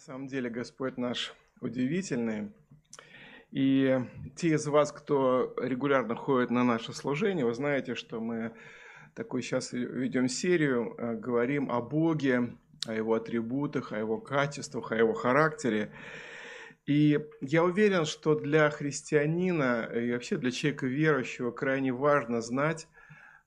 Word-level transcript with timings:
самом 0.00 0.28
деле 0.28 0.48
Господь 0.48 0.96
наш 0.96 1.34
удивительный. 1.60 2.52
И 3.50 4.00
те 4.34 4.54
из 4.54 4.66
вас, 4.66 4.92
кто 4.92 5.54
регулярно 5.60 6.14
ходит 6.14 6.50
на 6.50 6.64
наше 6.64 6.94
служение, 6.94 7.44
вы 7.44 7.52
знаете, 7.52 7.94
что 7.94 8.18
мы 8.18 8.54
такой 9.14 9.42
сейчас 9.42 9.72
ведем 9.72 10.26
серию, 10.28 10.94
э, 10.96 11.16
говорим 11.16 11.70
о 11.70 11.82
Боге, 11.82 12.56
о 12.86 12.94
Его 12.94 13.12
атрибутах, 13.12 13.92
о 13.92 13.98
Его 13.98 14.18
качествах, 14.18 14.92
о 14.92 14.96
Его 14.96 15.12
характере. 15.12 15.92
И 16.86 17.20
я 17.42 17.62
уверен, 17.62 18.06
что 18.06 18.34
для 18.34 18.70
христианина 18.70 19.82
и 19.94 20.12
вообще 20.12 20.38
для 20.38 20.50
человека 20.50 20.86
верующего 20.86 21.50
крайне 21.50 21.92
важно 21.92 22.40
знать 22.40 22.88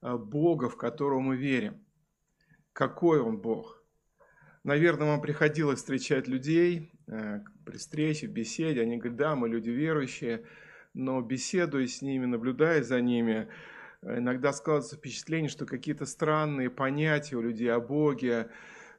э, 0.03 0.15
Бога, 0.15 0.69
в 0.69 0.77
которого 0.77 1.19
мы 1.19 1.35
верим. 1.35 1.83
Какой 2.73 3.21
Он 3.21 3.39
Бог– 3.39 3.79
Наверное, 4.63 5.07
вам 5.07 5.21
приходилось 5.21 5.79
встречать 5.79 6.27
людей 6.27 6.89
э, 7.07 7.41
при 7.65 7.77
встрече, 7.77 8.27
беседе. 8.27 8.81
Они 8.81 8.97
говорят, 8.97 9.17
да, 9.17 9.35
мы 9.35 9.49
люди 9.49 9.69
верующие, 9.69 10.45
но 10.93 11.21
беседуя 11.21 11.85
с 11.85 12.01
ними, 12.01 12.25
наблюдая 12.25 12.81
за 12.81 13.01
ними, 13.01 13.49
иногда 14.01 14.53
складывается 14.53 14.95
впечатление, 14.95 15.49
что 15.49 15.65
какие-то 15.65 16.05
странные 16.05 16.69
понятия 16.69 17.35
у 17.35 17.41
людей 17.41 17.71
о 17.71 17.81
Боге, 17.81 18.49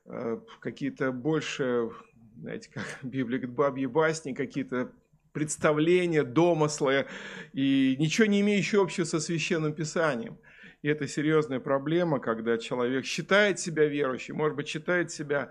э, 0.04 0.38
какие-то 0.60 1.12
больше, 1.12 1.88
знаете, 2.36 2.70
как 2.72 2.84
Библия 3.02 3.38
говорит, 3.38 3.56
бабьи 3.56 3.86
басни, 3.86 4.34
какие-то 4.34 4.92
представления, 5.32 6.24
домыслы, 6.24 7.06
и 7.54 7.96
ничего 7.98 8.26
не 8.26 8.40
имеющие 8.42 8.80
общего 8.80 9.04
со 9.04 9.18
Священным 9.18 9.72
Писанием. 9.72 10.38
И 10.84 10.88
это 10.88 11.08
серьезная 11.08 11.60
проблема, 11.60 12.20
когда 12.20 12.58
человек 12.58 13.06
считает 13.06 13.58
себя 13.58 13.86
верующим, 13.86 14.36
может 14.36 14.54
быть, 14.54 14.68
считает 14.68 15.10
себя 15.10 15.50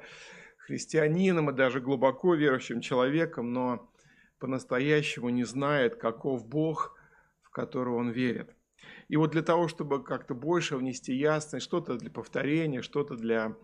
христианином 0.59 1.49
и 1.49 1.55
даже 1.55 1.81
глубоко 1.81 2.35
верующим 2.35 2.81
человеком, 2.81 3.51
но 3.51 3.91
по-настоящему 4.37 5.29
не 5.29 5.43
знает, 5.43 5.95
каков 5.95 6.47
Бог, 6.47 6.95
в 7.41 7.49
которого 7.49 7.95
он 7.95 8.11
верит. 8.11 8.55
И 9.07 9.17
вот 9.17 9.31
для 9.31 9.41
того, 9.41 9.67
чтобы 9.67 10.03
как-то 10.03 10.35
больше 10.35 10.77
внести 10.77 11.15
ясность, 11.15 11.65
что-то 11.65 11.97
для 11.97 12.11
повторения, 12.11 12.83
что-то 12.83 13.15
для, 13.15 13.55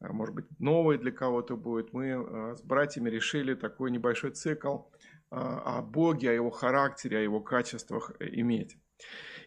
а, 0.00 0.12
может 0.12 0.34
быть, 0.34 0.46
новое 0.58 0.98
для 0.98 1.12
кого-то 1.12 1.56
будет, 1.56 1.92
мы 1.92 2.10
а, 2.14 2.56
с 2.56 2.62
братьями 2.62 3.08
решили 3.08 3.54
такой 3.54 3.92
небольшой 3.92 4.32
цикл 4.32 4.78
а, 5.30 5.78
о 5.78 5.82
Боге, 5.82 6.30
о 6.30 6.32
его 6.32 6.50
характере, 6.50 7.18
о 7.18 7.22
его 7.22 7.40
качествах 7.40 8.10
э, 8.18 8.26
иметь. 8.32 8.76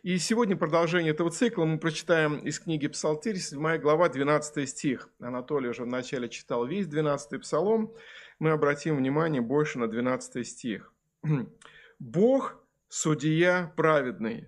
И 0.08 0.20
сегодня 0.20 0.56
продолжение 0.56 1.12
этого 1.12 1.30
цикла 1.32 1.66
мы 1.66 1.80
прочитаем 1.80 2.38
из 2.38 2.62
книги 2.62 2.88
Псалтирь, 2.88 3.36
7 3.36 3.78
глава, 3.80 4.08
12 4.08 4.70
стих. 4.70 5.10
Анатолий 5.20 5.68
уже 5.68 5.84
вначале 5.84 6.30
читал 6.30 6.66
весь 6.66 6.88
12 6.88 7.42
псалом. 7.42 7.94
Мы 8.40 8.52
обратим 8.52 8.96
внимание 8.96 9.42
больше 9.42 9.80
на 9.80 9.90
12 9.90 10.48
стих. 10.48 10.94
«Бог– 12.00 12.58
судья 12.88 13.74
праведный, 13.76 14.48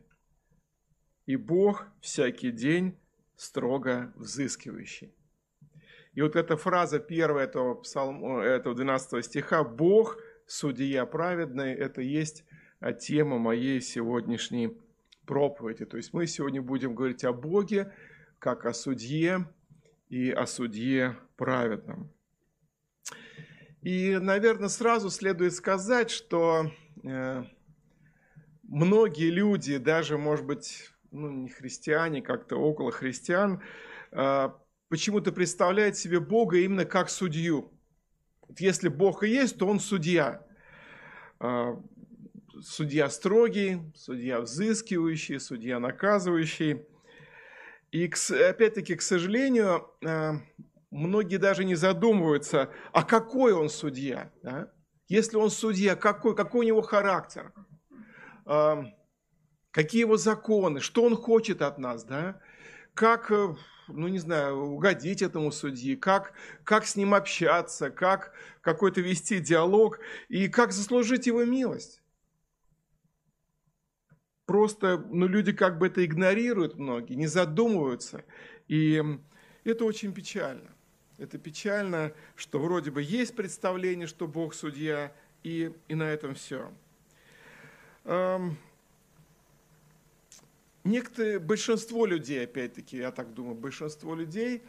и 1.25 1.35
Бог 1.35 1.87
всякий 1.99 2.51
день 2.51 2.97
строго 3.35 4.13
взыскивающий». 4.15 5.13
И 6.13 6.21
вот 6.21 6.37
эта 6.37 6.55
фраза 6.55 6.99
первая 6.99 7.47
этого, 7.47 7.75
псалма, 7.75 8.43
этого 8.43 8.75
12 8.75 9.25
стиха 9.25 9.65
«Бог– 9.65 10.19
судья 10.47 11.05
праведный»– 11.05 11.73
это 11.73 11.99
есть 11.99 12.45
тема 13.01 13.39
моей 13.39 13.81
сегодняшней 13.81 14.79
проповеди. 15.29 15.85
То 15.85 15.97
есть 15.97 16.11
мы 16.11 16.25
сегодня 16.25 16.59
будем 16.59 16.95
говорить 16.95 17.23
о 17.23 17.33
Боге, 17.33 17.93
как 18.39 18.65
о 18.65 18.73
судье 18.73 19.47
и 20.09 20.31
о 20.31 20.47
судье 20.47 21.17
праведном. 21.37 22.11
И, 23.83 24.17
наверное, 24.19 24.69
сразу 24.69 25.11
следует 25.11 25.53
сказать, 25.53 26.09
что 26.09 26.71
э, 27.03 27.43
многие 28.63 29.29
люди, 29.29 29.77
даже, 29.77 30.17
может 30.17 30.47
быть, 30.47 30.89
ну, 31.11 31.29
не 31.29 31.49
христиане, 31.49 32.23
как-то 32.23 32.55
около 32.57 32.91
христиан, 32.91 33.61
э, 34.11 34.49
почему-то 34.87 35.31
представляют 35.31 35.95
себе 35.95 36.19
Бога 36.19 36.57
именно 36.57 36.85
как 36.85 37.11
судью. 37.11 37.71
Если 38.57 38.89
Бог 38.89 39.23
и 39.23 39.29
есть, 39.29 39.59
то 39.59 39.67
Он 39.67 39.79
судья. 39.79 40.43
Судья 42.61 43.09
строгий, 43.09 43.79
судья 43.95 44.41
взыскивающий, 44.41 45.39
судья 45.39 45.79
наказывающий. 45.79 46.85
И 47.91 48.05
опять-таки, 48.05 48.95
к 48.95 49.01
сожалению, 49.01 49.87
э, 50.01 50.33
многие 50.91 51.37
даже 51.37 51.63
не 51.63 51.75
задумываются, 51.75 52.69
а 52.91 53.03
какой 53.03 53.53
он 53.53 53.69
судья? 53.69 54.31
Да? 54.43 54.71
Если 55.07 55.37
он 55.37 55.51
судья, 55.51 55.95
какой, 55.95 56.35
какой 56.35 56.65
у 56.65 56.67
него 56.67 56.81
характер? 56.81 57.53
Э, 58.45 58.83
какие 59.71 60.01
его 60.01 60.17
законы? 60.17 60.81
Что 60.81 61.03
он 61.03 61.15
хочет 61.15 61.61
от 61.61 61.77
нас? 61.77 62.03
Да? 62.03 62.41
Как, 62.93 63.31
э, 63.31 63.55
ну 63.87 64.07
не 64.09 64.19
знаю, 64.19 64.57
угодить 64.57 65.21
этому 65.21 65.51
судьи? 65.51 65.95
Как, 65.95 66.33
как 66.65 66.85
с 66.85 66.97
ним 66.97 67.13
общаться? 67.13 67.89
Как 67.89 68.33
какой-то 68.61 68.99
вести 68.99 69.39
диалог? 69.39 69.99
И 70.27 70.49
как 70.49 70.73
заслужить 70.73 71.27
его 71.27 71.45
милость? 71.45 71.98
Просто, 74.49 74.97
ну, 75.11 75.27
люди 75.27 75.51
как 75.51 75.77
бы 75.77 75.85
это 75.85 76.03
игнорируют 76.03 76.79
многие, 76.79 77.13
не 77.13 77.27
задумываются. 77.27 78.25
И 78.67 78.99
это 79.63 79.85
очень 79.85 80.11
печально. 80.11 80.71
Это 81.19 81.37
печально, 81.37 82.13
что 82.35 82.57
вроде 82.57 82.89
бы 82.89 83.03
есть 83.03 83.35
представление, 83.35 84.07
что 84.07 84.27
Бог 84.27 84.55
судья, 84.55 85.13
и, 85.43 85.71
и 85.87 85.93
на 85.93 86.01
этом 86.01 86.33
все. 86.33 86.73
Эм, 88.05 88.57
некоторые, 90.83 91.37
большинство 91.37 92.07
людей, 92.07 92.43
опять-таки, 92.43 92.97
я 92.97 93.11
так 93.11 93.35
думаю, 93.35 93.53
большинство 93.53 94.15
людей 94.15 94.63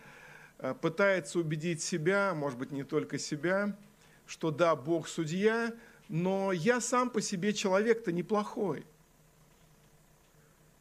э, 0.59 0.75
пытается 0.75 1.39
убедить 1.39 1.81
себя, 1.81 2.35
может 2.35 2.59
быть, 2.59 2.71
не 2.71 2.85
только 2.85 3.17
себя, 3.17 3.75
что 4.27 4.51
да, 4.51 4.77
Бог 4.77 5.09
судья, 5.09 5.73
но 6.11 6.53
я 6.53 6.83
сам 6.83 7.09
по 7.09 7.23
себе 7.23 7.55
человек-то 7.55 8.13
неплохой. 8.13 8.85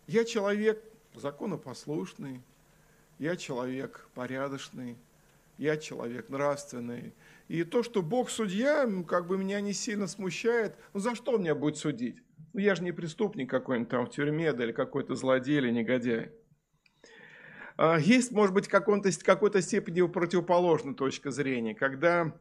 Я 0.09 0.25
человек 0.25 0.83
законопослушный, 1.13 2.41
я 3.19 3.35
человек 3.35 4.09
порядочный, 4.15 4.97
я 5.59 5.77
человек 5.77 6.29
нравственный. 6.29 7.13
И 7.47 7.63
то, 7.63 7.83
что 7.83 8.01
Бог 8.01 8.31
судья, 8.31 8.89
как 9.07 9.27
бы 9.27 9.37
меня 9.37 9.61
не 9.61 9.71
сильно 9.71 10.07
смущает. 10.07 10.75
Ну, 10.95 10.99
за 10.99 11.13
что 11.13 11.37
меня 11.37 11.53
будет 11.53 11.77
судить? 11.77 12.23
Ну, 12.53 12.59
я 12.59 12.73
же 12.73 12.83
не 12.83 12.91
преступник 12.91 13.51
какой-нибудь 13.51 13.91
там 13.91 14.07
в 14.07 14.09
тюрьме, 14.09 14.51
да 14.51 14.63
или 14.63 14.71
какой-то 14.71 15.13
злодей 15.13 15.57
или 15.57 15.69
негодяй. 15.69 16.31
А, 17.77 17.99
есть, 17.99 18.31
может 18.31 18.55
быть, 18.55 18.67
какой-то 18.67 19.61
степени 19.61 20.01
противоположная 20.07 20.95
точка 20.95 21.29
зрения, 21.29 21.75
когда 21.75 22.35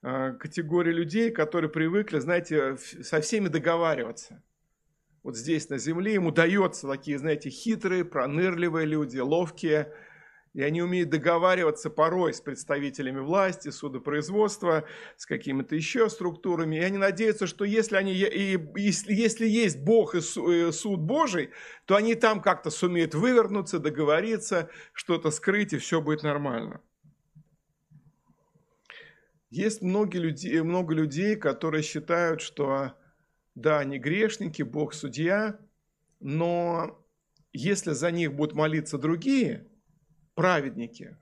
а, 0.00 0.32
категория 0.32 0.92
людей, 0.92 1.30
которые 1.30 1.70
привыкли, 1.70 2.20
знаете, 2.20 2.78
со 2.78 3.20
всеми 3.20 3.48
договариваться– 3.48 4.42
вот 5.22 5.36
здесь 5.36 5.68
на 5.68 5.78
земле, 5.78 6.14
ему 6.14 6.32
дается 6.32 6.88
такие, 6.88 7.18
знаете, 7.18 7.48
хитрые, 7.48 8.04
пронырливые 8.04 8.86
люди, 8.86 9.18
ловкие, 9.18 9.92
и 10.54 10.62
они 10.62 10.82
умеют 10.82 11.08
договариваться 11.08 11.88
порой 11.88 12.34
с 12.34 12.40
представителями 12.40 13.20
власти, 13.20 13.70
судопроизводства, 13.70 14.84
с 15.16 15.24
какими-то 15.24 15.74
еще 15.74 16.10
структурами. 16.10 16.76
И 16.76 16.80
они 16.80 16.98
надеются, 16.98 17.46
что 17.46 17.64
если, 17.64 17.96
они, 17.96 18.12
и, 18.12 18.60
если, 18.76 19.14
если 19.14 19.46
есть 19.46 19.78
Бог 19.78 20.14
и 20.14 20.20
суд 20.20 21.00
Божий, 21.00 21.50
то 21.86 21.96
они 21.96 22.14
там 22.16 22.42
как-то 22.42 22.68
сумеют 22.68 23.14
вывернуться, 23.14 23.78
договориться, 23.78 24.68
что-то 24.92 25.30
скрыть, 25.30 25.72
и 25.72 25.78
все 25.78 26.02
будет 26.02 26.22
нормально. 26.22 26.82
Есть 29.48 29.80
много 29.80 30.18
людей, 30.18 30.60
много 30.60 30.94
людей, 30.94 31.36
которые 31.36 31.82
считают, 31.82 32.42
что 32.42 32.92
да, 33.54 33.80
они 33.80 33.98
грешники, 33.98 34.62
Бог 34.62 34.94
судья, 34.94 35.58
но 36.20 37.04
если 37.52 37.92
за 37.92 38.10
них 38.10 38.34
будут 38.34 38.54
молиться 38.54 38.98
другие 38.98 39.68
праведники, 40.34 41.16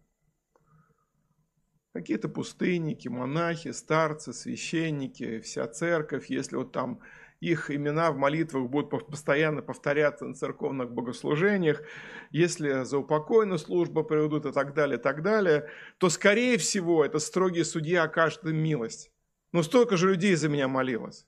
какие-то 1.92 2.28
пустынники, 2.28 3.08
монахи, 3.08 3.72
старцы, 3.72 4.32
священники, 4.32 5.40
вся 5.40 5.66
церковь, 5.66 6.30
если 6.30 6.56
вот 6.56 6.72
там 6.72 7.00
их 7.40 7.70
имена 7.70 8.12
в 8.12 8.16
молитвах 8.16 8.68
будут 8.68 9.08
постоянно 9.08 9.62
повторяться 9.62 10.26
на 10.26 10.34
церковных 10.34 10.92
богослужениях, 10.92 11.82
если 12.30 12.84
за 12.84 12.98
упокойную 12.98 13.58
службу 13.58 14.04
приведут 14.04 14.44
и 14.44 14.52
так 14.52 14.74
далее, 14.74 14.98
и 14.98 15.02
так 15.02 15.22
далее, 15.22 15.70
то, 15.98 16.10
скорее 16.10 16.58
всего, 16.58 17.04
это 17.04 17.18
строгий 17.18 17.64
судья 17.64 18.04
окажет 18.04 18.44
им 18.44 18.56
милость. 18.56 19.10
Но 19.52 19.62
столько 19.62 19.96
же 19.96 20.10
людей 20.10 20.36
за 20.36 20.48
меня 20.48 20.68
молилось. 20.68 21.26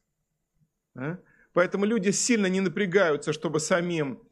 А? 0.94 1.18
Поэтому 1.52 1.84
люди 1.84 2.10
сильно 2.10 2.46
не 2.46 2.60
напрягаются, 2.60 3.32
чтобы 3.32 3.60
самим 3.60 4.22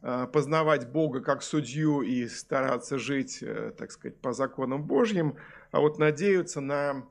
а, 0.00 0.26
познавать 0.26 0.90
Бога 0.90 1.20
как 1.20 1.42
судью 1.42 2.02
и 2.02 2.28
стараться 2.28 2.98
жить, 2.98 3.38
э, 3.42 3.72
так 3.76 3.90
сказать, 3.90 4.20
по 4.20 4.32
законам 4.32 4.84
Божьим, 4.84 5.36
а 5.72 5.80
вот 5.80 5.98
надеются 5.98 6.60
на 6.60 7.06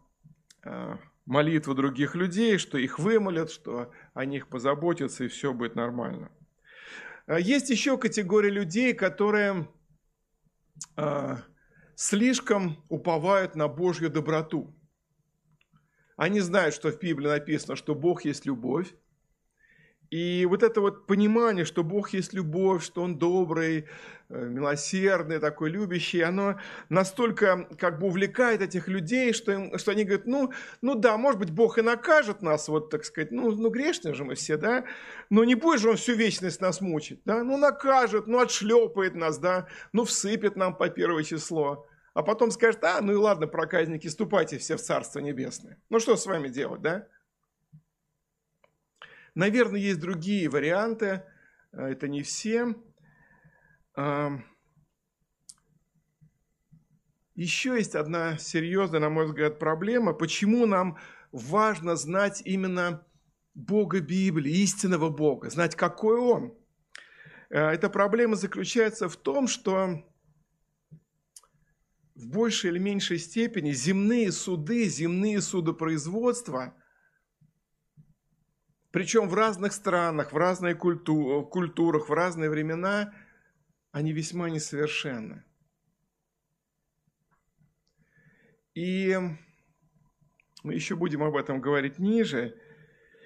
а, 0.63 0.99
молитву 1.25 1.73
других 1.73 2.15
людей, 2.15 2.57
что 2.57 2.77
их 2.77 2.99
вымолят, 2.99 3.51
что 3.51 3.91
о 4.13 4.25
них 4.25 4.47
позаботятся, 4.47 5.25
и 5.25 5.27
все 5.27 5.53
будет 5.53 5.75
нормально. 5.75 6.31
Есть 7.27 7.69
еще 7.69 7.97
категория 7.97 8.49
людей, 8.49 8.93
которые 8.93 9.67
слишком 11.95 12.81
уповают 12.87 13.55
на 13.55 13.67
Божью 13.67 14.09
доброту. 14.09 14.73
Они 16.17 16.41
знают, 16.41 16.75
что 16.75 16.91
в 16.91 16.99
Библии 16.99 17.27
написано, 17.27 17.75
что 17.77 17.95
Бог 17.95 18.25
есть 18.25 18.45
любовь, 18.45 18.93
и 20.09 20.45
вот 20.49 20.63
это 20.63 20.79
вот 20.79 21.05
понимание, 21.05 21.65
что 21.65 21.83
Бог 21.83 22.13
есть 22.13 22.33
любовь, 22.33 22.83
что 22.83 23.01
Он 23.03 23.17
добрый, 23.17 23.87
э, 24.29 24.47
милосердный, 24.47 25.39
такой 25.39 25.69
любящий, 25.69 26.21
оно 26.21 26.59
настолько 26.87 27.67
как 27.77 27.99
бы 27.99 28.07
увлекает 28.07 28.61
этих 28.61 28.87
людей, 28.87 29.33
что, 29.33 29.51
им, 29.51 29.77
что 29.77 29.91
они 29.91 30.05
говорят, 30.05 30.25
ну, 30.25 30.53
ну 30.81 30.95
да, 30.95 31.17
может 31.17 31.39
быть, 31.39 31.51
Бог 31.51 31.77
и 31.77 31.81
накажет 31.81 32.41
нас, 32.41 32.69
вот 32.69 32.89
так 32.89 33.03
сказать, 33.03 33.31
ну, 33.31 33.51
ну 33.51 33.69
грешные 33.69 34.13
же 34.13 34.23
мы 34.23 34.35
все, 34.35 34.55
да, 34.55 34.85
но 35.29 35.43
не 35.43 35.55
будет 35.55 35.81
же 35.81 35.89
Он 35.89 35.97
всю 35.97 36.15
вечность 36.15 36.61
нас 36.61 36.79
мучить, 36.79 37.19
да, 37.25 37.43
ну 37.43 37.57
накажет, 37.57 38.27
ну 38.27 38.39
отшлепает 38.39 39.13
нас, 39.13 39.37
да, 39.39 39.67
ну 39.91 40.05
всыпет 40.05 40.55
нам 40.55 40.73
по 40.73 40.87
первое 40.87 41.23
число, 41.23 41.86
а 42.17 42.23
потом 42.23 42.49
скажет, 42.49 42.83
а, 42.83 42.99
ну 42.99 43.11
и 43.11 43.15
ладно, 43.15 43.45
проказники, 43.45 44.07
ступайте 44.07 44.57
все 44.57 44.75
в 44.75 44.81
Царство 44.81 45.19
Небесное. 45.19 45.79
Ну 45.91 45.99
что 45.99 46.15
с 46.15 46.25
вами 46.25 46.47
делать, 46.47 46.81
да? 46.81 47.07
Наверное, 49.35 49.79
есть 49.79 49.99
другие 49.99 50.49
варианты, 50.49 51.23
э, 51.73 51.89
это 51.91 52.07
не 52.07 52.23
все. 52.23 52.73
Еще 57.35 57.75
есть 57.75 57.93
одна 57.93 58.39
серьезная, 58.39 58.99
на 58.99 59.09
мой 59.09 59.27
взгляд, 59.27 59.59
проблема. 59.59 60.13
Почему 60.13 60.65
нам 60.65 60.97
важно 61.31 61.95
знать 61.95 62.41
именно 62.45 63.05
Бога 63.53 63.99
Библии, 63.99 64.63
истинного 64.63 65.09
Бога, 65.11 65.51
знать, 65.51 65.75
какой 65.75 66.17
Он? 66.17 66.57
Э, 67.51 67.67
эта 67.67 67.91
проблема 67.91 68.35
заключается 68.35 69.07
в 69.07 69.17
том, 69.17 69.47
что 69.47 70.03
в 72.17 72.27
большей 72.27 72.71
или 72.71 72.79
меньшей 72.79 73.17
степени 73.17 73.71
земные 73.71 74.33
суды, 74.33 74.89
земные 74.89 75.39
судопроизводства– 75.39 76.75
причем 78.97 79.29
в 79.29 79.35
разных 79.35 79.73
странах, 79.73 80.33
в 80.33 80.37
разных 80.37 80.79
культу, 80.79 81.47
культурах, 81.51 82.09
в 82.09 82.13
разные 82.13 82.49
времена, 82.49 83.13
они 83.91 84.11
весьма 84.11 84.49
несовершенны. 84.49 85.43
И 88.73 89.15
мы 90.63 90.73
еще 90.73 90.95
будем 90.95 91.21
об 91.21 91.35
этом 91.35 91.61
говорить 91.61 91.99
ниже. 91.99 92.59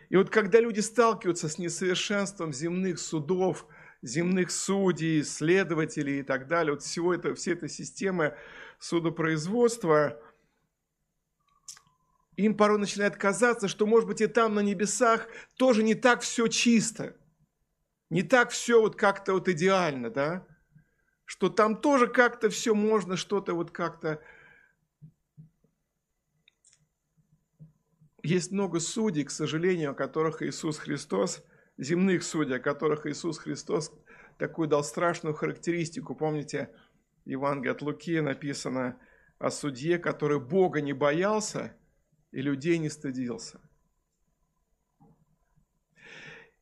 И 0.09 0.17
вот 0.17 0.29
когда 0.29 0.59
люди 0.59 0.81
сталкиваются 0.81 1.47
с 1.47 1.57
несовершенством 1.57 2.51
земных 2.51 2.99
судов, 2.99 3.65
земных 4.01 4.51
судей, 4.51 5.23
следователей 5.23 6.19
и 6.19 6.23
так 6.23 6.47
далее, 6.47 6.73
вот 6.73 6.83
всего 6.83 7.13
это, 7.13 7.33
все 7.33 7.53
этой 7.53 7.69
системы 7.69 8.35
судопроизводства– 8.81 10.19
им 12.37 12.55
порой 12.55 12.79
начинает 12.79 13.17
казаться, 13.17 13.67
что, 13.67 13.85
может 13.85 14.07
быть, 14.07 14.21
и 14.21 14.27
там 14.27 14.55
на 14.55 14.61
небесах 14.61 15.27
тоже 15.57 15.83
не 15.83 15.95
так 15.95 16.21
все 16.21 16.47
чисто, 16.47 17.15
не 18.09 18.23
так 18.23 18.49
все 18.51 18.81
вот 18.81 18.95
как-то 18.95 19.33
вот 19.33 19.47
идеально, 19.47 20.09
да, 20.09 20.47
что 21.25 21.49
там 21.49 21.79
тоже 21.79 22.07
как-то 22.07 22.49
все 22.49 22.73
можно, 22.73 23.17
что-то 23.17 23.53
вот 23.53 23.71
как-то... 23.71 24.21
Есть 28.23 28.51
много 28.51 28.79
судей, 28.79 29.23
к 29.23 29.31
сожалению, 29.31 29.91
о 29.91 29.95
которых 29.95 30.43
Иисус 30.43 30.77
Христос, 30.77 31.43
земных 31.77 32.23
судей, 32.23 32.57
о 32.57 32.59
которых 32.59 33.07
Иисус 33.07 33.39
Христос 33.39 33.91
такую 34.37 34.67
дал 34.67 34.83
страшную 34.83 35.33
характеристику. 35.33 36.13
Помните, 36.13 36.69
Евангелие 37.25 37.71
от 37.71 37.81
Луки 37.81 38.19
написано 38.19 38.99
о 39.39 39.49
судье, 39.49 39.99
который 39.99 40.39
Бога 40.39 40.81
не 40.81 40.93
боялся– 40.93 41.75
и 42.31 42.41
людей 42.41 42.77
не 42.77 42.89
стыдился. 42.89 43.59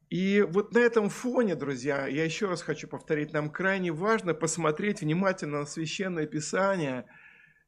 И 0.10 0.42
вот 0.42 0.74
на 0.74 0.80
этом 0.80 1.10
фоне, 1.10 1.54
друзья, 1.54 2.08
я 2.08 2.26
еще 2.26 2.48
раз 2.48 2.64
хочу 2.64 2.88
повторить, 2.88 3.32
нам 3.32 3.52
крайне 3.52 3.92
важно 3.92 4.34
посмотреть 4.34 5.02
внимательно 5.02 5.60
на 5.60 5.66
Священное 5.68 6.26
Писание, 6.26 7.06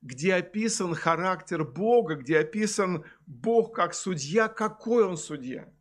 где 0.02 0.34
описан 0.34 0.96
характер 0.96 1.64
Бога, 1.64 2.16
где 2.16 2.40
описан 2.40 3.06
Бог 3.28 3.76
как 3.76 3.94
судья, 3.94 4.48
какой 4.48 5.06
Он 5.06 5.18
судья, 5.18 5.72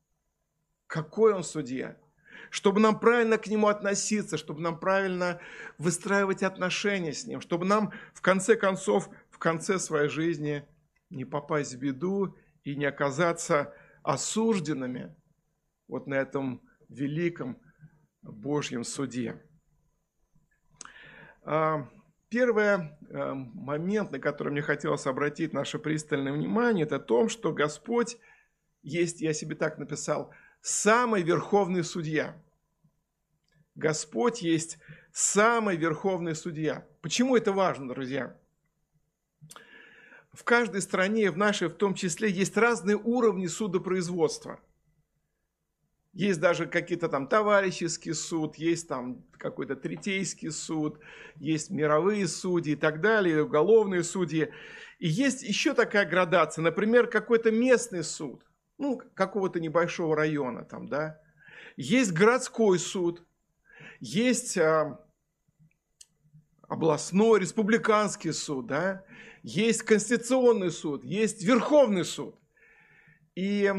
какой 0.87 1.33
Он 1.33 1.43
судья, 1.43 1.99
чтобы 2.51 2.81
нам 2.81 3.01
правильно 3.01 3.39
к 3.39 3.47
Нему 3.47 3.69
относиться, 3.69 4.37
чтобы 4.37 4.61
нам 4.61 4.79
правильно 4.79 5.41
выстраивать 5.79 6.43
отношения 6.43 7.13
с 7.13 7.27
Ним, 7.27 7.41
чтобы 7.41 7.65
нам 7.65 7.93
в 8.13 8.21
конце 8.21 8.57
концов, 8.57 9.09
в 9.31 9.39
конце 9.39 9.79
своей 9.79 10.09
жизни– 10.09 10.65
не 11.11 11.25
попасть 11.25 11.75
в 11.75 11.79
беду 11.79 12.37
и 12.63 12.77
не 12.77 12.87
оказаться 12.87 13.75
осужденными 14.03 15.15
вот 15.89 16.07
на 16.07 16.15
этом 16.15 16.63
великом 16.89 17.61
Божьем 18.23 18.85
суде. 18.85 19.43
А, 21.43 21.89
первый 22.29 22.65
э, 22.65 23.35
момент, 23.35 24.13
на 24.13 24.19
который 24.19 24.51
мне 24.51 24.63
хотелось 24.63 25.07
обратить 25.07 25.53
наше 25.53 25.79
пристальное 25.79 26.33
внимание, 26.33 26.87
это 26.87 26.97
о 26.97 27.01
том, 27.01 27.29
что 27.29 27.53
Господь 27.53 28.19
есть, 28.83 29.21
я 29.21 29.33
себе 29.33 29.57
так 29.57 29.79
написал, 29.79 30.33
самый 30.61 31.23
верховный 31.23 31.85
судья. 31.85 32.41
Господь 33.75 34.43
есть 34.43 34.79
самый 35.13 35.77
верховный 35.77 36.35
судья. 36.35 36.87
Почему 37.01 37.37
это 37.37 37.53
важно, 37.53 37.89
друзья? 37.89 38.37
в 40.33 40.45
каждой 40.45 40.81
стране, 40.81 41.31
в 41.31 41.37
нашей 41.37 41.69
в 41.69 41.75
том 41.75 41.95
числе, 41.95 42.31
есть 42.31 42.57
разные 42.57 42.97
уровни 42.97 43.47
судопроизводства. 43.47 44.61
Есть 46.13 46.41
даже 46.41 46.67
какие-то 46.67 47.09
там 47.09 47.29
товарищеский 47.29 48.15
суд, 48.15 48.57
есть 48.57 48.89
там 48.89 49.25
какой-то 49.39 49.77
третейский 49.77 50.51
суд, 50.51 50.99
есть 51.37 51.71
мировые 51.71 52.27
судьи 52.27 52.73
и 52.73 52.77
так 52.77 53.01
далее, 53.01 53.45
уголовные 53.45 54.03
судьи. 54.03 54.53
И 54.99 55.09
есть 55.09 55.43
еще 55.43 55.73
такая 55.73 56.05
градация, 56.07 56.63
например, 56.63 57.07
какой-то 57.07 57.53
местный 57.53 58.03
суд, 58.03 58.43
ну, 58.81 59.01
какого-то 59.15 59.61
небольшого 59.61 60.17
района 60.17 60.65
там, 60.65 60.89
да. 60.89 61.21
Есть 61.77 62.13
городской 62.13 62.79
суд, 62.79 63.23
есть 64.01 64.57
а, 64.57 64.99
областной, 66.67 67.41
республиканский 67.41 68.33
суд, 68.33 68.67
да, 68.67 69.05
есть 69.43 69.83
Конституционный 69.83 70.71
суд, 70.71 71.05
есть 71.05 71.45
Верховный 71.45 72.07
суд. 72.07 72.35
И 73.35 73.71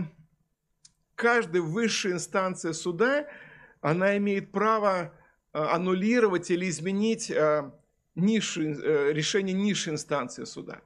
каждая 1.15 1.63
высшая 1.63 2.13
инстанция 2.13 2.73
суда, 2.73 3.27
она 3.81 4.15
имеет 4.17 4.51
право 4.51 5.13
э, 5.53 5.57
аннулировать 5.59 6.51
или 6.51 6.69
изменить 6.69 7.31
э, 7.31 7.71
низшие, 8.13 8.75
э, 8.75 9.13
решение 9.13 9.55
низшей 9.55 9.93
инстанции 9.93 10.43
суда. 10.43 10.81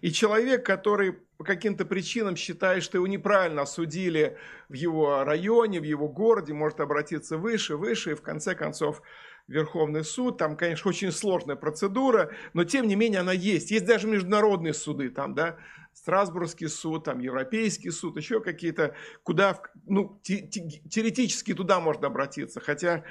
И 0.00 0.12
человек, 0.12 0.64
который 0.64 1.12
по 1.38 1.44
каким-то 1.44 1.84
причинам 1.84 2.36
считает, 2.36 2.82
что 2.82 2.98
его 2.98 3.06
неправильно 3.06 3.62
осудили 3.62 4.36
в 4.68 4.74
его 4.74 5.24
районе, 5.24 5.80
в 5.80 5.84
его 5.84 6.08
городе, 6.08 6.52
может 6.52 6.80
обратиться 6.80 7.36
выше, 7.36 7.76
выше, 7.76 8.12
и 8.12 8.14
в 8.14 8.22
конце 8.22 8.54
концов 8.54 9.02
Верховный 9.48 10.04
суд. 10.04 10.38
Там, 10.38 10.56
конечно, 10.56 10.88
очень 10.88 11.12
сложная 11.12 11.56
процедура, 11.56 12.32
но 12.52 12.64
тем 12.64 12.88
не 12.88 12.96
менее 12.96 13.20
она 13.20 13.32
есть. 13.32 13.70
Есть 13.70 13.86
даже 13.86 14.08
международные 14.08 14.74
суды, 14.74 15.10
там, 15.10 15.34
да, 15.34 15.56
Страсбургский 15.92 16.68
суд, 16.68 17.04
там, 17.04 17.20
Европейский 17.20 17.90
суд, 17.90 18.16
еще 18.16 18.40
какие-то, 18.40 18.94
куда, 19.22 19.60
ну, 19.86 20.20
те, 20.22 20.40
те, 20.40 20.68
теоретически 20.90 21.54
туда 21.54 21.80
можно 21.80 22.08
обратиться. 22.08 22.60
Хотя 22.60 23.04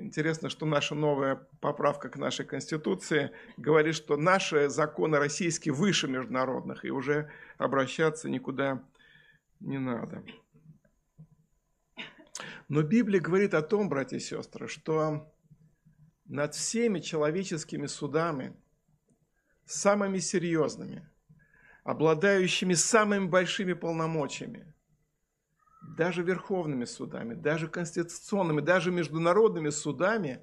Интересно, 0.00 0.48
что 0.48 0.66
наша 0.66 0.94
новая 0.94 1.36
поправка 1.60 2.08
к 2.08 2.16
нашей 2.16 2.46
Конституции 2.46 3.30
говорит, 3.56 3.94
что 3.94 4.16
наши 4.16 4.68
законы 4.68 5.18
российские 5.18 5.74
выше 5.74 6.08
международных, 6.08 6.84
и 6.84 6.90
уже 6.90 7.30
обращаться 7.58 8.30
никуда 8.30 8.82
не 9.60 9.78
надо. 9.78 10.24
Но 12.68 12.82
Библия 12.82 13.20
говорит 13.20 13.52
о 13.52 13.62
том, 13.62 13.88
братья 13.88 14.16
и 14.16 14.20
сестры, 14.20 14.68
что 14.68 15.30
над 16.24 16.54
всеми 16.54 17.00
человеческими 17.00 17.86
судами, 17.86 18.56
самыми 19.66 20.18
серьезными, 20.18 21.08
обладающими 21.84 22.74
самыми 22.74 23.26
большими 23.26 23.74
полномочиями, 23.74 24.72
даже 25.82 26.22
верховными 26.22 26.84
судами, 26.84 27.34
даже 27.34 27.68
конституционными, 27.68 28.60
даже 28.60 28.90
международными 28.90 29.70
судами, 29.70 30.42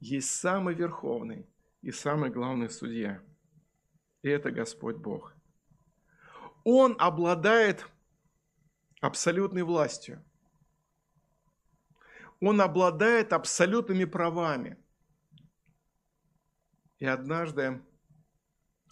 есть 0.00 0.30
самый 0.30 0.74
верховный 0.74 1.46
и 1.82 1.90
самый 1.90 2.30
главный 2.30 2.70
судья. 2.70 3.22
И 4.22 4.28
это 4.28 4.50
Господь 4.50 4.96
Бог. 4.96 5.34
Он 6.64 6.96
обладает 6.98 7.86
абсолютной 9.00 9.62
властью. 9.62 10.24
Он 12.40 12.60
обладает 12.60 13.32
абсолютными 13.32 14.04
правами. 14.04 14.76
И 16.98 17.06
однажды 17.06 17.82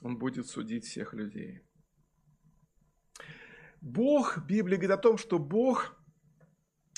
он 0.02 0.18
будет 0.18 0.46
судить 0.46 0.84
всех 0.84 1.14
людей. 1.14 1.62
Бог, 3.84 4.38
Библия 4.46 4.78
говорит 4.78 4.98
о 4.98 5.02
том, 5.02 5.18
что 5.18 5.38
Бог 5.38 5.94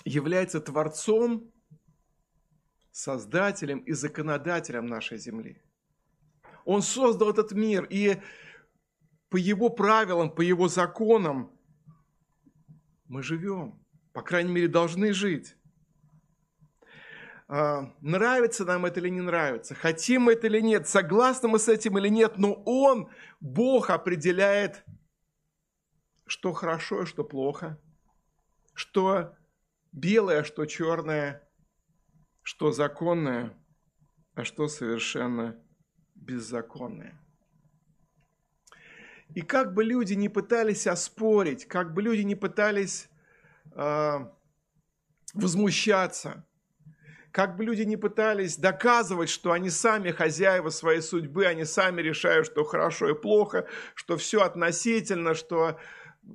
является 0.04 0.60
Творцом, 0.60 1.52
Создателем 2.92 3.80
и 3.80 3.92
Законодателем 3.92 4.86
нашей 4.86 5.18
земли. 5.18 5.60
Он 6.64 6.82
создал 6.82 7.30
этот 7.30 7.50
мир, 7.50 7.88
и 7.90 8.22
по 9.30 9.36
Его 9.36 9.68
правилам, 9.68 10.30
по 10.30 10.42
Его 10.42 10.68
законам 10.68 11.50
мы 13.08 13.24
живем. 13.24 13.84
По 14.12 14.22
крайней 14.22 14.52
мере, 14.52 14.68
должны 14.68 15.12
жить. 15.12 15.56
А, 17.48 17.92
нравится 18.00 18.64
нам 18.64 18.86
это 18.86 19.00
или 19.00 19.08
не 19.08 19.22
нравится, 19.22 19.74
хотим 19.74 20.22
мы 20.22 20.34
это 20.34 20.46
или 20.46 20.60
нет, 20.60 20.86
согласны 20.86 21.48
мы 21.48 21.58
с 21.58 21.68
этим 21.68 21.98
или 21.98 22.08
нет, 22.08 22.38
но 22.38 22.52
Он, 22.64 23.10
Бог, 23.40 23.90
определяет, 23.90 24.84
что 26.26 26.52
хорошо 26.52 27.02
и 27.02 27.06
что 27.06 27.24
плохо, 27.24 27.80
что 28.74 29.34
белое, 29.92 30.42
что 30.42 30.66
черное, 30.66 31.48
что 32.42 32.72
законное, 32.72 33.56
а 34.34 34.44
что 34.44 34.68
совершенно 34.68 35.60
беззаконное. 36.14 37.18
И 39.34 39.40
как 39.40 39.74
бы 39.74 39.84
люди 39.84 40.14
не 40.14 40.28
пытались 40.28 40.86
оспорить, 40.86 41.66
как 41.66 41.94
бы 41.94 42.02
люди 42.02 42.22
не 42.22 42.36
пытались 42.36 43.08
э, 43.74 44.18
возмущаться, 45.34 46.46
как 47.32 47.56
бы 47.56 47.64
люди 47.64 47.82
не 47.82 47.96
пытались 47.96 48.56
доказывать, 48.56 49.28
что 49.28 49.52
они 49.52 49.68
сами 49.68 50.10
хозяева 50.10 50.70
своей 50.70 51.02
судьбы, 51.02 51.44
они 51.46 51.64
сами 51.64 52.00
решают, 52.00 52.46
что 52.46 52.64
хорошо 52.64 53.10
и 53.10 53.14
плохо, 53.14 53.66
что 53.94 54.16
все 54.16 54.40
относительно, 54.42 55.34
что 55.34 55.78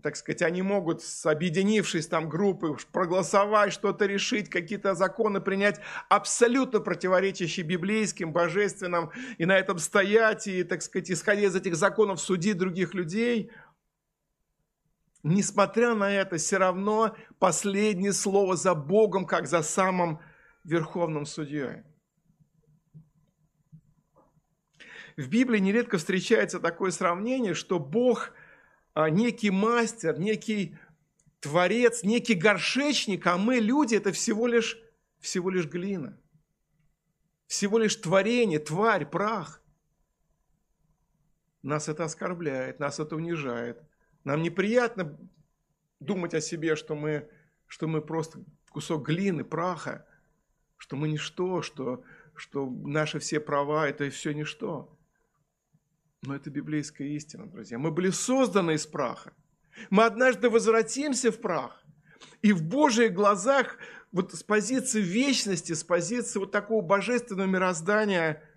так 0.01 0.15
сказать, 0.15 0.41
они 0.41 0.61
могут, 0.61 1.03
объединившись 1.25 2.07
там 2.07 2.29
группы, 2.29 2.75
проголосовать, 2.91 3.73
что-то 3.73 4.05
решить, 4.05 4.49
какие-то 4.49 4.95
законы 4.95 5.41
принять, 5.41 5.79
абсолютно 6.09 6.79
противоречащие 6.79 7.65
библейским, 7.65 8.31
божественным, 8.31 9.11
и 9.37 9.45
на 9.45 9.57
этом 9.57 9.79
стоять, 9.79 10.47
и, 10.47 10.63
так 10.63 10.81
сказать, 10.81 11.11
исходя 11.11 11.41
из 11.41 11.55
этих 11.55 11.75
законов, 11.75 12.21
судить 12.21 12.57
других 12.57 12.93
людей. 12.93 13.51
Несмотря 15.23 15.93
на 15.93 16.11
это, 16.11 16.37
все 16.37 16.57
равно 16.57 17.15
последнее 17.37 18.13
слово 18.13 18.55
за 18.55 18.73
Богом, 18.73 19.25
как 19.25 19.45
за 19.45 19.61
самым 19.61 20.19
верховным 20.63 21.25
судьей. 21.25 21.83
В 25.17 25.27
Библии 25.27 25.59
нередко 25.59 25.97
встречается 25.97 26.59
такое 26.59 26.91
сравнение, 26.91 27.53
что 27.53 27.77
Бог– 27.77 28.31
некий 28.95 29.51
мастер, 29.51 30.19
некий 30.19 30.77
творец, 31.39 32.03
некий 32.03 32.35
горшечник, 32.35 33.25
а 33.27 33.37
мы, 33.37 33.55
люди, 33.55 33.95
это 33.95 34.11
всего 34.11 34.47
лишь, 34.47 34.77
всего 35.19 35.49
лишь 35.49 35.65
глина. 35.65 36.17
Всего 37.47 37.79
лишь 37.79 37.95
творение, 37.95 38.59
тварь, 38.59 39.05
прах. 39.05 39.61
Нас 41.63 41.89
это 41.89 42.05
оскорбляет, 42.05 42.79
нас 42.79 42.99
это 42.99 43.15
унижает. 43.15 43.81
Нам 44.23 44.41
неприятно 44.41 45.19
думать 45.99 46.33
о 46.33 46.41
себе, 46.41 46.75
что 46.75 46.95
мы, 46.95 47.29
что 47.67 47.87
мы 47.87 48.01
просто 48.01 48.43
кусок 48.69 49.05
глины, 49.07 49.43
праха, 49.43 50.05
что 50.77 50.95
мы 50.95 51.07
ничто, 51.09 51.61
что, 51.61 52.03
что 52.35 52.69
наши 52.69 53.19
все 53.19 53.39
права– 53.39 53.87
это 53.89 54.09
все 54.09 54.33
ничто. 54.33 54.97
Но 56.23 56.35
это 56.35 56.51
библейская 56.51 57.07
истина, 57.15 57.47
друзья. 57.47 57.79
Мы 57.79 57.91
были 57.91 58.11
созданы 58.11 58.75
из 58.75 58.85
праха. 58.85 59.33
Мы 59.89 60.03
однажды 60.03 60.49
возвратимся 60.49 61.31
в 61.31 61.41
прах. 61.41 61.83
И 62.43 62.53
в 62.53 62.63
Божьих 62.63 63.13
глазах, 63.13 63.77
вот 64.11 64.31
с 64.33 64.43
позиции 64.43 65.01
вечности, 65.01 65.73
с 65.73 65.83
позиции 65.83 66.37
вот 66.37 66.51
такого 66.51 66.85
божественного 66.85 67.47
мироздания, 67.47 68.47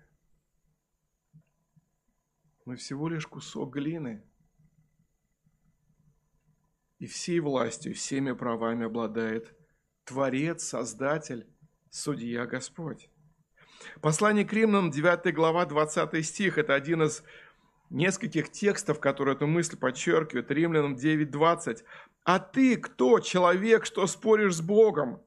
мы 2.65 2.75
всего 2.75 3.09
лишь 3.09 3.25
кусок 3.25 3.73
глины. 3.73 4.23
И 6.99 7.07
всей 7.07 7.39
властью, 7.39 7.95
всеми 7.95 8.33
правами 8.33 8.85
обладает 8.85 9.55
Творец, 10.03 10.63
Создатель, 10.63 11.47
Судья 11.89 12.45
Господь. 12.45 13.09
Послание 14.01 14.45
к 14.45 14.53
Римлянам, 14.53 14.91
9 14.91 15.33
глава, 15.33 15.65
20 15.65 16.25
стих, 16.25 16.57
это 16.57 16.73
один 16.73 17.03
из 17.03 17.23
нескольких 17.89 18.51
текстов, 18.51 18.99
которые 18.99 19.35
эту 19.35 19.47
мысль 19.47 19.77
подчеркивают. 19.77 20.51
Римлянам 20.51 20.95
9.20. 20.95 21.83
«А 22.23 22.39
ты 22.39 22.77
кто, 22.77 23.19
человек, 23.19 23.85
что 23.85 24.07
споришь 24.07 24.55
с 24.55 24.61
Богом? 24.61 25.21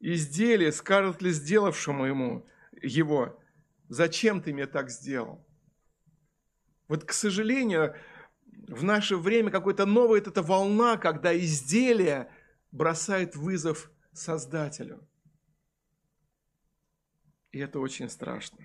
Изделие 0.00 0.72
скажет 0.72 1.22
ли 1.22 1.30
сделавшему 1.30 2.04
ему 2.04 2.46
его, 2.80 3.40
зачем 3.88 4.42
ты 4.42 4.52
мне 4.52 4.66
так 4.66 4.90
сделал?» 4.90 5.44
Вот, 6.88 7.04
к 7.04 7.12
сожалению, 7.12 7.94
в 8.66 8.82
наше 8.82 9.16
время 9.16 9.50
какой-то 9.50 9.86
новая 9.86 10.20
эта 10.20 10.42
волна, 10.42 10.96
когда 10.96 11.36
изделие 11.36 12.30
бросает 12.72 13.36
вызов 13.36 13.90
Создателю. 14.12 15.06
И 17.52 17.58
это 17.58 17.78
очень 17.78 18.08
страшно. 18.08 18.58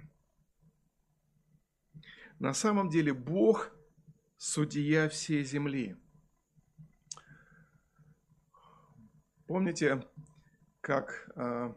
На 2.44 2.54
самом 2.54 2.90
деле 2.90 3.14
Бог– 3.14 3.72
судья 4.38 5.08
всей 5.08 5.46
земли. 5.46 5.96
Помните, 9.48 10.06
как 10.82 11.32
э, 11.38 11.74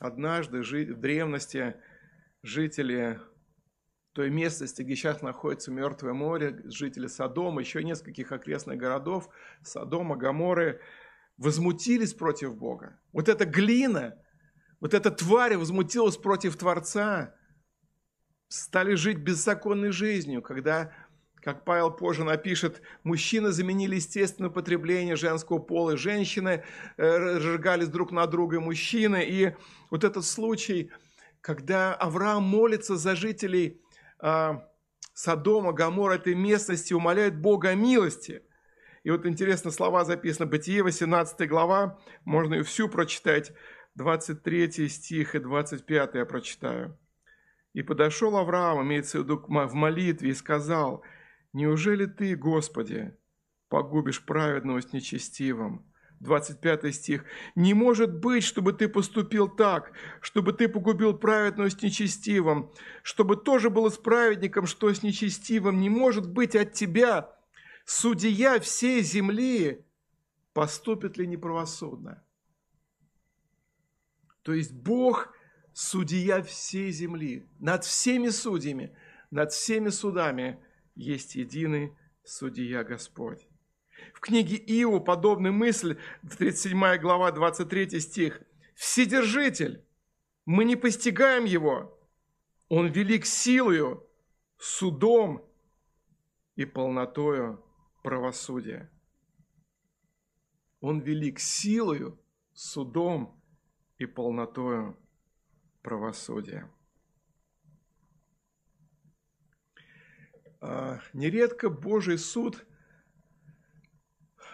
однажды 0.00 0.62
в 0.62 0.98
древности 0.98 1.76
жители 2.42 3.20
той 4.14 4.30
местности, 4.30 4.80
где 4.80 4.96
сейчас 4.96 5.20
находится 5.20 5.70
Мертвое 5.70 6.14
море, 6.14 6.62
жители 6.64 7.06
Содома, 7.06 7.60
еще 7.60 7.84
нескольких 7.84 8.32
окрестных 8.32 8.78
городов, 8.78 9.28
Содома, 9.62 10.16
Гаморы, 10.16 10.80
возмутились 11.36 12.14
против 12.14 12.56
Бога. 12.56 12.98
Вот 13.12 13.28
эта 13.28 13.44
глина, 13.44 14.18
вот 14.80 14.94
эта 14.94 15.10
тварь 15.10 15.58
возмутилась 15.58 16.16
против 16.16 16.56
Творца– 16.56 17.36
стали 18.52 18.94
жить 18.94 19.18
беззаконной 19.18 19.92
жизнью, 19.92 20.42
когда, 20.42 20.92
как 21.36 21.64
Павел 21.64 21.90
позже 21.90 22.22
напишет, 22.22 22.82
мужчины 23.02 23.50
заменили 23.50 23.94
естественное 23.94 24.50
потребление 24.50 25.16
женского 25.16 25.58
пола, 25.58 25.96
женщины 25.96 26.62
э, 26.98 27.16
разжигались 27.16 27.88
друг 27.88 28.12
на 28.12 28.26
друга, 28.26 28.60
мужчины. 28.60 29.24
И 29.26 29.54
вот 29.90 30.04
этот 30.04 30.26
случай, 30.26 30.90
когда 31.40 31.94
Авраам 31.94 32.42
молится 32.42 32.96
за 32.96 33.16
жителей 33.16 33.80
а, 34.20 34.68
Содома, 35.14 35.72
Гамора, 35.72 36.14
этой 36.14 36.34
местности, 36.34 36.92
умоляет 36.92 37.40
Бога 37.40 37.70
о 37.70 37.74
милости. 37.74 38.42
И 39.02 39.10
вот 39.10 39.26
интересно, 39.26 39.70
слова 39.70 40.04
записаны, 40.04 40.48
Бытие, 40.48 40.82
18 40.82 41.48
глава, 41.48 41.98
можно 42.24 42.54
ее 42.54 42.62
всю 42.62 42.88
прочитать, 42.88 43.52
23 43.94 44.88
стих 44.88 45.34
и 45.34 45.38
25 45.38 46.14
я 46.14 46.26
прочитаю. 46.26 46.98
И 47.72 47.82
подошел 47.82 48.36
Авраам, 48.36 48.82
имеется 48.82 49.18
в 49.18 49.22
виду 49.22 49.42
в 49.46 49.74
молитве, 49.74 50.30
и 50.30 50.34
сказал, 50.34 51.02
«Неужели 51.52 52.06
ты, 52.06 52.36
Господи, 52.36 53.16
погубишь 53.68 54.24
праведного 54.24 54.82
с 54.82 54.92
нечестивым?» 54.92 55.86
25 56.20 56.94
стих. 56.94 57.24
«Не 57.56 57.74
может 57.74 58.14
быть, 58.14 58.44
чтобы 58.44 58.74
ты 58.74 58.88
поступил 58.88 59.48
так, 59.48 59.92
чтобы 60.20 60.52
ты 60.52 60.68
погубил 60.68 61.16
праведного 61.16 61.70
с 61.70 61.82
нечестивым, 61.82 62.70
чтобы 63.02 63.36
тоже 63.36 63.70
было 63.70 63.88
с 63.88 63.96
праведником, 63.96 64.66
что 64.66 64.92
с 64.92 65.02
нечестивым. 65.02 65.80
Не 65.80 65.88
может 65.88 66.30
быть 66.30 66.54
от 66.54 66.74
тебя, 66.74 67.34
судья 67.86 68.60
всей 68.60 69.02
земли, 69.02 69.84
поступит 70.52 71.16
ли 71.16 71.26
неправосудно?» 71.26 72.22
То 74.42 74.52
есть 74.52 74.72
Бог– 74.72 75.34
судья 75.74 76.42
всей 76.42 76.90
земли. 76.90 77.46
Над 77.58 77.84
всеми 77.84 78.28
судьями, 78.28 78.96
над 79.30 79.52
всеми 79.52 79.88
судами 79.90 80.58
есть 80.94 81.34
единый 81.34 81.92
судья 82.24 82.84
Господь. 82.84 83.46
В 84.14 84.20
книге 84.20 84.56
Иу 84.56 85.00
подобная 85.00 85.52
мысль, 85.52 85.98
37 86.36 86.98
глава, 86.98 87.32
23 87.32 88.00
стих. 88.00 88.42
«Вседержитель, 88.74 89.84
мы 90.44 90.64
не 90.64 90.76
постигаем 90.76 91.44
его, 91.44 91.98
он 92.68 92.88
велик 92.88 93.26
силою, 93.26 94.08
судом 94.58 95.44
и 96.56 96.64
полнотою 96.64 97.62
правосудия. 98.02 98.90
Он 100.80 101.00
велик 101.00 101.38
силою, 101.38 102.18
судом 102.54 103.40
и 103.98 104.06
полнотою 104.06 104.96
правосудия. 105.82 106.70
А, 110.60 111.00
нередко 111.12 111.68
Божий 111.68 112.18
суд 112.18 112.64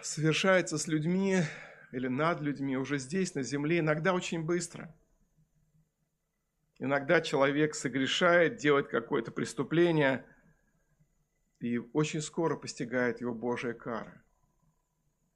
совершается 0.01 0.77
с 0.77 0.87
людьми 0.87 1.43
или 1.91 2.07
над 2.07 2.41
людьми 2.41 2.77
уже 2.77 2.97
здесь, 2.97 3.35
на 3.35 3.43
земле, 3.43 3.79
иногда 3.79 4.13
очень 4.13 4.43
быстро. 4.43 4.95
Иногда 6.79 7.21
человек 7.21 7.75
согрешает, 7.75 8.57
делает 8.57 8.87
какое-то 8.87 9.31
преступление, 9.31 10.25
и 11.59 11.77
очень 11.77 12.21
скоро 12.21 12.55
постигает 12.55 13.19
его 13.19 13.33
Божья 13.33 13.73
кара. 13.73 14.23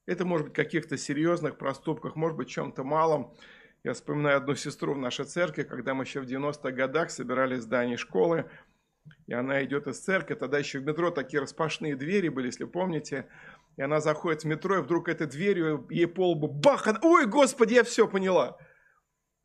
Это 0.05 0.25
может 0.25 0.47
быть 0.47 0.55
каких-то 0.55 0.97
серьезных 0.97 1.57
проступках, 1.57 2.15
может 2.15 2.37
быть 2.37 2.49
чем-то 2.49 2.83
малом. 2.83 3.35
Я 3.83 3.93
вспоминаю 3.93 4.37
одну 4.37 4.55
сестру 4.55 4.93
в 4.93 4.97
нашей 4.97 5.25
церкви, 5.25 5.63
когда 5.63 5.93
мы 5.93 6.05
еще 6.05 6.21
в 6.21 6.25
90-х 6.25 6.71
годах 6.71 7.11
собирались 7.11 7.59
в 7.59 7.63
здании 7.63 7.97
школы, 7.97 8.49
и 9.27 9.33
она 9.33 9.63
идет 9.65 9.87
из 9.87 9.99
церкви, 9.99 10.35
тогда 10.35 10.57
еще 10.57 10.79
в 10.79 10.85
метро 10.85 11.11
такие 11.11 11.41
распашные 11.41 11.97
двери 11.97 12.29
были, 12.29 12.45
если 12.45 12.63
помните, 12.63 13.27
и 13.75 13.81
она 13.81 13.99
заходит 13.99 14.43
в 14.43 14.47
метро, 14.47 14.77
и 14.77 14.81
вдруг 14.81 15.09
этой 15.09 15.27
дверью 15.27 15.85
ей 15.89 16.07
по 16.07 16.31
лбу 16.31 16.47
бах, 16.47 16.87
она, 16.87 16.99
ой, 17.01 17.25
Господи, 17.25 17.73
я 17.73 17.83
все 17.83 18.07
поняла. 18.07 18.57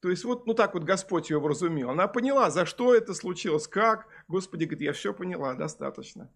То 0.00 0.11
есть 0.11 0.25
вот, 0.25 0.47
ну 0.47 0.54
так 0.54 0.75
вот 0.75 0.85
Господь 0.85 1.30
ее 1.30 1.40
вразумил. 1.40 1.90
Она 1.90 2.07
поняла, 2.07 2.50
за 2.50 2.64
что 2.66 2.95
это 2.95 3.14
случилось, 3.14 3.66
как. 3.66 4.07
Господи 4.28 4.64
говорит, 4.64 4.83
я 4.83 4.92
все 4.92 5.12
поняла, 5.12 5.54
достаточно. 5.54 6.30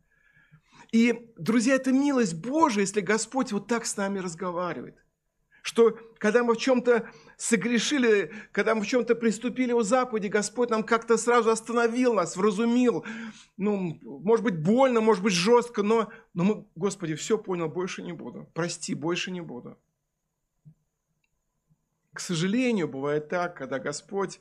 И, 0.90 1.32
друзья, 1.36 1.76
это 1.76 1.92
милость 1.92 2.34
Божия, 2.34 2.80
если 2.80 3.00
Господь 3.00 3.52
вот 3.52 3.68
так 3.68 3.86
с 3.86 3.96
нами 3.96 4.18
разговаривает. 4.18 5.01
Что 5.62 5.96
когда 6.18 6.44
мы 6.44 6.54
в 6.54 6.58
чем-то 6.58 7.08
согрешили, 7.36 8.32
когда 8.52 8.74
мы 8.74 8.82
в 8.82 8.86
чем-то 8.86 9.14
приступили 9.14 9.72
у 9.72 9.82
заповеди, 9.82 10.26
Господь 10.26 10.70
нам 10.70 10.82
как-то 10.82 11.16
сразу 11.16 11.50
остановил 11.50 12.14
нас, 12.14 12.36
вразумил. 12.36 13.04
Ну, 13.56 13.98
может 14.02 14.44
быть, 14.44 14.60
больно, 14.60 15.00
может 15.00 15.22
быть, 15.22 15.32
жестко, 15.32 15.82
но, 15.82 16.10
но 16.34 16.44
мы, 16.44 16.66
Господи, 16.74 17.14
все 17.14 17.38
понял, 17.38 17.68
больше 17.68 18.02
не 18.02 18.12
буду. 18.12 18.50
Прости, 18.54 18.94
больше 18.94 19.30
не 19.30 19.40
буду. 19.40 19.78
К 22.12 22.20
сожалению, 22.20 22.88
бывает 22.88 23.28
так, 23.28 23.56
когда 23.56 23.78
Господь 23.78 24.40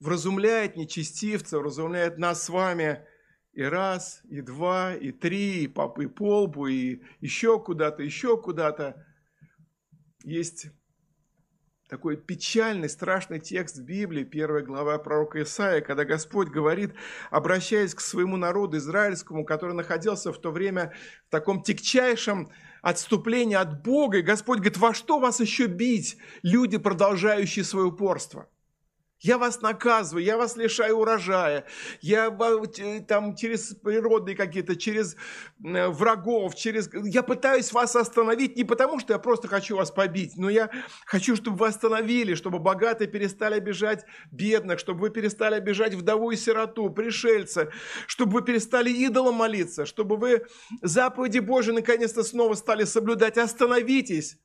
вразумляет 0.00 0.76
нечестивца, 0.76 1.58
вразумляет 1.58 2.18
нас 2.18 2.44
с 2.44 2.48
вами– 2.48 3.06
и 3.52 3.62
раз, 3.62 4.22
и 4.28 4.40
два, 4.40 4.94
и 4.94 5.12
три, 5.12 5.64
и 5.64 5.68
по, 5.68 5.94
и 6.00 6.06
полбу, 6.06 6.66
и 6.66 7.02
еще 7.20 7.60
куда-то, 7.60 8.02
еще 8.02 8.40
куда-то. 8.40 9.06
Есть 10.24 10.66
такой 11.88 12.16
печальный, 12.16 12.88
страшный 12.88 13.38
текст 13.38 13.76
в 13.76 13.82
Библии, 13.82 14.24
первая 14.24 14.62
глава 14.62 14.96
пророка 14.98 15.42
Исаия, 15.42 15.82
когда 15.82 16.04
Господь 16.04 16.48
говорит, 16.48 16.94
обращаясь 17.30 17.94
к 17.94 18.00
своему 18.00 18.36
народу 18.38 18.78
израильскому, 18.78 19.44
который 19.44 19.74
находился 19.74 20.32
в 20.32 20.38
то 20.38 20.50
время 20.50 20.94
в 21.26 21.30
таком 21.30 21.62
тягчайшем 21.62 22.50
отступлении 22.80 23.56
от 23.56 23.82
Бога, 23.82 24.18
и 24.18 24.22
Господь 24.22 24.60
говорит, 24.60 24.78
во 24.78 24.94
что 24.94 25.18
вас 25.18 25.40
еще 25.40 25.66
бить, 25.66 26.16
люди, 26.42 26.78
продолжающие 26.78 27.64
свое 27.64 27.86
упорство? 27.88 28.48
Я 29.22 29.38
вас 29.38 29.60
наказываю, 29.60 30.24
я 30.24 30.36
вас 30.36 30.56
лишаю 30.56 30.96
урожая, 30.96 31.64
я 32.00 32.28
там 33.06 33.36
через 33.36 33.72
природные 33.72 34.34
какие-то, 34.34 34.74
через 34.74 35.16
врагов, 35.60 36.56
через... 36.56 36.90
Я 36.92 37.22
пытаюсь 37.22 37.72
вас 37.72 37.94
остановить 37.94 38.56
не 38.56 38.64
потому, 38.64 38.98
что 38.98 39.12
я 39.12 39.20
просто 39.20 39.46
хочу 39.46 39.76
вас 39.76 39.92
побить, 39.92 40.36
но 40.36 40.50
я 40.50 40.70
хочу, 41.06 41.36
чтобы 41.36 41.58
вы 41.58 41.68
остановили, 41.68 42.34
чтобы 42.34 42.58
богатые 42.58 43.06
перестали 43.06 43.54
обижать 43.54 44.04
бедных, 44.32 44.80
чтобы 44.80 45.02
вы 45.02 45.10
перестали 45.10 45.54
обижать 45.54 45.94
вдову 45.94 46.32
и 46.32 46.36
сироту, 46.36 46.90
пришельца, 46.90 47.70
чтобы 48.08 48.32
вы 48.32 48.42
перестали 48.42 48.90
идолом 48.90 49.36
молиться, 49.36 49.86
чтобы 49.86 50.16
вы 50.16 50.44
заповеди 50.80 51.38
Божьи 51.38 51.70
наконец-то 51.70 52.24
снова 52.24 52.54
стали 52.54 52.82
соблюдать. 52.82 53.38
Остановитесь! 53.38 54.40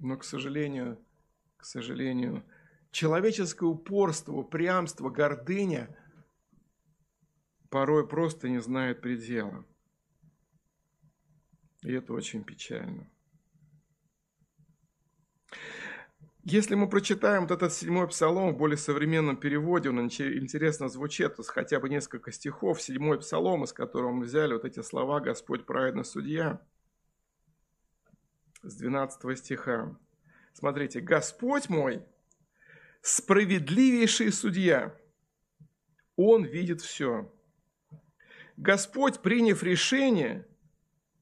Но, 0.00 0.16
к 0.16 0.24
сожалению, 0.24 0.98
к 1.58 1.64
сожалению. 1.64 2.42
Человеческое 2.90 3.66
упорство, 3.66 4.32
упрямство, 4.32 5.10
гордыня 5.10 5.94
порой 7.68 8.08
просто 8.08 8.48
не 8.48 8.60
знает 8.60 9.02
предела. 9.02 9.66
И 11.82 11.92
это 11.92 12.14
очень 12.14 12.42
печально. 12.42 13.06
Если 16.44 16.74
мы 16.76 16.88
прочитаем 16.88 17.42
вот 17.42 17.50
этот 17.50 17.74
седьмой 17.74 18.08
псалом 18.08 18.54
в 18.54 18.56
более 18.56 18.78
современном 18.78 19.36
переводе, 19.36 19.90
он 19.90 20.00
интересно 20.00 20.88
звучит, 20.88 21.36
то 21.36 21.42
есть 21.42 21.50
хотя 21.50 21.78
бы 21.78 21.90
несколько 21.90 22.32
стихов, 22.32 22.80
седьмой 22.80 23.18
псалом, 23.18 23.64
из 23.64 23.74
которого 23.74 24.12
мы 24.12 24.24
взяли 24.24 24.54
вот 24.54 24.64
эти 24.64 24.80
слова 24.80 25.20
«Господь 25.20 25.66
праведный 25.66 26.06
судья», 26.06 26.62
с 28.62 28.76
12 28.76 29.38
стиха. 29.38 29.94
Смотрите, 30.58 31.00
Господь 31.00 31.68
мой, 31.68 32.02
справедливейший 33.00 34.32
судья, 34.32 34.92
Он 36.16 36.44
видит 36.44 36.80
все. 36.80 37.32
Господь, 38.56 39.20
приняв 39.22 39.62
решение, 39.62 40.48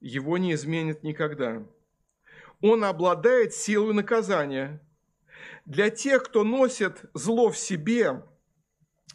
его 0.01 0.39
не 0.39 0.55
изменит 0.55 1.03
никогда. 1.03 1.63
Он 2.63 2.83
обладает 2.83 3.53
силой 3.53 3.93
наказания. 3.93 4.81
Для 5.67 5.91
тех, 5.91 6.25
кто 6.25 6.43
носит 6.43 7.05
зло 7.13 7.51
в 7.51 7.59
себе, 7.59 8.25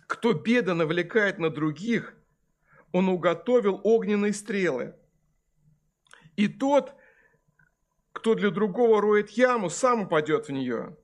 кто 0.05 0.33
беда 0.33 0.75
навлекает 0.75 1.39
на 1.39 1.49
других, 1.49 2.13
он 2.91 3.09
уготовил 3.09 3.81
огненные 3.83 4.33
стрелы. 4.33 4.93
И 6.35 6.47
тот, 6.47 6.93
кто 8.13 8.35
для 8.35 8.51
другого 8.51 9.01
роет 9.01 9.29
яму, 9.31 9.69
сам 9.69 10.03
упадет 10.03 10.47
в 10.47 10.51
нее. 10.51 10.97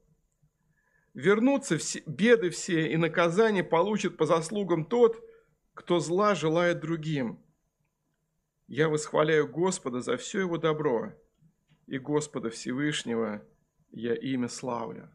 Вернутся 1.14 1.78
все, 1.78 2.04
беды 2.06 2.50
все, 2.50 2.92
и 2.92 2.98
наказание 2.98 3.64
получит 3.64 4.18
по 4.18 4.26
заслугам 4.26 4.86
тот, 4.86 5.24
кто 5.74 6.00
зла 6.00 6.36
желает 6.36 6.80
другим. 6.80 7.44
Я 8.68 8.90
восхваляю 8.90 9.48
Господа 9.48 10.02
за 10.02 10.18
все 10.18 10.42
его 10.42 10.58
добро, 10.58 11.14
и 11.88 11.98
Господа 11.98 12.50
Всевышнего 12.50 13.42
я 13.92 14.14
имя 14.14 14.50
славлю. 14.50 15.10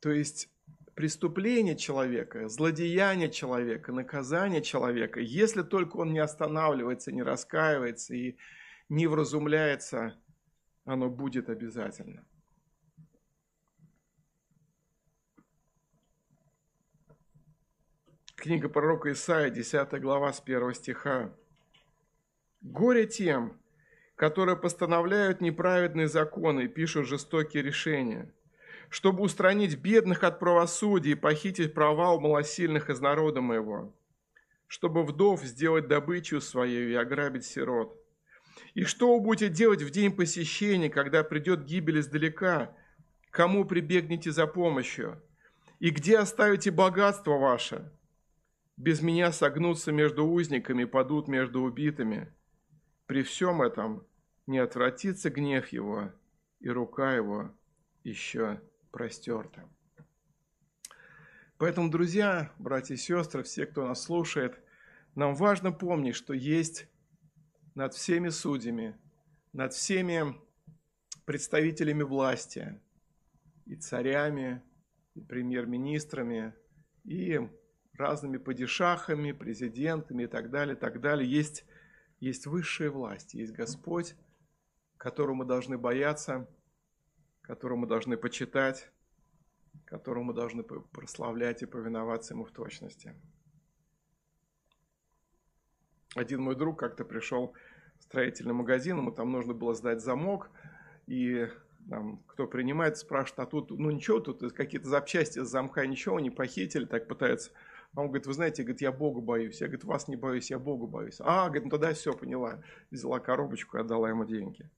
То 0.00 0.10
есть 0.10 0.48
преступление 0.94 1.76
человека, 1.76 2.48
злодеяние 2.48 3.30
человека, 3.30 3.92
наказание 3.92 4.62
человека, 4.62 5.20
если 5.20 5.62
только 5.62 5.98
он 5.98 6.12
не 6.12 6.20
останавливается, 6.20 7.12
не 7.12 7.22
раскаивается 7.22 8.14
и 8.14 8.36
не 8.88 9.06
вразумляется, 9.06 10.14
оно 10.84 11.08
будет 11.10 11.48
обязательно. 11.48 12.24
Книга 18.36 18.68
пророка 18.68 19.10
Исаия, 19.10 19.50
10 19.50 20.00
глава, 20.00 20.32
с 20.32 20.40
1 20.40 20.74
стиха. 20.74 21.34
«Горе 22.60 23.06
тем, 23.06 23.60
которые 24.14 24.56
постановляют 24.56 25.40
неправедные 25.40 26.06
законы 26.06 26.64
и 26.64 26.68
пишут 26.68 27.06
жестокие 27.06 27.62
решения, 27.62 28.32
чтобы 28.88 29.22
устранить 29.24 29.76
бедных 29.76 30.22
от 30.22 30.38
правосудия 30.38 31.12
и 31.12 31.16
похитить 31.16 31.74
права 31.74 32.12
у 32.12 32.20
малосильных 32.20 32.88
из 32.88 33.00
народа 33.00 33.40
моего, 33.40 33.92
чтобы 34.68 35.02
вдов 35.04 35.42
сделать 35.42 35.88
добычу 35.88 36.40
свою 36.40 36.88
и 36.88 36.94
ограбить 36.94 37.44
сирот» 37.44 38.05
И 38.74 38.84
что 38.84 39.14
вы 39.14 39.22
будете 39.22 39.48
делать 39.48 39.82
в 39.82 39.90
день 39.90 40.14
посещения, 40.14 40.90
когда 40.90 41.22
придет 41.22 41.64
гибель 41.64 42.00
издалека? 42.00 42.74
Кому 43.30 43.64
прибегнете 43.64 44.30
за 44.30 44.46
помощью? 44.46 45.22
И 45.78 45.90
где 45.90 46.18
оставите 46.18 46.70
богатство 46.70 47.38
ваше? 47.38 47.92
Без 48.76 49.00
меня 49.00 49.32
согнутся 49.32 49.92
между 49.92 50.26
узниками, 50.26 50.84
падут 50.84 51.28
между 51.28 51.62
убитыми. 51.62 52.32
При 53.06 53.22
всем 53.22 53.62
этом 53.62 54.06
не 54.46 54.58
отвратится 54.58 55.30
гнев 55.30 55.68
его, 55.68 56.12
и 56.60 56.68
рука 56.68 57.14
его 57.14 57.50
еще 58.04 58.60
простерта. 58.90 59.68
Поэтому, 61.58 61.90
друзья, 61.90 62.52
братья 62.58 62.94
и 62.94 62.98
сестры, 62.98 63.42
все, 63.42 63.66
кто 63.66 63.86
нас 63.86 64.02
слушает, 64.02 64.60
нам 65.14 65.34
важно 65.34 65.72
помнить, 65.72 66.14
что 66.14 66.34
есть 66.34 66.86
над 67.76 67.92
всеми 67.94 68.30
судьями, 68.30 68.98
над 69.52 69.74
всеми 69.74 70.34
представителями 71.26 72.02
власти, 72.02 72.80
и 73.66 73.76
царями, 73.76 74.62
и 75.14 75.20
премьер-министрами, 75.20 76.54
и 77.04 77.38
разными 77.92 78.38
падишахами, 78.38 79.32
президентами 79.32 80.22
и 80.24 80.26
так 80.26 80.50
далее, 80.50 80.74
так 80.74 81.00
далее. 81.00 81.30
Есть, 81.30 81.66
есть 82.18 82.46
высшая 82.46 82.90
власть, 82.90 83.34
есть 83.34 83.52
Господь, 83.52 84.16
которого 84.96 85.34
мы 85.34 85.44
должны 85.44 85.76
бояться, 85.76 86.48
которого 87.42 87.80
мы 87.80 87.86
должны 87.86 88.16
почитать, 88.16 88.90
которого 89.84 90.24
мы 90.24 90.32
должны 90.32 90.62
прославлять 90.62 91.62
и 91.62 91.66
повиноваться 91.66 92.32
Ему 92.32 92.44
в 92.44 92.52
точности. 92.52 93.14
Один 96.14 96.40
мой 96.40 96.56
друг 96.56 96.78
как-то 96.78 97.04
пришел 97.04 97.54
строительный 98.00 98.54
магазин, 98.54 98.98
ему 98.98 99.10
там 99.10 99.32
нужно 99.32 99.54
было 99.54 99.74
сдать 99.74 100.00
замок, 100.00 100.50
и 101.06 101.48
там, 101.88 102.22
кто 102.26 102.46
принимает, 102.46 102.98
спрашивает, 102.98 103.40
а 103.40 103.46
тут, 103.46 103.70
ну 103.70 103.90
ничего, 103.90 104.20
тут 104.20 104.52
какие-то 104.52 104.88
запчасти 104.88 105.42
с 105.42 105.48
замка, 105.48 105.86
ничего 105.86 106.20
не 106.20 106.30
похитили, 106.30 106.84
так 106.84 107.08
пытаются. 107.08 107.50
А 107.94 108.02
он 108.02 108.08
говорит, 108.08 108.26
вы 108.26 108.34
знаете, 108.34 108.62
говорит, 108.62 108.82
я 108.82 108.92
Бога 108.92 109.20
боюсь. 109.20 109.60
Я, 109.60 109.68
говорит, 109.68 109.84
вас 109.84 110.08
не 110.08 110.16
боюсь, 110.16 110.50
я 110.50 110.58
Бога 110.58 110.86
боюсь. 110.86 111.16
А, 111.20 111.46
говорит, 111.46 111.64
ну 111.64 111.70
тогда 111.70 111.94
все, 111.94 112.12
поняла. 112.12 112.62
Взяла 112.90 113.20
коробочку 113.20 113.76
и 113.76 113.80
отдала 113.80 114.10
ему 114.10 114.24
деньги. 114.24 114.68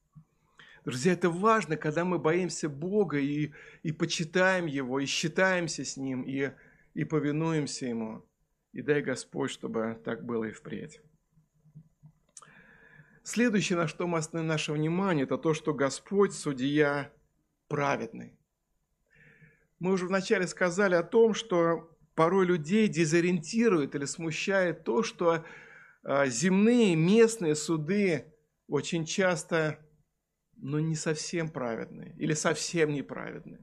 Друзья, 0.84 1.14
это 1.14 1.28
важно, 1.28 1.76
когда 1.76 2.04
мы 2.04 2.18
боимся 2.18 2.68
Бога 2.68 3.18
и, 3.18 3.52
и 3.82 3.92
почитаем 3.92 4.66
Его, 4.66 5.00
и 5.00 5.06
считаемся 5.06 5.84
с 5.84 5.96
Ним, 5.96 6.22
и, 6.22 6.52
и 6.94 7.04
повинуемся 7.04 7.86
Ему. 7.86 8.24
И 8.72 8.82
дай 8.82 9.02
Господь, 9.02 9.50
чтобы 9.50 10.00
так 10.04 10.24
было 10.24 10.44
и 10.44 10.52
впредь. 10.52 11.00
Следующее, 13.28 13.76
на 13.76 13.88
что 13.88 14.06
мы 14.06 14.16
остановим 14.16 14.48
наше 14.48 14.72
внимание, 14.72 15.24
это 15.24 15.36
то, 15.36 15.52
что 15.52 15.74
Господь 15.74 16.32
судья 16.32 17.12
праведный. 17.68 18.38
Мы 19.78 19.92
уже 19.92 20.06
вначале 20.06 20.46
сказали 20.46 20.94
о 20.94 21.02
том, 21.02 21.34
что 21.34 21.94
порой 22.14 22.46
людей 22.46 22.88
дезориентирует 22.88 23.94
или 23.94 24.06
смущает 24.06 24.82
то, 24.84 25.02
что 25.02 25.44
а, 26.02 26.24
земные 26.24 26.96
местные 26.96 27.54
суды 27.54 28.32
очень 28.66 29.04
часто, 29.04 29.78
но 30.56 30.80
не 30.80 30.96
совсем 30.96 31.50
праведные 31.50 32.14
или 32.16 32.32
совсем 32.32 32.94
неправедные. 32.94 33.62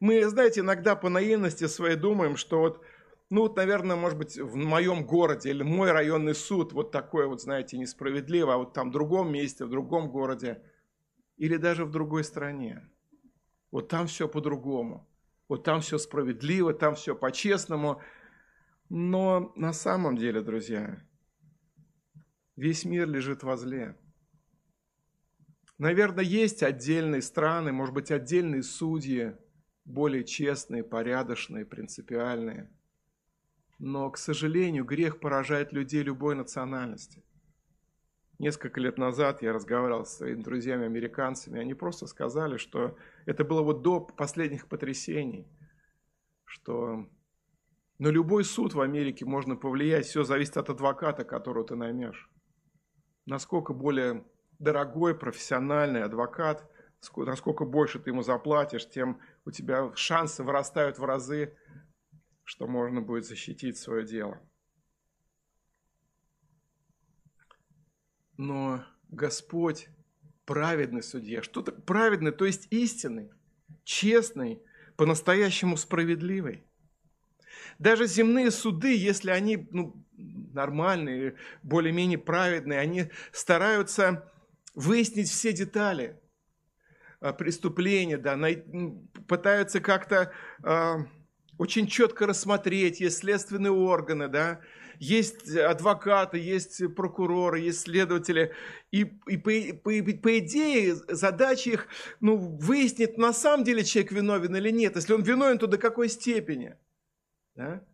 Мы, 0.00 0.28
знаете, 0.28 0.62
иногда 0.62 0.96
по 0.96 1.10
наивности 1.10 1.68
своей 1.68 1.94
думаем, 1.94 2.36
что 2.36 2.58
вот 2.58 2.84
ну 3.30 3.42
вот, 3.42 3.56
наверное, 3.56 3.96
может 3.96 4.16
быть, 4.16 4.38
в 4.38 4.56
моем 4.56 5.04
городе 5.04 5.50
или 5.50 5.62
мой 5.62 5.92
районный 5.92 6.34
суд 6.34 6.72
вот 6.72 6.90
такой 6.92 7.26
вот, 7.26 7.42
знаете, 7.42 7.76
несправедливо, 7.76 8.54
а 8.54 8.56
вот 8.56 8.72
там 8.72 8.88
в 8.88 8.92
другом 8.92 9.30
месте, 9.30 9.66
в 9.66 9.70
другом 9.70 10.10
городе 10.10 10.62
или 11.36 11.56
даже 11.56 11.84
в 11.84 11.90
другой 11.90 12.24
стране. 12.24 12.88
Вот 13.70 13.88
там 13.88 14.06
все 14.06 14.28
по-другому. 14.28 15.06
Вот 15.46 15.62
там 15.62 15.82
все 15.82 15.98
справедливо, 15.98 16.72
там 16.72 16.94
все 16.94 17.14
по-честному. 17.14 18.00
Но 18.88 19.52
на 19.56 19.74
самом 19.74 20.16
деле, 20.16 20.40
друзья, 20.40 20.98
весь 22.56 22.86
мир 22.86 23.06
лежит 23.06 23.42
возле. 23.42 23.94
Наверное, 25.76 26.24
есть 26.24 26.62
отдельные 26.62 27.20
страны, 27.20 27.72
может 27.72 27.94
быть, 27.94 28.10
отдельные 28.10 28.62
судьи, 28.62 29.36
более 29.84 30.24
честные, 30.24 30.82
порядочные, 30.82 31.66
принципиальные– 31.66 32.72
но, 33.78 34.10
к 34.10 34.18
сожалению, 34.18 34.84
грех 34.84 35.20
поражает 35.20 35.72
людей 35.72 36.02
любой 36.02 36.34
национальности. 36.34 37.22
Несколько 38.38 38.80
лет 38.80 38.98
назад 38.98 39.42
я 39.42 39.52
разговаривал 39.52 40.04
с 40.04 40.16
своими 40.16 40.42
друзьями-американцами, 40.42 41.60
они 41.60 41.74
просто 41.74 42.06
сказали, 42.06 42.56
что 42.56 42.96
это 43.26 43.44
было 43.44 43.62
вот 43.62 43.82
до 43.82 44.00
последних 44.00 44.68
потрясений, 44.68 45.48
что 46.44 47.08
на 47.98 48.08
любой 48.08 48.44
суд 48.44 48.74
в 48.74 48.80
Америке 48.80 49.24
можно 49.24 49.56
повлиять, 49.56 50.06
все 50.06 50.22
зависит 50.22 50.56
от 50.56 50.70
адвоката, 50.70 51.24
которого 51.24 51.66
ты 51.66 51.74
наймешь. 51.74 52.30
Насколько 53.26 53.74
более 53.74 54.24
дорогой, 54.60 55.18
профессиональный 55.18 56.04
адвокат, 56.04 56.70
насколько 57.16 57.64
больше 57.64 57.98
ты 57.98 58.10
ему 58.10 58.22
заплатишь, 58.22 58.88
тем 58.88 59.20
у 59.44 59.50
тебя 59.50 59.92
шансы 59.96 60.44
вырастают 60.44 60.98
в 60.98 61.04
разы 61.04 61.56
что 62.48 62.66
можно 62.66 63.02
будет 63.02 63.26
защитить 63.26 63.76
свое 63.76 64.06
дело. 64.06 64.40
Но 68.38 68.82
Господь 69.10 69.88
праведный 70.46 71.02
судья. 71.02 71.42
Что 71.42 71.60
то 71.60 71.72
праведный? 71.72 72.32
То 72.32 72.46
есть 72.46 72.66
истинный, 72.70 73.30
честный, 73.84 74.62
по-настоящему 74.96 75.76
справедливый. 75.76 76.64
Даже 77.78 78.06
земные 78.06 78.50
суды, 78.50 78.96
если 78.96 79.30
они 79.30 79.68
ну, 79.70 80.02
нормальные, 80.16 81.36
более-менее 81.62 82.16
праведные, 82.16 82.78
они 82.80 83.10
стараются 83.30 84.32
выяснить 84.74 85.28
все 85.28 85.52
детали 85.52 86.18
а, 87.20 87.34
преступления, 87.34 88.16
да, 88.16 88.38
пытаются 89.26 89.80
как-то 89.80 90.32
а, 90.62 91.06
очень 91.58 91.86
четко 91.86 92.26
рассмотреть, 92.26 93.00
есть 93.00 93.18
следственные 93.18 93.72
органы, 93.72 94.28
да, 94.28 94.60
есть 94.98 95.54
адвокаты, 95.56 96.38
есть 96.38 96.94
прокуроры, 96.94 97.60
есть 97.60 97.80
следователи. 97.80 98.52
И, 98.90 99.12
и 99.26 99.36
по, 99.36 99.50
по, 99.82 99.90
по 100.22 100.38
идее 100.38 100.94
задача 101.08 101.70
их 101.70 101.88
ну, 102.20 102.36
выяснить, 102.36 103.16
на 103.18 103.32
самом 103.32 103.64
деле 103.64 103.84
человек 103.84 104.12
виновен 104.12 104.56
или 104.56 104.70
нет. 104.70 104.96
Если 104.96 105.12
он 105.12 105.22
виновен, 105.22 105.58
то 105.58 105.66
до 105.66 105.78
какой 105.78 106.08
степени. 106.08 106.76
Да? 107.54 107.84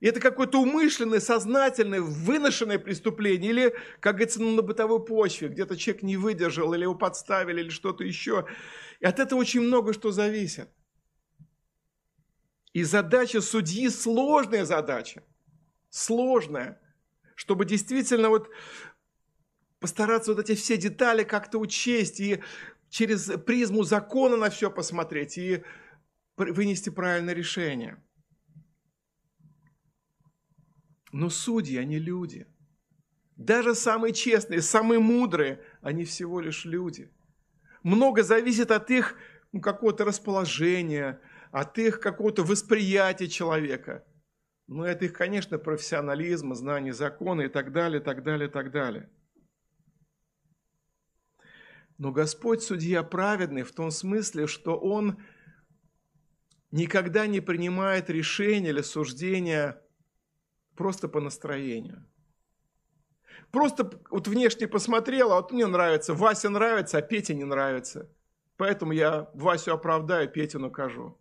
И 0.00 0.06
это 0.06 0.20
какое-то 0.20 0.60
умышленное, 0.60 1.20
сознательное, 1.20 2.00
выношенное 2.00 2.78
преступление. 2.78 3.50
Или, 3.50 3.74
как 4.00 4.16
говорится, 4.16 4.42
ну, 4.42 4.54
на 4.54 4.62
бытовой 4.62 5.04
почве. 5.04 5.48
Где-то 5.48 5.76
человек 5.76 6.02
не 6.02 6.16
выдержал, 6.16 6.74
или 6.74 6.82
его 6.82 6.94
подставили, 6.94 7.60
или 7.60 7.70
что-то 7.70 8.04
еще. 8.04 8.46
И 9.00 9.06
от 9.06 9.20
этого 9.20 9.38
очень 9.38 9.60
много 9.60 9.92
что 9.92 10.10
зависит. 10.10 10.68
И 12.76 12.84
задача 12.84 13.40
судьи 13.40 13.88
сложная 13.88 14.66
задача. 14.66 15.22
Сложная. 15.88 16.78
Чтобы 17.34 17.64
действительно 17.64 18.28
вот 18.28 18.50
постараться 19.80 20.34
вот 20.34 20.44
эти 20.44 20.54
все 20.54 20.76
детали 20.76 21.24
как-то 21.24 21.58
учесть 21.58 22.20
и 22.20 22.42
через 22.90 23.30
призму 23.46 23.82
закона 23.82 24.36
на 24.36 24.50
все 24.50 24.70
посмотреть 24.70 25.38
и 25.38 25.64
вынести 26.36 26.90
правильное 26.90 27.32
решение. 27.32 27.96
Но 31.12 31.30
судьи, 31.30 31.78
они 31.78 31.98
люди. 31.98 32.46
Даже 33.36 33.74
самые 33.74 34.12
честные, 34.12 34.60
самые 34.60 35.00
мудрые, 35.00 35.62
они 35.80 36.04
всего 36.04 36.40
лишь 36.40 36.66
люди. 36.66 37.10
Много 37.82 38.22
зависит 38.22 38.70
от 38.70 38.90
их 38.90 39.16
ну, 39.52 39.62
какого-то 39.62 40.04
расположения, 40.04 41.22
от 41.50 41.78
их 41.78 42.00
какого-то 42.00 42.42
восприятия 42.42 43.28
человека. 43.28 44.04
Ну, 44.66 44.82
это 44.82 45.04
их, 45.04 45.12
конечно, 45.12 45.58
профессионализм, 45.58 46.54
знание 46.54 46.92
закона 46.92 47.42
и 47.42 47.48
так 47.48 47.72
далее, 47.72 48.00
так 48.00 48.22
далее, 48.22 48.48
так 48.48 48.72
далее. 48.72 49.08
Но 51.98 52.12
Господь 52.12 52.62
судья 52.62 53.02
праведный 53.02 53.62
в 53.62 53.72
том 53.72 53.90
смысле, 53.90 54.46
что 54.46 54.78
Он 54.78 55.22
никогда 56.70 57.26
не 57.26 57.40
принимает 57.40 58.10
решения 58.10 58.70
или 58.70 58.82
суждения 58.82 59.82
просто 60.76 61.08
по 61.08 61.20
настроению. 61.20 62.06
Просто 63.50 63.90
вот 64.10 64.28
внешне 64.28 64.66
посмотрел, 64.66 65.32
а 65.32 65.36
вот 65.36 65.52
мне 65.52 65.66
нравится, 65.66 66.12
Вася 66.12 66.50
нравится, 66.50 66.98
а 66.98 67.02
Петя 67.02 67.34
не 67.34 67.44
нравится. 67.44 68.10
Поэтому 68.56 68.92
я 68.92 69.30
Васю 69.34 69.72
оправдаю, 69.72 70.28
Петю 70.28 70.58
накажу. 70.58 71.18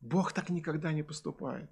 Бог 0.00 0.32
так 0.32 0.50
никогда 0.50 0.92
не 0.92 1.02
поступает. 1.02 1.70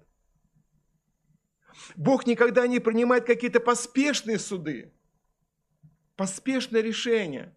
Бог 1.95 2.25
никогда 2.25 2.67
не 2.67 2.79
принимает 2.79 3.25
какие-то 3.25 3.59
поспешные 3.59 4.39
суды, 4.39 4.93
поспешные 6.15 6.81
решения. 6.81 7.55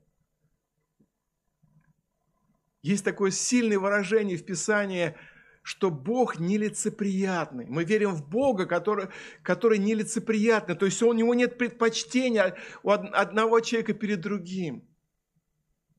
Есть 2.83 3.05
такое 3.05 3.31
сильное 3.31 3.79
выражение 3.79 4.37
в 4.37 4.45
Писании, 4.45 5.17
что 5.63 5.91
Бог 5.91 6.39
нелицеприятный. 6.39 7.67
Мы 7.67 7.85
верим 7.85 8.15
в 8.15 8.27
Бога, 8.29 8.67
который, 8.67 9.09
который 9.43 9.79
нелицеприятный. 9.79 10.75
То 10.75 10.87
есть 10.87 11.03
у 11.03 11.13
него 11.13 11.35
нет 11.35 11.59
предпочтения 11.59 12.57
у 12.83 12.91
одного 12.91 13.61
человека 13.61 13.93
перед 13.93 14.21
другим. 14.21 14.89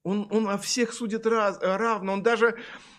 Он, 0.09 0.27
он 0.31 0.49
о 0.49 0.57
всех 0.57 0.91
судит 0.93 1.27
раз, 1.27 1.59
равно. 1.61 2.13
Он 2.13 2.23
даже 2.23 2.57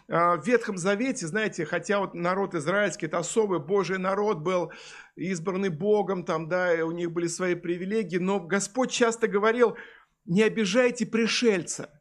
а, 0.08 0.36
в 0.36 0.46
Ветхом 0.46 0.78
Завете, 0.78 1.26
знаете, 1.26 1.64
хотя 1.64 1.98
вот 1.98 2.14
народ 2.14 2.54
израильский, 2.54 3.06
это 3.06 3.18
особый 3.18 3.58
Божий 3.58 3.98
народ 3.98 4.38
был, 4.38 4.70
избранный 5.16 5.70
Богом, 5.70 6.24
там, 6.24 6.48
да, 6.48 6.72
и 6.72 6.82
у 6.82 6.92
них 6.92 7.10
были 7.10 7.26
свои 7.26 7.56
привилегии, 7.56 8.18
но 8.18 8.38
Господь 8.38 8.92
часто 8.92 9.26
говорил, 9.26 9.76
не 10.24 10.44
обижайте 10.44 11.04
пришельца. 11.04 12.00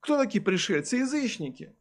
Кто 0.00 0.16
такие 0.16 0.42
пришельцы? 0.42 0.96
Язычники. 0.96 1.74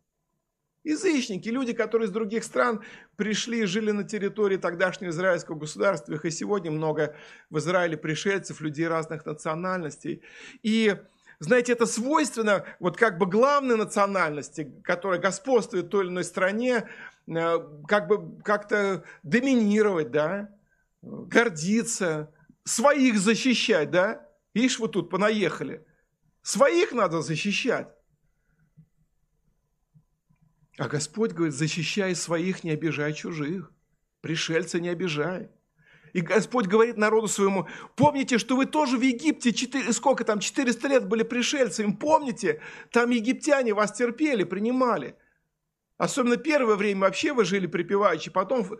Язычники, 0.83 1.47
люди, 1.47 1.71
которые 1.71 2.07
из 2.07 2.11
других 2.11 2.43
стран 2.43 2.83
пришли 3.15 3.61
и 3.61 3.65
жили 3.65 3.91
на 3.91 4.03
территории 4.03 4.57
тогдашнего 4.57 5.11
израильского 5.11 5.55
государства. 5.55 6.13
Их 6.13 6.25
и 6.25 6.31
сегодня 6.31 6.69
много 6.69 7.15
в 7.49 7.59
Израиле 7.59 7.95
пришельцев, 7.95 8.59
людей 8.59 8.89
разных 8.89 9.25
национальностей. 9.25 10.21
И 10.61 10.97
знаете, 11.43 11.73
это 11.73 11.85
свойственно 11.85 12.65
вот 12.79 12.97
как 12.97 13.17
бы 13.17 13.25
главной 13.25 13.77
национальности, 13.77 14.73
которая 14.83 15.19
господствует 15.19 15.85
в 15.85 15.89
той 15.89 16.05
или 16.05 16.11
иной 16.11 16.23
стране, 16.23 16.89
э, 17.27 17.59
как 17.87 18.07
бы 18.07 18.41
как-то 18.43 19.03
доминировать, 19.23 20.11
да, 20.11 20.49
гордиться, 21.01 22.31
своих 22.63 23.17
защищать, 23.17 23.91
да. 23.91 24.27
Ишь, 24.53 24.79
вы 24.79 24.87
тут 24.87 25.09
понаехали. 25.09 25.85
Своих 26.41 26.91
надо 26.91 27.21
защищать. 27.21 27.87
А 30.77 30.87
Господь 30.87 31.31
говорит, 31.31 31.55
защищай 31.55 32.15
своих, 32.15 32.63
не 32.63 32.71
обижай 32.71 33.13
чужих. 33.13 33.71
Пришельца 34.21 34.79
не 34.79 34.89
обижай. 34.89 35.49
И 36.13 36.21
Господь 36.21 36.67
говорит 36.67 36.95
народу 36.95 37.27
своему, 37.27 37.67
помните, 37.95 38.37
что 38.37 38.55
вы 38.55 38.67
тоже 38.67 38.97
в 38.97 39.01
Египте, 39.01 39.51
4, 39.51 39.91
сколько 39.93 40.23
там, 40.23 40.39
400 40.39 40.87
лет 40.87 41.07
были 41.07 41.23
пришельцами, 41.23 41.91
помните, 41.91 42.61
там 42.91 43.09
египтяне 43.09 43.73
вас 43.73 43.91
терпели, 43.91 44.43
принимали. 44.43 45.15
Особенно 45.97 46.37
первое 46.37 46.75
время 46.75 47.01
вообще 47.01 47.33
вы 47.33 47.45
жили 47.45 47.65
припеваючи, 47.65 48.29
потом 48.29 48.61
э, 48.73 48.77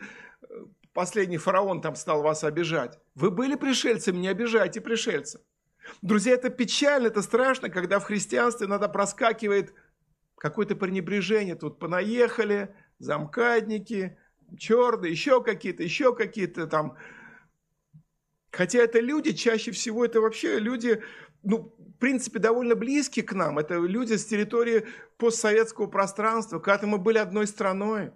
последний 0.94 1.38
фараон 1.38 1.82
там 1.82 1.96
стал 1.96 2.22
вас 2.22 2.44
обижать. 2.44 3.00
Вы 3.16 3.32
были 3.32 3.56
пришельцами, 3.56 4.18
не 4.18 4.28
обижайте 4.28 4.80
пришельцев. 4.80 5.42
Друзья, 6.02 6.34
это 6.34 6.50
печально, 6.50 7.08
это 7.08 7.22
страшно, 7.22 7.70
когда 7.70 8.00
в 8.00 8.04
христианстве 8.04 8.68
надо 8.68 8.90
проскакивает 8.90 9.74
какое-то 10.38 10.76
пренебрежение. 10.76 11.56
Тут 11.56 11.80
понаехали, 11.80 12.76
замкадники, 13.00 14.18
черные, 14.58 15.12
еще 15.12 15.44
какие-то, 15.44 15.84
еще 15.84 16.16
какие-то 16.16 16.68
там. 16.68 16.98
Хотя 18.54 18.80
это 18.80 19.00
люди, 19.00 19.32
чаще 19.32 19.72
всего 19.72 20.06
это 20.06 20.22
вообще 20.22 20.60
люди, 20.60 21.02
ну, 21.42 21.74
в 21.80 22.00
принципе, 22.00 22.38
довольно 22.38 22.76
близкие 22.76 23.26
к 23.26 23.34
нам. 23.34 23.58
Это 23.58 23.80
люди 23.80 24.14
с 24.14 24.26
территории 24.26 24.86
постсоветского 25.18 25.88
пространства. 25.88 26.60
Когда-то 26.60 26.86
мы 26.86 27.00
были 27.00 27.18
одной 27.18 27.48
страной. 27.48 28.12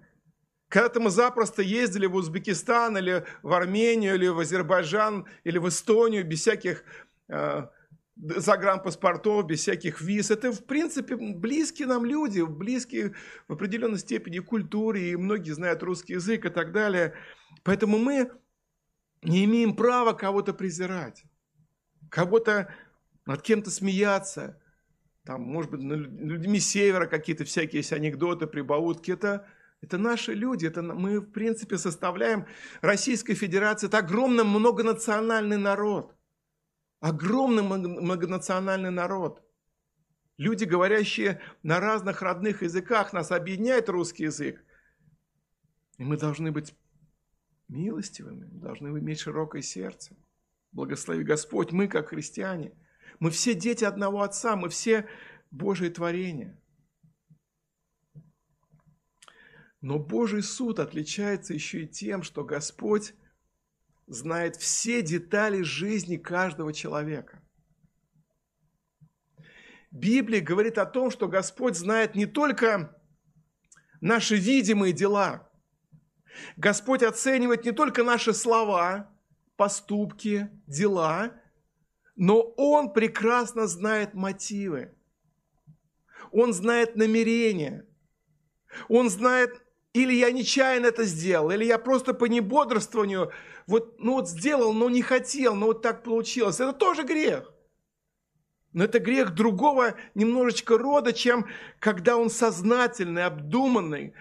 Когда-то 0.69 0.99
мы 0.99 1.09
запросто 1.09 1.63
ездили 1.63 2.05
в 2.05 2.13
Узбекистан 2.13 2.97
или 2.99 3.25
в 3.41 3.51
Армению, 3.51 4.13
или 4.13 4.27
в 4.27 4.37
Азербайджан, 4.37 5.25
или 5.43 5.57
в 5.57 5.69
Эстонию 5.69 6.23
без 6.23 6.41
всяких 6.41 6.83
э, 7.29 7.63
загранпаспортов, 8.15 9.47
без 9.47 9.61
всяких 9.61 10.01
виз. 10.01 10.29
Это, 10.29 10.51
в 10.51 10.65
принципе, 10.65 11.15
близкие 11.15 11.87
нам 11.87 12.05
люди, 12.05 12.41
близкие 12.41 13.15
в 13.47 13.53
определенной 13.53 13.97
степени 13.97 14.37
культуре, 14.37 15.09
и 15.09 15.15
многие 15.15 15.51
знают 15.51 15.81
русский 15.81 16.13
язык 16.13 16.45
и 16.45 16.49
так 16.49 16.73
далее. 16.73 17.15
Поэтому 17.63 17.97
мы 17.97 18.29
не 19.21 19.45
имеем 19.45 19.75
права 19.75 20.13
кого-то 20.13 20.53
презирать, 20.53 21.23
кого-то 22.09 22.73
над 23.25 23.41
кем-то 23.41 23.71
смеяться. 23.71 24.61
Там, 25.23 25.41
может 25.41 25.71
быть, 25.71 25.81
людьми 25.81 26.59
севера 26.59 27.05
какие-то 27.05 27.43
всякие 27.43 27.79
есть 27.79 27.91
анекдоты, 27.91 28.47
прибаутки. 28.47 29.11
Это, 29.11 29.45
это 29.81 29.97
наши 29.97 30.33
люди, 30.33 30.65
это 30.65 30.81
мы, 30.81 31.19
в 31.19 31.31
принципе, 31.31 31.77
составляем 31.77 32.45
Российской 32.81 33.33
Федерации. 33.33 33.87
Это 33.87 33.97
огромный 33.97 34.45
многонациональный 34.45 35.57
народ 35.57 36.17
огромный 36.99 37.63
многонациональный 37.63 38.91
народ. 38.91 39.43
Люди, 40.37 40.65
говорящие 40.65 41.41
на 41.63 41.79
разных 41.79 42.21
родных 42.21 42.61
языках, 42.61 43.13
нас 43.13 43.31
объединяет 43.31 43.89
русский 43.89 44.23
язык. 44.23 44.63
И 45.97 46.03
мы 46.03 46.17
должны 46.17 46.51
быть 46.51 46.75
милостивыми, 47.67 48.47
должны 48.59 48.87
иметь 48.99 49.19
широкое 49.19 49.61
сердце. 49.61 50.15
Благослови 50.71 51.23
Господь, 51.23 51.71
мы 51.71 51.87
как 51.87 52.09
христиане, 52.09 52.73
мы 53.19 53.31
все 53.31 53.53
дети 53.53 53.83
одного 53.83 54.21
Отца, 54.21 54.55
мы 54.55 54.69
все 54.69 55.07
Божие 55.51 55.89
творения. 55.89 56.59
Но 59.81 59.99
Божий 59.99 60.43
суд 60.43 60.79
отличается 60.79 61.53
еще 61.53 61.83
и 61.83 61.87
тем, 61.87 62.23
что 62.23 62.43
Господь 62.43 63.13
знает 64.07 64.55
все 64.55 65.01
детали 65.01 65.61
жизни 65.61 66.17
каждого 66.17 66.73
человека. 66.73 67.41
Библия 69.91 70.41
говорит 70.41 70.77
о 70.77 70.85
том, 70.85 71.11
что 71.11 71.27
Господь 71.27 71.75
знает 71.75 72.15
не 72.15 72.25
только 72.25 73.01
наши 74.01 74.35
видимые 74.35 74.93
дела. 74.93 75.46
Господь 76.55 77.03
оценивает 77.03 77.65
не 77.65 77.71
только 77.71 78.03
наши 78.03 78.33
слова, 78.33 79.09
поступки, 79.55 80.49
дела, 80.67 81.31
но 82.15 82.41
Он 82.41 82.93
прекрасно 82.93 83.67
знает 83.67 84.13
мотивы. 84.13 84.93
Он 86.31 86.53
знает 86.53 86.95
намерения. 86.95 87.85
Он 88.89 89.09
знает, 89.09 89.61
или 89.93 90.13
я 90.13 90.31
нечаянно 90.31 90.87
это 90.87 91.03
сделал, 91.05 91.51
или 91.51 91.65
я 91.65 91.79
просто 91.79 92.13
по 92.13 92.25
небодрствованию 92.25 93.31
вот, 93.65 93.99
ну 93.99 94.13
вот 94.13 94.29
сделал, 94.29 94.73
но 94.73 94.89
не 94.89 95.01
хотел, 95.01 95.55
но 95.55 95.67
вот 95.67 95.81
так 95.81 96.03
получилось. 96.03 96.59
Это 96.59 96.73
тоже 96.73 97.03
грех. 97.03 97.53
Но 98.73 98.83
это 98.83 98.99
грех 98.99 99.33
другого 99.33 99.95
немножечко 100.13 100.77
рода, 100.77 101.11
чем 101.13 101.47
когда 101.79 102.17
он 102.17 102.29
сознательный, 102.29 103.25
обдуманный, 103.25 104.13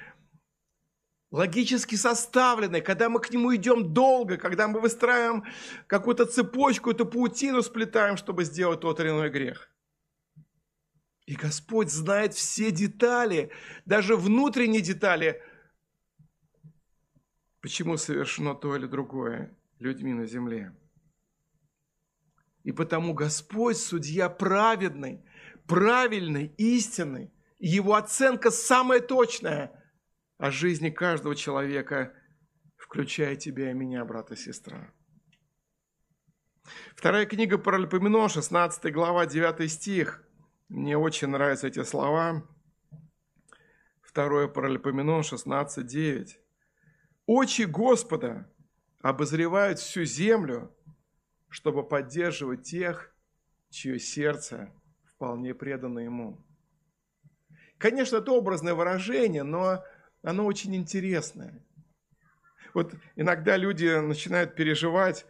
логически 1.36 1.96
составленный, 1.96 2.80
когда 2.80 3.08
мы 3.08 3.20
к 3.20 3.30
нему 3.30 3.54
идем 3.54 3.92
долго, 3.92 4.36
когда 4.36 4.68
мы 4.68 4.80
выстраиваем 4.80 5.44
какую-то 5.86 6.26
цепочку, 6.26 6.90
эту 6.90 7.06
паутину 7.06 7.62
сплетаем, 7.62 8.16
чтобы 8.16 8.44
сделать 8.44 8.80
тот 8.80 9.00
или 9.00 9.08
иной 9.08 9.30
грех. 9.30 9.70
И 11.26 11.34
Господь 11.34 11.90
знает 11.90 12.34
все 12.34 12.70
детали, 12.70 13.50
даже 13.84 14.16
внутренние 14.16 14.82
детали– 14.82 15.42
почему 17.66 17.96
совершено 17.96 18.54
то 18.54 18.76
или 18.76 18.86
другое 18.86 19.52
людьми 19.80 20.14
на 20.14 20.24
земле. 20.24 20.72
И 22.62 22.70
потому 22.70 23.12
Господь, 23.12 23.76
судья 23.76 24.28
праведный, 24.28 25.24
правильный, 25.66 26.54
истинный, 26.58 27.32
его 27.58 27.94
оценка 27.96 28.52
самая 28.52 29.00
точная 29.00 29.75
о 30.38 30.50
жизни 30.50 30.90
каждого 30.90 31.34
человека, 31.34 32.14
включая 32.76 33.36
тебя 33.36 33.70
и 33.70 33.74
меня, 33.74 34.04
брат 34.04 34.32
и 34.32 34.36
сестра. 34.36 34.92
Вторая 36.94 37.26
книга 37.26 37.58
Паралипоменон, 37.58 38.28
16 38.28 38.92
глава, 38.92 39.26
9 39.26 39.70
стих. 39.70 40.22
Мне 40.68 40.98
очень 40.98 41.28
нравятся 41.28 41.68
эти 41.68 41.82
слова. 41.84 42.42
Второе 44.02 44.48
Паралипоменон, 44.48 45.22
16, 45.22 45.86
9. 45.86 46.40
Очи 47.26 47.62
Господа 47.62 48.50
обозревают 49.00 49.78
всю 49.78 50.04
землю, 50.04 50.74
чтобы 51.48 51.86
поддерживать 51.86 52.62
тех, 52.62 53.14
чье 53.70 53.98
сердце 53.98 54.72
вполне 55.04 55.54
предано 55.54 56.00
Ему. 56.00 56.44
Конечно, 57.78 58.16
это 58.16 58.32
образное 58.32 58.74
выражение, 58.74 59.42
но 59.42 59.84
оно 60.26 60.44
очень 60.44 60.74
интересное. 60.74 61.54
Вот 62.74 62.92
иногда 63.14 63.56
люди 63.56 63.86
начинают 64.00 64.54
переживать, 64.54 65.24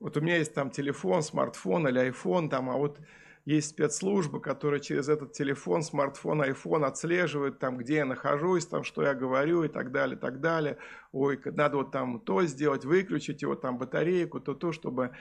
вот 0.00 0.16
у 0.16 0.20
меня 0.20 0.36
есть 0.36 0.52
там 0.52 0.70
телефон, 0.70 1.22
смартфон 1.22 1.86
или 1.86 2.10
iPhone, 2.10 2.48
там, 2.48 2.68
а 2.68 2.76
вот 2.76 2.98
есть 3.44 3.70
спецслужбы, 3.70 4.40
которые 4.40 4.80
через 4.80 5.08
этот 5.08 5.32
телефон, 5.32 5.82
смартфон, 5.82 6.42
iPhone 6.42 6.84
отслеживают, 6.84 7.60
там, 7.60 7.76
где 7.76 7.96
я 7.96 8.04
нахожусь, 8.04 8.66
там, 8.66 8.82
что 8.82 9.02
я 9.02 9.14
говорю 9.14 9.62
и 9.62 9.68
так 9.68 9.92
далее, 9.92 10.16
так 10.16 10.40
далее. 10.40 10.76
Ой, 11.12 11.40
надо 11.44 11.76
вот 11.76 11.92
там 11.92 12.20
то 12.20 12.44
сделать, 12.44 12.84
выключить 12.84 13.42
его, 13.42 13.54
там, 13.54 13.78
батарейку, 13.78 14.40
то, 14.40 14.54
то, 14.54 14.72
чтобы 14.72 15.14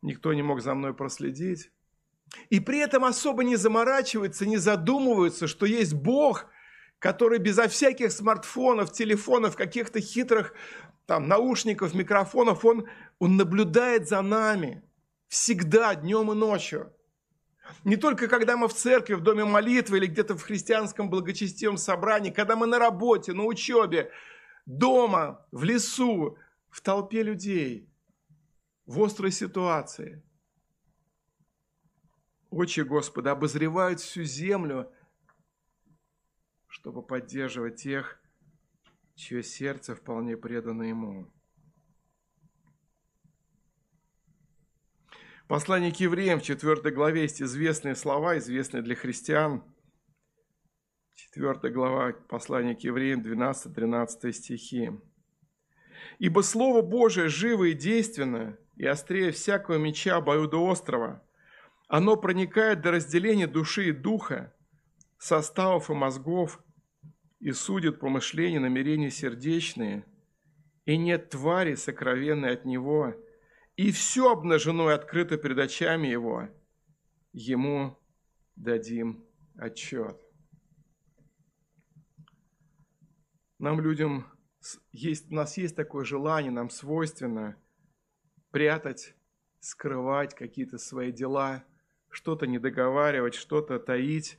никто 0.00 0.32
не 0.32 0.42
мог 0.42 0.62
за 0.62 0.74
мной 0.74 0.94
проследить. 0.94 1.70
И 2.50 2.60
при 2.60 2.78
этом 2.78 3.04
особо 3.04 3.42
не 3.42 3.56
заморачиваются, 3.56 4.46
не 4.46 4.56
задумываются, 4.58 5.48
что 5.48 5.66
есть 5.66 5.94
Бог, 5.94 6.46
который 7.00 7.38
безо 7.38 7.66
всяких 7.66 8.12
смартфонов, 8.12 8.92
телефонов, 8.92 9.56
каких-то 9.56 10.00
хитрых 10.00 10.54
там, 11.06 11.26
наушников, 11.26 11.94
микрофонов, 11.94 12.64
он, 12.64 12.86
он 13.18 13.36
наблюдает 13.36 14.06
за 14.06 14.20
нами 14.22 14.84
всегда, 15.26 15.94
днем 15.94 16.30
и 16.30 16.34
ночью. 16.34 16.92
Не 17.84 17.96
только 17.96 18.28
когда 18.28 18.56
мы 18.56 18.68
в 18.68 18.74
церкви, 18.74 19.14
в 19.14 19.22
доме 19.22 19.44
молитвы 19.44 19.96
или 19.96 20.06
где-то 20.06 20.36
в 20.36 20.42
христианском 20.42 21.08
благочестивом 21.08 21.78
собрании, 21.78 22.30
когда 22.30 22.54
мы 22.54 22.66
на 22.66 22.78
работе, 22.78 23.32
на 23.32 23.44
учебе, 23.44 24.10
дома, 24.66 25.46
в 25.52 25.64
лесу, 25.64 26.36
в 26.68 26.80
толпе 26.82 27.22
людей, 27.22 27.88
в 28.84 29.02
острой 29.02 29.32
ситуации. 29.32 30.22
Очи 32.50 32.80
Господа 32.80 33.30
обозревают 33.30 34.00
всю 34.00 34.24
землю, 34.24 34.92
чтобы 36.70 37.02
поддерживать 37.02 37.82
тех, 37.82 38.18
чье 39.16 39.42
сердце 39.42 39.94
вполне 39.94 40.36
предано 40.36 40.84
Ему. 40.84 41.30
Послание 45.48 45.92
к 45.92 45.96
евреям 45.96 46.38
в 46.38 46.44
4 46.44 46.94
главе 46.94 47.22
есть 47.22 47.42
известные 47.42 47.96
слова, 47.96 48.38
известные 48.38 48.82
для 48.82 48.94
христиан. 48.94 49.64
4 51.16 51.72
глава 51.74 52.12
послания 52.28 52.76
к 52.76 52.80
евреям, 52.80 53.20
12-13 53.20 54.32
стихи. 54.32 54.92
«Ибо 56.20 56.42
Слово 56.42 56.82
Божие 56.82 57.28
живо 57.28 57.64
и 57.64 57.72
действенно, 57.72 58.56
и 58.76 58.86
острее 58.86 59.32
всякого 59.32 59.76
меча 59.76 60.16
обоюдоострого. 60.16 61.22
Оно 61.88 62.16
проникает 62.16 62.80
до 62.80 62.92
разделения 62.92 63.48
души 63.48 63.88
и 63.88 63.92
духа, 63.92 64.54
составов 65.20 65.90
и 65.90 65.92
мозгов, 65.92 66.64
и 67.40 67.52
судит 67.52 68.00
помышления, 68.00 68.58
намерения 68.58 69.10
сердечные, 69.10 70.04
и 70.86 70.96
нет 70.96 71.30
твари 71.30 71.74
сокровенной 71.74 72.54
от 72.54 72.64
него, 72.64 73.14
и 73.76 73.92
все 73.92 74.32
обнажено 74.32 74.90
и 74.90 74.94
открыто 74.94 75.36
перед 75.36 75.58
очами 75.58 76.08
его, 76.08 76.48
ему 77.32 77.98
дадим 78.56 79.24
отчет. 79.56 80.18
Нам, 83.58 83.80
людям, 83.80 84.26
есть, 84.90 85.30
у 85.30 85.34
нас 85.34 85.58
есть 85.58 85.76
такое 85.76 86.04
желание, 86.04 86.50
нам 86.50 86.70
свойственно 86.70 87.56
прятать, 88.50 89.14
скрывать 89.60 90.34
какие-то 90.34 90.78
свои 90.78 91.12
дела, 91.12 91.62
что-то 92.08 92.46
не 92.46 92.58
договаривать, 92.58 93.34
что-то 93.34 93.78
таить. 93.78 94.38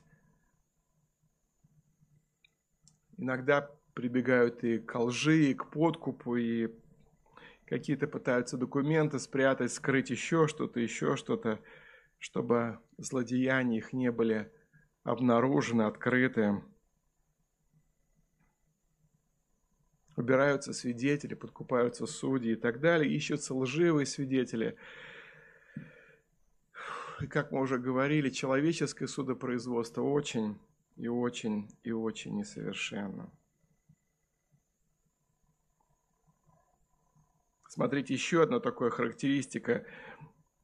Иногда 3.22 3.70
прибегают 3.94 4.64
и 4.64 4.80
к 4.80 4.98
лжи, 4.98 5.50
и 5.50 5.54
к 5.54 5.70
подкупу, 5.70 6.34
и 6.34 6.74
какие-то 7.66 8.08
пытаются 8.08 8.56
документы 8.56 9.20
спрятать, 9.20 9.72
скрыть 9.72 10.10
еще 10.10 10.48
что-то, 10.48 10.80
еще 10.80 11.14
что-то, 11.14 11.60
чтобы 12.18 12.80
злодеяния 12.98 13.78
их 13.78 13.92
не 13.92 14.10
были 14.10 14.50
обнаружены, 15.04 15.82
открыты. 15.82 16.64
Убираются 20.16 20.72
свидетели, 20.72 21.34
подкупаются 21.34 22.06
судьи 22.06 22.54
и 22.54 22.56
так 22.56 22.80
далее, 22.80 23.14
ищутся 23.14 23.54
лживые 23.54 24.04
свидетели. 24.04 24.76
И 27.20 27.28
как 27.28 27.52
мы 27.52 27.60
уже 27.60 27.78
говорили, 27.78 28.30
человеческое 28.30 29.06
судопроизводство 29.06 30.02
очень 30.02 30.58
и 30.96 31.08
очень 31.08 31.68
и 31.82 31.92
очень 31.92 32.36
несовершенно. 32.36 33.32
Смотрите, 37.68 38.12
еще 38.12 38.42
одна 38.42 38.60
такая 38.60 38.90
характеристика 38.90 39.86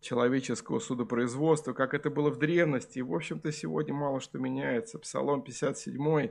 человеческого 0.00 0.78
судопроизводства, 0.78 1.72
как 1.72 1.94
это 1.94 2.10
было 2.10 2.30
в 2.30 2.38
древности. 2.38 2.98
И, 2.98 3.02
в 3.02 3.14
общем-то, 3.14 3.50
сегодня 3.50 3.94
мало 3.94 4.20
что 4.20 4.38
меняется. 4.38 4.98
Псалом 4.98 5.42
57, 5.42 6.30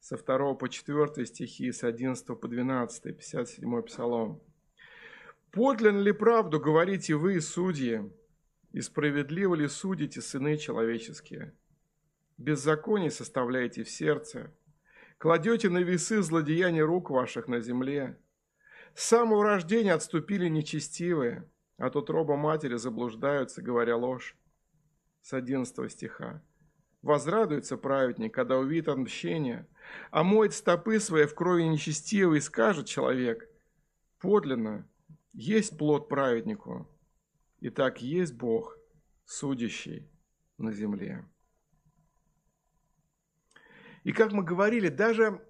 со 0.00 0.16
2 0.16 0.54
по 0.54 0.68
4 0.68 1.26
стихи, 1.26 1.70
с 1.70 1.84
11 1.84 2.26
по 2.26 2.48
12, 2.48 3.02
57 3.02 3.82
Псалом. 3.82 4.42
«Подлинно 5.50 6.00
ли 6.00 6.12
правду 6.12 6.58
говорите 6.58 7.14
вы, 7.14 7.40
судьи, 7.42 8.10
и 8.72 8.80
справедливо 8.80 9.54
ли 9.54 9.68
судите 9.68 10.22
сыны 10.22 10.56
человеческие? 10.56 11.54
Беззаконие 12.38 13.10
составляете 13.10 13.84
в 13.84 13.90
сердце, 13.90 14.52
кладете 15.18 15.68
на 15.68 15.78
весы 15.78 16.22
злодеяния 16.22 16.84
рук 16.84 17.10
ваших 17.10 17.48
на 17.48 17.60
земле, 17.60 18.18
с 18.94 19.04
самого 19.04 19.44
рождения 19.44 19.94
отступили 19.94 20.48
нечестивые, 20.48 21.48
а 21.78 21.90
тут 21.90 22.10
роба 22.10 22.36
матери 22.36 22.76
заблуждаются, 22.76 23.62
говоря 23.62 23.96
ложь. 23.96 24.36
С 25.22 25.32
11 25.32 25.90
стиха. 25.90 26.42
Возрадуется 27.00 27.76
праведник, 27.76 28.34
когда 28.34 28.58
увидит 28.58 28.88
отмщение, 28.88 29.66
а 30.10 30.22
моет 30.22 30.52
стопы 30.52 31.00
свои 31.00 31.26
в 31.26 31.34
крови 31.34 31.62
нечестивой, 31.64 32.38
и 32.38 32.40
скажет 32.40 32.86
человек, 32.86 33.48
подлинно, 34.20 34.88
есть 35.32 35.76
плод 35.78 36.08
праведнику, 36.08 36.88
и 37.60 37.70
так 37.70 38.02
есть 38.02 38.34
Бог, 38.34 38.78
судящий 39.24 40.08
на 40.58 40.72
земле. 40.72 41.24
И 44.04 44.12
как 44.12 44.32
мы 44.32 44.42
говорили, 44.42 44.88
даже 44.88 45.40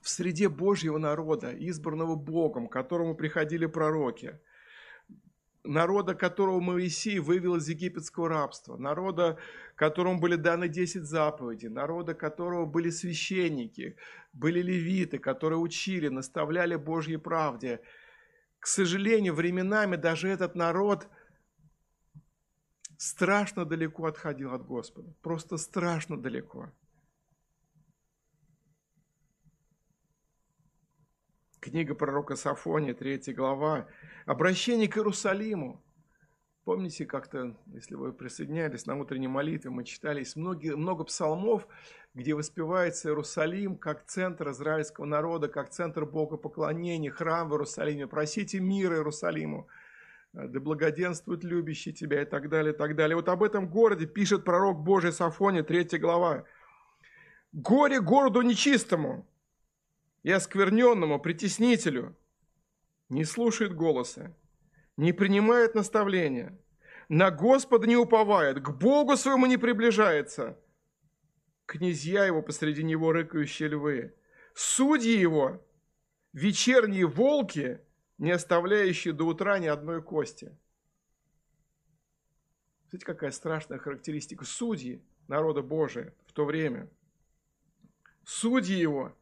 в 0.00 0.08
среде 0.08 0.48
Божьего 0.48 0.98
народа, 0.98 1.52
избранного 1.52 2.14
Богом, 2.16 2.68
к 2.68 2.72
которому 2.72 3.14
приходили 3.14 3.66
пророки, 3.66 4.38
народа, 5.64 6.14
которого 6.14 6.60
Моисей 6.60 7.18
вывел 7.18 7.56
из 7.56 7.68
египетского 7.68 8.28
рабства, 8.28 8.76
народа, 8.76 9.38
которому 9.74 10.20
были 10.20 10.36
даны 10.36 10.68
10 10.68 11.02
заповедей, 11.02 11.68
народа, 11.68 12.14
которого 12.14 12.66
были 12.66 12.90
священники, 12.90 13.96
были 14.32 14.62
левиты, 14.62 15.18
которые 15.18 15.58
учили, 15.58 16.08
наставляли 16.08 16.76
Божьей 16.76 17.18
правде. 17.18 17.80
К 18.58 18.66
сожалению, 18.66 19.34
временами 19.34 19.96
даже 19.96 20.28
этот 20.28 20.54
народ 20.54 21.08
страшно 22.98 23.64
далеко 23.64 24.06
отходил 24.06 24.52
от 24.52 24.66
Господа, 24.66 25.14
просто 25.22 25.56
страшно 25.56 26.18
далеко. 26.18 26.70
Книга 31.60 31.94
пророка 31.94 32.36
Сафония, 32.36 32.94
3 32.94 33.34
глава. 33.34 33.86
Обращение 34.24 34.88
к 34.88 34.96
Иерусалиму. 34.96 35.84
Помните, 36.64 37.04
как-то, 37.04 37.54
если 37.66 37.96
вы 37.96 38.14
присоединялись 38.14 38.86
на 38.86 38.98
утренней 38.98 39.28
молитве, 39.28 39.70
мы 39.70 39.84
читали, 39.84 40.20
есть 40.20 40.36
многие, 40.36 40.74
много 40.74 41.04
псалмов, 41.04 41.68
где 42.14 42.32
воспевается 42.32 43.10
Иерусалим 43.10 43.76
как 43.76 44.06
центр 44.06 44.50
израильского 44.52 45.04
народа, 45.04 45.48
как 45.48 45.68
центр 45.68 46.06
богопоклонения, 46.06 47.10
храм 47.10 47.50
в 47.50 47.52
Иерусалиме. 47.52 48.06
Просите 48.06 48.58
мира 48.58 48.96
Иерусалиму, 48.96 49.68
да 50.32 50.60
благоденствует 50.60 51.44
любящий 51.44 51.92
тебя 51.92 52.22
и 52.22 52.24
так 52.24 52.48
далее, 52.48 52.72
и 52.72 52.76
так 52.76 52.96
далее. 52.96 53.16
Вот 53.16 53.28
об 53.28 53.42
этом 53.42 53.68
городе 53.68 54.06
пишет 54.06 54.44
пророк 54.44 54.78
Божий 54.78 55.12
Сафония, 55.12 55.62
3 55.62 55.98
глава. 55.98 56.44
«Горе 57.52 58.00
городу 58.00 58.40
нечистому, 58.40 59.26
и 60.22 60.30
оскверненному 60.30 61.18
притеснителю 61.18 62.16
не 63.08 63.24
слушает 63.24 63.74
голоса, 63.74 64.36
не 64.96 65.12
принимает 65.12 65.74
наставления, 65.74 66.58
на 67.08 67.30
Господа 67.30 67.86
не 67.86 67.96
уповает, 67.96 68.60
к 68.60 68.70
Богу 68.70 69.16
своему 69.16 69.46
не 69.46 69.56
приближается. 69.56 70.58
Князья 71.66 72.24
его 72.24 72.42
посреди 72.42 72.82
него 72.82 73.12
рыкающие 73.12 73.68
львы, 73.68 74.14
судьи 74.54 75.16
его, 75.16 75.64
вечерние 76.32 77.06
волки, 77.06 77.80
не 78.18 78.30
оставляющие 78.30 79.14
до 79.14 79.24
утра 79.24 79.58
ни 79.58 79.66
одной 79.66 80.02
кости. 80.02 80.56
Смотрите, 82.82 83.06
какая 83.06 83.30
страшная 83.30 83.78
характеристика. 83.78 84.44
Судьи 84.44 85.02
народа 85.28 85.62
Божия 85.62 86.12
в 86.26 86.32
то 86.32 86.44
время. 86.44 86.90
Судьи 88.24 88.76
его– 88.76 89.16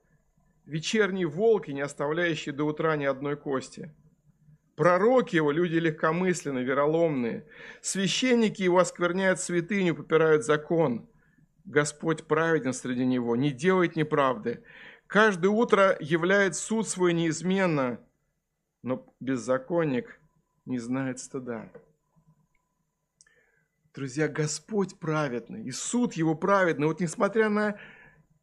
вечерние 0.69 1.27
волки, 1.27 1.71
не 1.71 1.81
оставляющие 1.81 2.55
до 2.55 2.65
утра 2.65 2.97
ни 2.97 3.05
одной 3.05 3.37
кости. 3.37 3.93
Пророки 4.77 5.35
его– 5.35 5.51
люди 5.53 5.77
легкомысленные, 5.77 6.65
вероломные. 6.65 7.49
Священники 7.81 8.63
его 8.63 8.79
оскверняют 8.79 9.41
святыню, 9.41 9.97
попирают 9.97 10.45
закон. 10.45 11.09
Господь 11.65 12.27
праведен 12.27 12.73
среди 12.73 13.05
него, 13.05 13.35
не 13.35 13.51
делает 13.51 13.97
неправды. 13.97 14.63
Каждое 15.07 15.49
утро 15.49 15.97
являет 16.01 16.55
суд 16.55 16.87
свой 16.87 17.13
неизменно, 17.13 17.99
но 18.83 19.13
беззаконник 19.21 20.21
не 20.65 20.79
знает 20.79 21.19
стыда. 21.19 21.73
Друзья, 23.95 24.29
Господь 24.29 24.99
праведный, 25.01 25.65
и 25.65 25.73
суд 25.73 26.13
его 26.13 26.37
праведный. 26.37 26.87
Вот 26.87 27.01
несмотря 27.01 27.49
на 27.49 27.81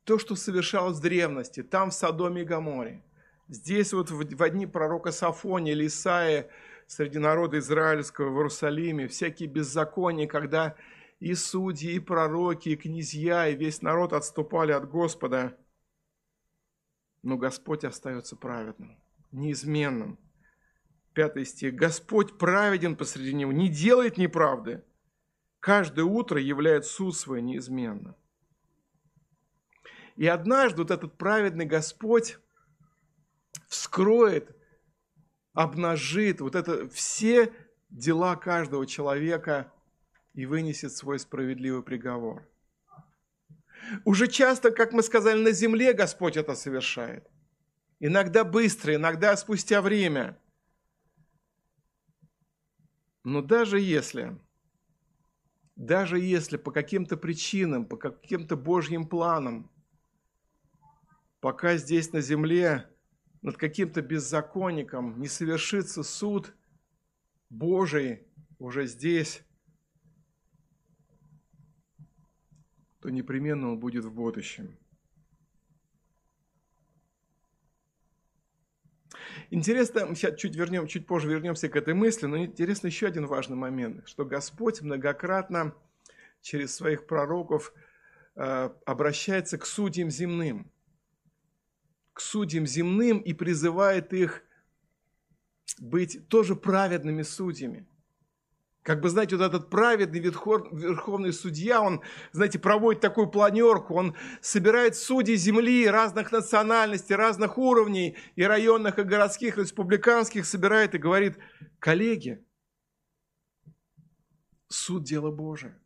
то, 0.06 0.20
что 0.20 0.36
совершалось 0.36 1.00
в 1.00 1.02
древности, 1.02 1.64
там 1.64 1.90
в 1.90 1.94
Содоме 1.94 2.44
и 2.44 2.46
Гаморе. 2.46 3.04
Здесь 3.48 3.92
вот 3.92 4.12
в 4.12 4.44
одни 4.44 4.66
пророка 4.66 5.12
Сафония 5.12 5.74
или 5.74 5.88
Исаия 5.88 6.50
среди 6.88 7.18
народа 7.18 7.60
израильского 7.60 8.30
в 8.30 8.38
Иерусалиме, 8.38 9.08
всякие 9.08 9.50
беззакония, 9.50 10.28
когда 10.28 10.76
и 11.20 11.34
судьи, 11.34 11.94
и 11.94 12.00
пророки, 12.00 12.70
и 12.70 12.76
князья, 12.76 13.48
и 13.48 13.56
весь 13.56 13.82
народ 13.82 14.14
отступали 14.14 14.72
от 14.72 14.88
Господа. 14.90 15.58
Но 17.24 17.38
Господь 17.38 17.84
остается 17.84 18.36
праведным, 18.36 19.00
неизменным. 19.32 20.20
Пятый 21.14 21.46
стих. 21.46 21.74
Господь 21.76 22.38
праведен 22.38 22.96
посреди 22.96 23.34
него, 23.34 23.52
не 23.52 23.70
делает 23.70 24.18
неправды. 24.18 24.84
Каждое 25.60 26.04
утро 26.04 26.40
являет 26.40 26.86
суд 26.86 27.16
свой 27.16 27.42
неизменно. 27.42 28.16
И 30.16 30.28
однажды 30.28 30.82
вот 30.82 30.92
этот 30.92 31.18
праведный 31.18 31.66
Господь 31.66 32.38
вскроет, 33.68 34.56
обнажит 35.54 36.42
вот 36.42 36.56
это 36.56 36.88
все 36.90 37.54
дела 37.90 38.36
каждого 38.36 38.86
человека 38.86 39.72
и 40.34 40.46
вынесет 40.46 40.94
свой 40.94 41.20
справедливый 41.20 41.84
приговор. 41.84 42.48
Уже 44.04 44.28
часто, 44.28 44.72
как 44.72 44.94
мы 44.94 45.04
сказали, 45.04 45.42
на 45.42 45.52
земле 45.52 45.94
Господь 45.94 46.38
это 46.38 46.56
совершает. 46.56 47.30
Иногда 48.00 48.44
быстро, 48.44 48.96
иногда 48.96 49.36
спустя 49.38 49.82
время. 49.82 50.38
Но 53.24 53.42
даже 53.42 53.80
если, 53.80 54.38
даже 55.76 56.20
если 56.20 56.58
по 56.58 56.72
каким-то 56.72 57.18
причинам, 57.18 57.86
по 57.86 57.98
каким-то 57.98 58.56
Божьим 58.56 59.08
планам, 59.08 59.72
пока 61.46 61.78
здесь 61.78 62.12
на 62.12 62.22
земле 62.22 62.90
над 63.44 63.56
каким-то 63.56 64.02
беззаконником 64.02 65.22
не 65.22 65.28
совершится 65.28 66.02
суд 66.02 66.56
Божий 67.52 68.24
уже 68.58 68.88
здесь, 68.88 69.44
то 73.00 73.12
непременно 73.12 73.74
он 73.74 73.80
будет 73.80 74.06
в 74.06 74.12
будущем. 74.12 74.76
Интересно, 79.52 80.08
мы 80.08 80.16
сейчас 80.16 80.40
чуть, 80.40 80.56
вернем, 80.56 80.88
чуть 80.88 81.06
позже 81.06 81.30
вернемся 81.30 81.70
к 81.70 81.76
этой 81.76 81.94
мысли, 81.94 82.26
но 82.26 82.40
интересно 82.40 82.88
еще 82.88 83.06
один 83.06 83.28
важный 83.28 83.56
момент, 83.56 84.08
что 84.08 84.26
Господь 84.26 84.82
многократно 84.82 85.76
через 86.42 86.74
своих 86.74 87.06
пророков 87.06 87.72
э, 88.36 88.72
обращается 88.88 89.60
к 89.60 89.68
судьям 89.68 90.10
земным, 90.10 90.72
к 92.16 92.22
судьям 92.22 92.66
земным 92.66 93.20
и 93.20 93.34
призывает 93.34 94.12
их 94.12 94.42
быть 95.78 96.28
тоже 96.28 96.56
праведными 96.56 97.22
судьями– 97.22 97.88
как 98.86 99.02
бы, 99.02 99.10
знаете, 99.10 99.36
вот 99.36 99.44
этот 99.44 99.72
праведный 99.72 100.20
верховный 100.20 101.34
судья, 101.34 101.82
он, 101.82 102.04
знаете, 102.32 102.60
проводит 102.60 103.02
такую 103.02 103.26
планерку, 103.26 103.96
он 103.96 104.16
собирает 104.42 104.96
судей 104.96 105.38
земли 105.38 105.88
разных 105.88 106.32
национальностей, 106.32 107.16
разных 107.16 107.58
уровней, 107.58 108.16
и 108.36 108.44
районных, 108.44 109.00
и 109.00 109.04
городских, 109.04 109.58
и 109.58 109.62
республиканских, 109.62 110.46
собирает 110.46 110.94
и 110.94 111.00
говорит, 111.00 111.40
коллеги, 111.80 112.46
суд– 114.68 115.04
дело 115.06 115.32
Божие. 115.32 115.80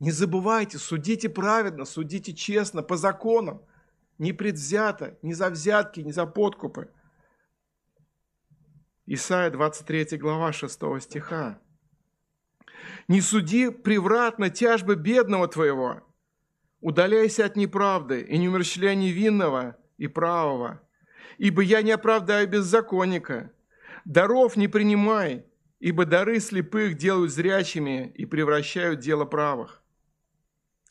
Не 0.00 0.10
забывайте, 0.10 0.78
судите 0.78 1.28
праведно, 1.28 1.84
судите 1.84 2.34
честно, 2.34 2.82
по 2.82 2.96
законам, 2.96 3.62
не 4.18 4.32
предвзято, 4.32 5.16
не 5.22 5.34
за 5.34 5.50
взятки, 5.50 6.00
не 6.00 6.12
за 6.12 6.26
подкупы. 6.26 6.90
Исайя 9.06 9.50
23 9.50 10.18
глава 10.18 10.52
6 10.52 11.00
стиха. 11.00 11.60
Не 13.08 13.20
суди 13.20 13.70
превратно 13.70 14.50
тяжбы 14.50 14.96
бедного 14.96 15.48
твоего. 15.48 16.02
Удаляйся 16.80 17.46
от 17.46 17.56
неправды 17.56 18.20
и 18.20 18.38
не 18.38 18.48
умерщвляй 18.48 18.96
невинного 18.96 19.76
и 19.96 20.08
правого. 20.08 20.80
Ибо 21.38 21.62
я 21.62 21.82
не 21.82 21.92
оправдаю 21.92 22.48
беззаконника. 22.48 23.52
Даров 24.04 24.56
не 24.56 24.68
принимай, 24.68 25.46
ибо 25.80 26.04
дары 26.04 26.40
слепых 26.40 26.96
делают 26.96 27.32
зрячими 27.32 28.12
и 28.14 28.26
превращают 28.26 29.00
дело 29.00 29.24
правых. 29.24 29.77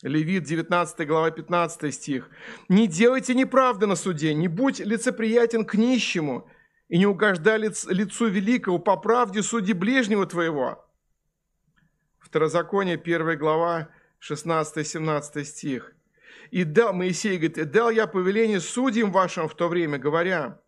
Левит, 0.02 0.44
19 0.44 1.06
глава, 1.08 1.30
15 1.30 1.94
стих. 1.94 2.30
«Не 2.68 2.86
делайте 2.86 3.34
неправды 3.34 3.86
на 3.86 3.96
суде, 3.96 4.32
не 4.32 4.46
будь 4.46 4.78
лицеприятен 4.78 5.64
к 5.64 5.74
нищему, 5.74 6.48
и 6.88 6.98
не 6.98 7.06
угождай 7.06 7.58
лицу 7.58 8.28
великого, 8.28 8.78
по 8.78 8.96
правде 8.96 9.42
суди 9.42 9.72
ближнего 9.72 10.26
твоего, 10.26 10.84
Второзаконие, 12.18 12.96
1 12.96 13.38
глава, 13.38 13.88
16-17 14.20 15.44
стих. 15.44 15.94
«И 16.50 16.64
дал, 16.64 16.92
Моисей 16.92 17.36
говорит, 17.36 17.58
и 17.58 17.64
дал 17.64 17.90
я 17.90 18.06
повеление 18.06 18.60
судьям 18.60 19.10
вашим 19.12 19.48
в 19.48 19.54
то 19.54 19.68
время, 19.68 19.98
говоря, 19.98 20.60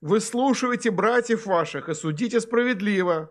выслушивайте 0.00 0.90
братьев 0.90 1.46
ваших 1.46 1.88
и 1.88 1.94
судите 1.94 2.40
справедливо, 2.40 3.30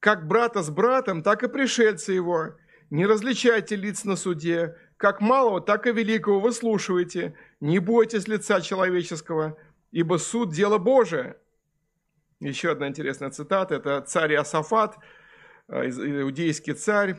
как 0.00 0.26
брата 0.26 0.62
с 0.62 0.70
братом, 0.70 1.22
так 1.22 1.42
и 1.42 1.48
пришельца 1.48 2.12
его. 2.12 2.56
Не 2.90 3.06
различайте 3.06 3.76
лиц 3.76 4.04
на 4.04 4.16
суде, 4.16 4.76
как 4.96 5.20
малого, 5.20 5.60
так 5.60 5.86
и 5.86 5.92
великого 5.92 6.40
выслушивайте. 6.40 7.34
Не 7.60 7.78
бойтесь 7.78 8.28
лица 8.28 8.60
человеческого, 8.60 9.56
ибо 9.90 10.18
суд– 10.18 10.52
дело 10.52 10.78
Божие». 10.78 11.36
Еще 12.40 12.72
одна 12.72 12.88
интересная 12.88 13.30
цитата, 13.30 13.74
это 13.74 14.00
царь 14.02 14.34
Асафат– 14.34 14.98
а, 15.68 15.84
иудейский 15.84 16.74
царь. 16.74 17.16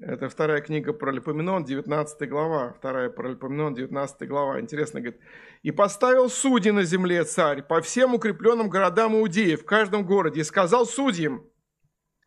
Это 0.00 0.28
вторая 0.28 0.60
книга 0.60 0.92
про 0.92 1.12
Липоменон, 1.12 1.64
19 1.64 2.28
глава. 2.28 2.72
Вторая 2.72 3.10
про 3.10 3.30
Липоменон, 3.30 3.74
19 3.74 4.28
глава. 4.28 4.60
Интересно, 4.60 5.00
говорит. 5.00 5.20
«И 5.62 5.70
поставил 5.70 6.30
судьи 6.30 6.72
на 6.72 6.84
земле 6.84 7.22
царь 7.24 7.62
по 7.62 7.80
всем 7.80 8.14
укрепленным 8.14 8.70
городам 8.70 9.14
Иудеи, 9.14 9.54
в 9.54 9.64
каждом 9.64 10.04
городе, 10.04 10.40
и 10.40 10.44
сказал 10.44 10.86
судьям, 10.86 11.44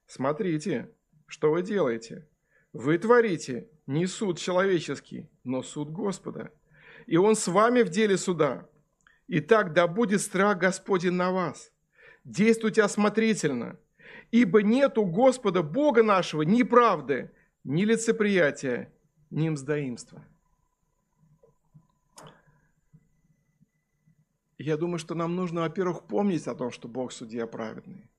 смотрите, 0.06 0.92
что 1.28 1.52
вы 1.52 1.64
делаете. 1.64 2.28
Вы 2.74 2.98
творите 2.98 3.70
не 3.88 4.08
суд 4.08 4.40
человеческий, 4.40 5.30
но 5.44 5.62
суд 5.62 5.90
Господа. 5.90 6.52
И 7.06 7.18
Он 7.18 7.36
с 7.36 7.48
вами 7.48 7.84
в 7.84 7.90
деле 7.90 8.18
суда. 8.18 8.68
Итак, 9.28 9.74
да 9.74 9.88
будет 9.88 10.22
страх 10.22 10.58
Господень 10.58 11.14
на 11.14 11.32
вас. 11.32 11.72
Действуйте 12.26 12.84
осмотрительно, 12.84 13.78
Ибо 14.32 14.64
нет 14.64 14.98
у 14.98 15.06
Господа 15.06 15.62
Бога 15.62 16.02
нашего 16.02 16.42
ни 16.42 16.64
правды, 16.64 17.32
ни 17.64 17.86
лицеприятия, 17.86 18.92
ни 19.30 19.48
мздоимства. 19.50 20.26
Я 24.58 24.78
думаю, 24.78 24.98
что 24.98 25.14
нам 25.14 25.36
нужно, 25.36 25.62
во-первых, 25.62 26.08
помнить 26.08 26.48
о 26.48 26.56
том, 26.56 26.72
что 26.72 26.88
Бог 26.88 27.12
судья 27.12 27.46
праведный. 27.46 28.10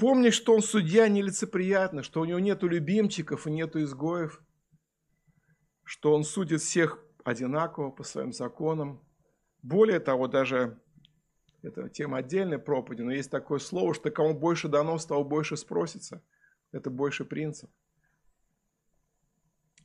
Помнить, 0.00 0.32
что 0.32 0.54
Он 0.54 0.62
судья 0.62 1.08
нелицеприятный, 1.08 2.02
что 2.02 2.22
у 2.22 2.24
Него 2.24 2.38
нету 2.38 2.66
любимчиков 2.66 3.46
и 3.46 3.50
нету 3.50 3.82
изгоев, 3.82 4.42
что 5.84 6.14
Он 6.14 6.24
судит 6.24 6.62
всех 6.62 7.04
одинаково 7.22 7.90
по 7.90 8.02
своим 8.02 8.32
законам. 8.32 9.04
Более 9.60 10.00
того, 10.00 10.26
даже 10.26 10.80
это 11.60 11.90
тема 11.90 12.16
отдельной 12.16 12.58
проповеди, 12.58 13.02
но 13.02 13.12
есть 13.12 13.30
такое 13.30 13.58
слово, 13.58 13.92
что 13.92 14.10
кому 14.10 14.32
больше 14.32 14.68
дано, 14.68 14.96
с 14.96 15.04
того 15.04 15.22
больше 15.22 15.58
спросится. 15.58 16.22
Это 16.72 16.88
больше 16.88 17.26
принцип. 17.26 17.70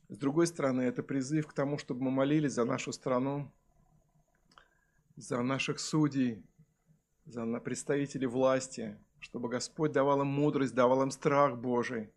С 0.08 0.16
другой 0.16 0.46
стороны, 0.46 0.80
это 0.80 1.02
призыв 1.02 1.46
к 1.46 1.52
тому, 1.52 1.76
чтобы 1.76 2.04
мы 2.04 2.10
молились 2.10 2.52
за 2.52 2.64
нашу 2.64 2.90
страну, 2.92 3.52
за 5.16 5.42
наших 5.42 5.78
судей, 5.78 6.42
за 7.26 7.44
представителей 7.60 8.28
власти, 8.28 8.98
чтобы 9.20 9.48
Господь 9.48 9.92
давал 9.92 10.22
им 10.22 10.28
мудрость, 10.28 10.74
давал 10.74 11.02
им 11.02 11.10
страх 11.10 11.56
Божий, 11.56 12.10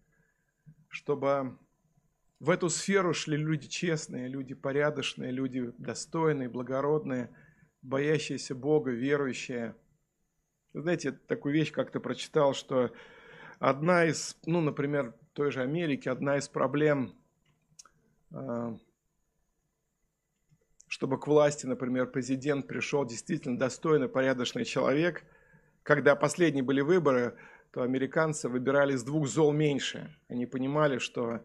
чтобы 0.88 1.58
в 2.40 2.50
эту 2.50 2.70
сферу 2.70 3.14
шли 3.14 3.38
люди 3.38 3.68
честные, 3.68 4.28
люди 4.28 4.56
порядочные, 4.56 5.32
люди 5.32 5.74
достойные, 5.78 6.50
благородные– 6.50 7.30
боящиеся 7.82 8.56
Бога, 8.56 8.92
верующие. 8.92 9.76
Знаете, 10.74 11.12
такую 11.12 11.54
вещь 11.54 11.72
как-то 11.72 12.00
прочитал, 12.00 12.54
что 12.54 12.92
одна 13.60 14.06
из, 14.06 14.38
ну, 14.46 14.62
например, 14.62 15.16
той 15.34 15.52
же 15.52 15.62
Америки, 15.62 16.10
одна 16.10 16.38
из 16.38 16.48
проблем, 16.48 17.16
а, 18.32 18.78
чтобы 20.88 21.20
к 21.20 21.28
власти, 21.28 21.66
например, 21.66 22.08
президент 22.08 22.68
пришел 22.68 23.06
действительно 23.06 23.58
достойный, 23.58 24.10
порядочный 24.10 24.66
человек, 24.66 25.24
когда 25.84 26.16
последние 26.16 26.64
были 26.64 26.82
выборы, 26.82 27.36
то 27.72 27.82
американцы 27.82 28.50
выбирали 28.50 28.94
из 28.94 29.04
двух 29.04 29.28
зол 29.28 29.52
меньше. 29.52 30.16
Они 30.28 30.46
понимали, 30.46 30.98
что 30.98 31.42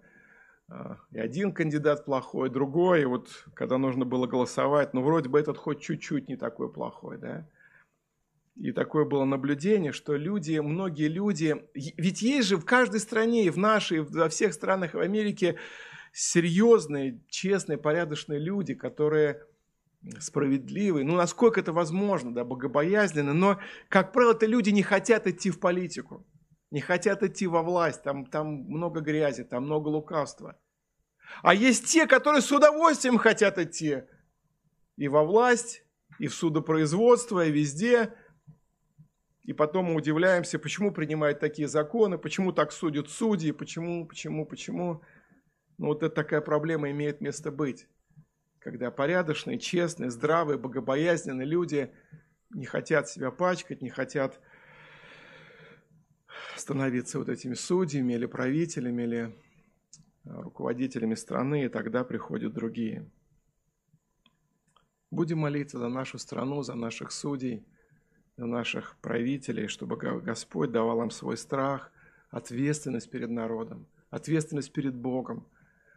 а, 0.69 0.99
и 1.11 1.19
один 1.19 1.53
кандидат 1.53 2.05
плохой, 2.05 2.49
другой, 2.49 3.03
и 3.03 3.05
вот 3.05 3.29
когда 3.55 3.79
нужно 3.79 4.05
было 4.05 4.27
голосовать, 4.27 4.95
ну 4.95 5.03
вроде 5.03 5.29
бы 5.29 5.39
этот 5.39 5.59
хоть 5.59 5.81
чуть-чуть 5.81 6.29
не 6.29 6.37
такой 6.37 6.73
плохой, 6.73 7.19
да. 7.19 7.47
И 8.57 8.71
такое 8.71 9.05
было 9.05 9.25
наблюдение, 9.25 9.91
что 9.91 10.15
люди, 10.15 10.59
многие 10.61 11.09
люди, 11.09 11.67
ведь 11.75 12.23
есть 12.23 12.49
же 12.49 12.57
в 12.57 12.65
каждой 12.65 13.01
стране, 13.01 13.45
и 13.45 13.51
в 13.51 13.59
нашей, 13.59 13.99
и 13.99 14.01
во 14.01 14.29
всех 14.29 14.55
странах 14.55 14.95
в 14.95 15.01
Америке 15.01 15.59
серьезные, 16.13 17.21
честные, 17.29 17.79
порядочные 17.79 18.39
люди, 18.39 18.75
которые 18.75 19.45
справедливые, 20.21 21.05
ну 21.05 21.17
насколько 21.17 21.61
это 21.61 21.73
возможно, 21.73 22.35
да, 22.35 22.45
богобоязненные, 22.45 23.35
но, 23.35 23.61
как 23.89 24.13
правило, 24.13 24.33
это 24.33 24.47
люди 24.47 24.71
не 24.71 24.83
хотят 24.83 25.27
идти 25.27 25.51
в 25.51 25.61
политику 25.61 26.27
не 26.75 26.81
хотят 26.81 27.23
идти 27.23 27.47
во 27.47 27.63
власть, 27.63 28.03
там, 28.03 28.27
там 28.27 28.65
много 28.65 29.01
грязи, 29.01 29.45
там 29.45 29.63
много 29.63 29.87
лукавства. 29.87 30.59
А 31.41 31.55
есть 31.55 31.87
те, 31.87 32.05
которые 32.09 32.43
с 32.43 32.51
удовольствием 32.51 33.17
хотят 33.17 33.59
идти 33.61 34.03
и 34.97 35.07
во 35.07 35.23
власть, 35.23 35.85
и 36.19 36.27
в 36.27 36.35
судопроизводство, 36.35 37.47
и 37.47 37.53
везде. 37.53 38.13
И 39.43 39.53
потом 39.53 39.85
мы 39.85 39.95
удивляемся, 39.95 40.59
почему 40.59 40.91
принимают 40.91 41.39
такие 41.39 41.69
законы, 41.69 42.19
почему 42.19 42.51
так 42.51 42.73
судят 42.73 43.09
судьи, 43.09 43.53
почему, 43.53 44.09
почему, 44.09 44.45
почему. 44.45 45.01
Но 45.79 45.87
вот 45.87 46.03
эта 46.03 46.13
такая 46.13 46.41
проблема 46.41 46.91
имеет 46.91 47.21
место 47.21 47.53
быть. 47.53 47.87
Когда 48.65 48.91
порядочные, 48.91 49.59
честные, 49.59 50.09
здравые, 50.09 50.57
богобоязненные 50.57 51.47
люди 51.47 51.93
не 52.49 52.65
хотят 52.65 53.11
себя 53.11 53.31
пачкать, 53.31 53.83
не 53.83 53.91
хотят 53.91 54.41
становиться 56.57 57.19
вот 57.19 57.29
этими 57.29 57.53
судьями 57.53 58.15
или 58.15 58.25
правителями, 58.25 59.03
или 59.03 59.39
руководителями 60.25 61.15
страны, 61.15 61.65
и 61.65 61.69
тогда 61.69 62.05
приходят 62.05 62.55
другие. 62.55 63.07
Будем 65.11 65.41
молиться 65.41 65.79
за 65.79 65.89
нашу 65.89 66.17
страну, 66.17 66.63
за 66.63 66.75
наших 66.75 67.13
судей, 67.13 67.67
за 68.39 68.47
наших 68.47 68.97
правителей, 69.03 69.69
чтобы 69.69 69.99
Господь 69.99 70.73
давал 70.73 71.03
им 71.03 71.11
свой 71.11 71.37
страх, 71.37 71.93
ответственность 72.31 73.11
перед 73.11 73.29
народом, 73.29 73.87
ответственность 74.09 74.73
перед 74.73 74.95
Богом, 74.95 75.47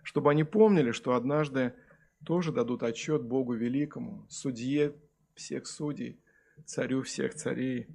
чтобы 0.04 0.32
они 0.32 0.44
помнили, 0.44 0.92
что 0.92 1.16
однажды 1.16 1.74
тоже 2.28 2.52
дадут 2.52 2.84
отчет 2.84 3.24
Богу 3.24 3.54
Великому, 3.54 4.26
судье 4.28 4.94
всех 5.34 5.66
судей, 5.66 6.20
царю 6.66 7.02
всех 7.02 7.34
царей. 7.36 7.88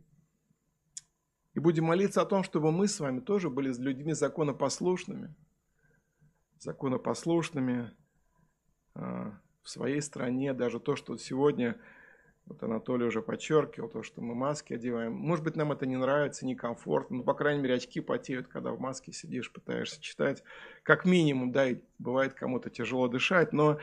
И 1.53 1.61
будем 1.61 1.85
молиться 1.85 2.23
о 2.23 2.25
том, 2.25 2.43
чтобы 2.43 2.73
мы 2.73 2.89
с 2.89 2.99
вами 2.99 3.21
тоже 3.21 3.51
были 3.51 3.71
людьми 3.79 4.15
законопослушными, 4.15 5.35
законопослушными 6.59 7.95
а, 8.95 9.39
в 9.63 9.69
своей 9.69 10.01
стране. 10.01 10.55
Даже 10.55 10.81
то, 10.81 10.97
что 10.97 11.19
сегодня, 11.19 11.79
вот 12.47 12.63
Анатолий 12.63 13.05
уже 13.05 13.21
подчеркивал, 13.21 13.91
то, 13.91 14.03
что 14.03 14.23
мы 14.23 14.35
маски 14.35 14.73
одеваем. 14.73 15.13
Может 15.13 15.45
быть, 15.45 15.57
нам 15.57 15.73
это 15.73 15.85
не 15.85 15.99
нравится, 15.99 16.47
некомфортно, 16.47 17.19
но, 17.19 17.23
по 17.23 17.35
крайней 17.35 17.61
мере, 17.61 17.75
очки 17.75 18.01
потеют, 18.01 18.49
когда 18.49 18.73
в 18.73 18.81
маске 18.81 19.13
сидишь, 19.13 19.53
пытаешься 19.53 20.01
читать. 20.01 20.43
Как 20.85 21.05
минимум, 21.05 21.53
да, 21.53 21.69
и 21.69 21.83
бывает 21.99 22.33
кому-то 22.33 22.71
тяжело 22.71 23.09
дышать, 23.09 23.53
но, 23.53 23.79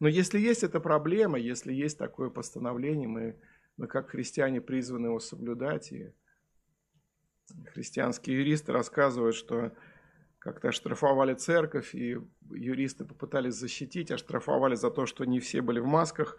но 0.00 0.08
если 0.08 0.38
есть 0.38 0.64
эта 0.64 0.80
проблема, 0.80 1.38
если 1.38 1.74
есть 1.74 1.98
такое 1.98 2.30
постановление, 2.30 3.06
мы, 3.06 3.38
мы 3.76 3.86
как 3.86 4.10
христиане 4.10 4.62
призваны 4.62 5.08
его 5.08 5.20
соблюдать, 5.20 5.92
и 5.92 6.14
христианские 7.66 8.38
юристы 8.38 8.72
рассказывают, 8.72 9.36
что 9.36 9.72
как-то 10.38 10.68
оштрафовали 10.68 11.34
церковь, 11.34 11.94
и 11.94 12.18
юристы 12.50 13.04
попытались 13.04 13.54
защитить, 13.54 14.10
оштрафовали 14.10 14.74
за 14.74 14.90
то, 14.90 15.04
что 15.04 15.26
не 15.26 15.38
все 15.38 15.60
были 15.60 15.80
в 15.80 15.86
масках. 15.86 16.38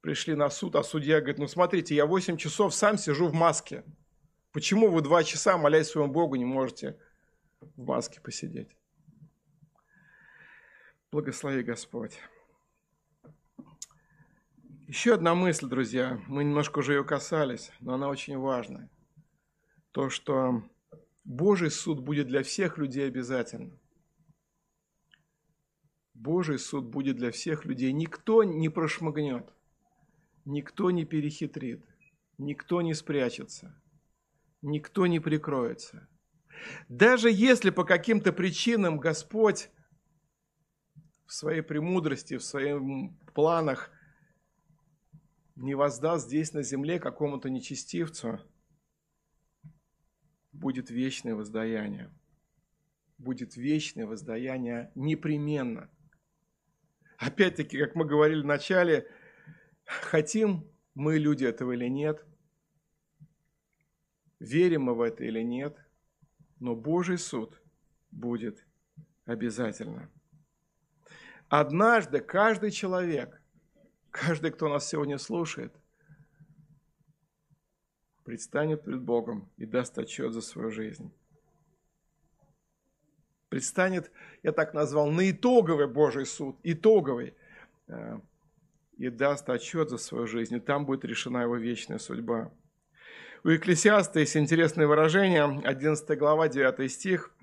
Пришли 0.00 0.34
на 0.34 0.48
суд, 0.48 0.74
а 0.74 0.82
судья 0.82 1.18
говорит, 1.18 1.38
ну 1.38 1.46
смотрите, 1.46 1.94
я 1.94 2.06
8 2.06 2.38
часов 2.38 2.74
сам 2.74 2.96
сижу 2.96 3.26
в 3.26 3.34
маске. 3.34 3.84
Почему 4.52 4.90
вы 4.90 5.02
2 5.02 5.24
часа, 5.24 5.58
молясь 5.58 5.88
своему 5.88 6.10
Богу, 6.10 6.36
не 6.36 6.46
можете 6.46 6.98
в 7.60 7.84
маске 7.84 8.18
посидеть? 8.22 8.74
Благослови 11.10 11.62
Господь. 11.62 12.18
Еще 14.88 15.12
одна 15.12 15.34
мысль, 15.34 15.66
друзья, 15.66 16.18
мы 16.28 16.44
немножко 16.44 16.78
уже 16.78 16.94
ее 16.94 17.04
касались, 17.04 17.70
но 17.80 17.92
она 17.92 18.08
очень 18.08 18.38
важная 18.38 18.88
то, 19.92 20.08
что 20.08 20.62
Божий 21.24 21.70
суд 21.70 22.00
будет 22.00 22.26
для 22.26 22.42
всех 22.42 22.78
людей 22.78 23.06
обязательно. 23.06 23.78
Божий 26.14 26.58
суд 26.58 26.86
будет 26.86 27.16
для 27.16 27.32
всех 27.32 27.66
людей. 27.66 27.92
Никто 27.92 28.42
не 28.44 28.70
прошмыгнет, 28.70 29.52
никто 30.46 30.90
не 30.90 31.04
перехитрит, 31.04 31.84
никто 32.38 32.80
не 32.80 32.94
спрячется, 32.94 33.78
никто 34.62 35.06
не 35.06 35.20
прикроется. 35.20 36.08
Даже 36.88 37.30
если 37.30 37.68
по 37.68 37.84
каким-то 37.84 38.32
причинам 38.32 38.98
Господь 38.98 39.68
в 41.26 41.34
своей 41.34 41.60
премудрости, 41.60 42.38
в 42.38 42.42
своих 42.42 42.80
планах 43.34 43.90
не 45.58 45.74
воздаст 45.74 46.26
здесь 46.26 46.52
на 46.52 46.62
земле 46.62 46.98
какому-то 46.98 47.50
нечестивцу– 47.50 48.40
будет 50.58 50.90
вечное 50.90 51.34
воздаяние. 51.34 52.10
Будет 53.16 53.56
вечное 53.56 54.06
воздаяние 54.06 54.92
непременно. 54.94 55.90
Опять-таки, 57.16 57.78
как 57.78 57.94
мы 57.94 58.04
говорили 58.04 58.42
в 58.42 58.46
начале, 58.46 59.08
хотим 59.84 60.68
мы 60.94 61.18
люди 61.18 61.44
этого 61.44 61.72
или 61.72 61.88
нет, 61.88 62.24
верим 64.38 64.82
мы 64.82 64.94
в 64.94 65.00
это 65.00 65.24
или 65.24 65.42
нет, 65.42 65.76
но 66.60 66.76
Божий 66.76 67.18
суд 67.18 67.60
будет 68.10 68.64
обязательно. 69.24 70.10
Однажды 71.48 72.20
каждый 72.20 72.70
человек, 72.70 73.40
каждый, 74.10 74.50
кто 74.50 74.68
нас 74.68 74.88
сегодня 74.88 75.18
слушает– 75.18 75.72
предстанет 78.28 78.82
пред 78.82 79.00
Богом 79.00 79.50
и 79.56 79.64
даст 79.64 79.96
отчет 79.96 80.34
за 80.34 80.42
свою 80.42 80.70
жизнь. 80.70 81.10
Предстанет, 83.48 84.12
я 84.42 84.52
так 84.52 84.74
назвал, 84.74 85.10
на 85.10 85.30
итоговый 85.30 85.86
Божий 85.86 86.26
суд, 86.26 86.58
итоговый, 86.62 87.34
э, 87.86 88.20
и 88.98 89.08
даст 89.08 89.48
отчет 89.48 89.88
за 89.88 89.96
свою 89.96 90.26
жизнь, 90.26 90.56
и 90.56 90.60
там 90.60 90.84
будет 90.84 91.06
решена 91.06 91.38
его 91.38 91.56
вечная 91.56 91.96
судьба. 91.96 92.52
У 93.44 93.48
Екклесиаста 93.48 94.20
есть 94.20 94.36
интересное 94.36 94.86
выражение, 94.86 95.44
11 95.64 96.18
глава, 96.18 96.48
9 96.48 96.92
стих. 96.92 97.34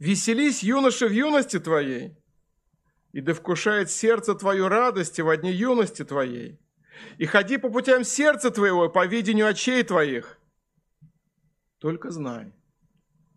«Веселись, 0.00 0.64
юноша, 0.64 1.06
в 1.06 1.12
юности 1.12 1.60
твоей, 1.60 2.16
и 3.12 3.20
да 3.20 3.34
вкушает 3.34 3.90
сердце 3.90 4.34
твое 4.34 4.68
радости 4.68 5.20
во 5.20 5.36
дне 5.36 5.52
юности 5.52 6.04
твоей, 6.04 6.58
и 7.18 7.26
ходи 7.26 7.58
по 7.58 7.70
путям 7.70 8.04
сердца 8.04 8.50
твоего, 8.50 8.88
по 8.88 9.06
видению 9.06 9.48
очей 9.48 9.82
твоих. 9.82 10.38
Только 11.78 12.10
знай, 12.10 12.52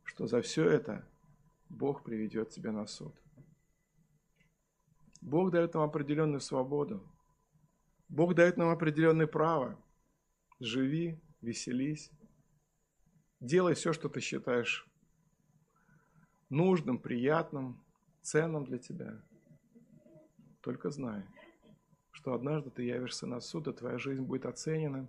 что 0.04 0.28
за 0.28 0.42
все 0.42 0.70
это 0.70 1.08
Бог 1.70 2.04
приведет 2.04 2.50
тебя 2.50 2.72
на 2.72 2.86
суд. 2.86 3.14
Бог 5.22 5.52
дает 5.52 5.74
нам 5.74 5.84
определенную 5.84 6.40
свободу. 6.40 7.04
Бог 8.08 8.36
дает 8.36 8.58
нам 8.58 8.70
определенное 8.70 9.26
право. 9.26 9.78
Живи, 10.60 11.20
веселись. 11.42 12.12
Делай 13.40 13.74
все, 13.74 13.92
что 13.92 14.08
ты 14.08 14.22
считаешь 14.22 14.88
нужным, 16.50 17.00
приятным, 17.00 17.84
ценным 18.22 18.66
для 18.66 18.78
тебя. 18.78 19.20
Только 20.66 20.90
знай, 20.90 21.24
что 22.10 22.34
однажды 22.34 22.72
ты 22.72 22.82
явишься 22.82 23.28
на 23.28 23.40
суд, 23.40 23.68
и 23.68 23.72
твоя 23.72 24.00
жизнь 24.00 24.24
будет 24.24 24.48
оценена, 24.48 25.08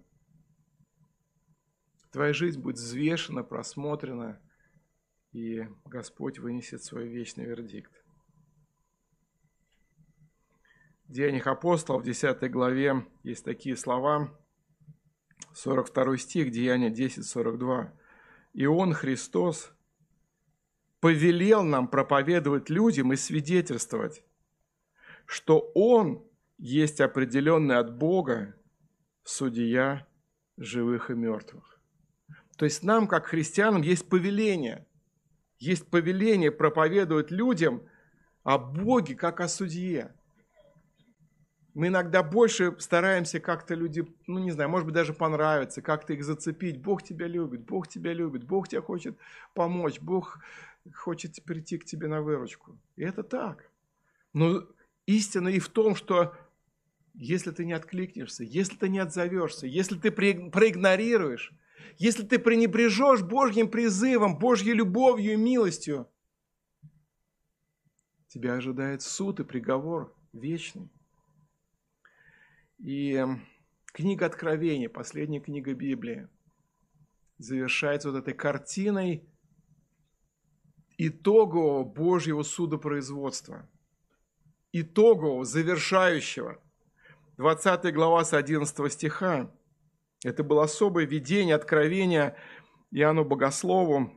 твоя 2.12 2.34
жизнь 2.34 2.61
будет 2.61 2.76
взвешена, 2.76 3.42
просмотрена, 3.42 4.38
и 5.32 5.66
Господь 5.86 6.38
вынесет 6.38 6.84
свой 6.84 7.09
вечный 7.09 7.46
вердикт. 7.46 7.90
В 11.07 11.12
Деяниях 11.12 11.46
апостолов, 11.46 12.02
в 12.02 12.04
10 12.04 12.50
главе, 12.50 13.07
есть 13.22 13.46
такие 13.46 13.76
слова, 13.76 14.38
42 15.54 16.18
стих, 16.18 16.50
Деяния 16.50 16.90
10, 16.90 17.24
42. 17.24 17.94
«И 18.52 18.66
Он, 18.66 18.92
Христос, 18.92 19.72
повелел 21.00 21.62
нам 21.62 21.88
проповедовать 21.88 22.68
людям 22.68 23.14
и 23.14 23.16
свидетельствовать, 23.16 24.22
что 25.27 25.70
Он 25.74 26.24
есть 26.59 27.01
определенный 27.01 27.77
от 27.77 27.97
Бога 27.97 28.55
судья 29.24 30.07
живых 30.57 31.11
и 31.11 31.14
мертвых. 31.14 31.81
То 32.57 32.64
есть 32.64 32.83
нам, 32.83 33.07
как 33.07 33.27
христианам, 33.27 33.83
есть 33.83 34.09
повеление. 34.09 34.87
Есть 35.59 35.89
повеление 35.91 36.51
проповедовать 36.51 37.31
людям 37.31 37.83
о 38.43 38.59
Боге, 38.59 39.14
как 39.14 39.41
о 39.41 39.49
судье. 39.49 40.14
Мы 41.74 41.89
иногда 41.89 42.22
больше 42.22 42.74
стараемся 42.79 43.39
как-то 43.39 43.74
люди, 43.74 44.07
ну 44.27 44.39
не 44.39 44.51
знаю, 44.51 44.70
может 44.70 44.87
быть 44.87 44.95
даже 44.95 45.12
понравиться, 45.12 45.83
как-то 45.83 46.14
их 46.14 46.24
зацепить. 46.24 46.81
Бог 46.81 47.03
тебя 47.03 47.27
любит, 47.27 47.66
Бог 47.66 47.89
тебя 47.89 48.14
любит, 48.14 48.45
Бог 48.45 48.68
тебе 48.68 48.81
хочет 48.81 49.18
помочь, 49.53 50.01
Бог 50.01 50.39
хочет 50.95 51.43
прийти 51.45 51.77
к 51.77 51.85
тебе 51.85 52.09
на 52.09 52.22
выручку. 52.22 52.79
И 52.97 53.03
это 53.03 53.22
так. 53.22 53.70
Но 54.33 54.66
истина 55.07 55.48
и 55.48 55.59
в 55.59 55.68
том, 55.68 55.94
что 55.94 56.36
если 57.14 57.50
ты 57.50 57.64
не 57.64 57.72
откликнешься, 57.72 58.44
если 58.44 58.76
ты 58.76 58.88
не 58.88 58.98
отзовешься, 58.98 59.66
если 59.66 59.96
ты 59.96 60.11
проигнорируешь, 60.11 61.52
если 61.98 62.24
ты 62.24 62.38
пренебрежешь 62.38 63.22
Божьим 63.22 63.70
призывом, 63.70 64.38
Божьей 64.38 64.74
любовью 64.74 65.32
и 65.32 65.36
милостью, 65.36 66.11
тебя 68.28 68.54
ожидает 68.54 69.00
суд 69.00 69.40
и 69.40 69.44
приговор 69.44 70.14
вечный. 70.32 70.90
И 72.78 73.24
книга 73.86 74.26
Откровения, 74.26 74.90
последняя 74.90 75.40
книга 75.40 75.72
Библии, 75.72 76.28
завершается 77.38 78.11
вот 78.11 78.18
этой 78.18 78.34
картиной 78.34 79.26
итогового 80.98 81.84
Божьего 81.84 82.42
судопроизводства. 82.42 83.66
Итогового, 84.81 85.45
завершающего. 85.45 86.59
20 87.39 87.95
глава 87.95 88.24
с 88.24 88.35
11 88.35 88.93
стиха. 88.93 89.51
Это 90.22 90.43
было 90.45 90.64
особое 90.64 91.07
видение, 91.07 91.55
откровение 91.55 92.37
Иоанну 92.91 93.24
Богослову. 93.24 94.12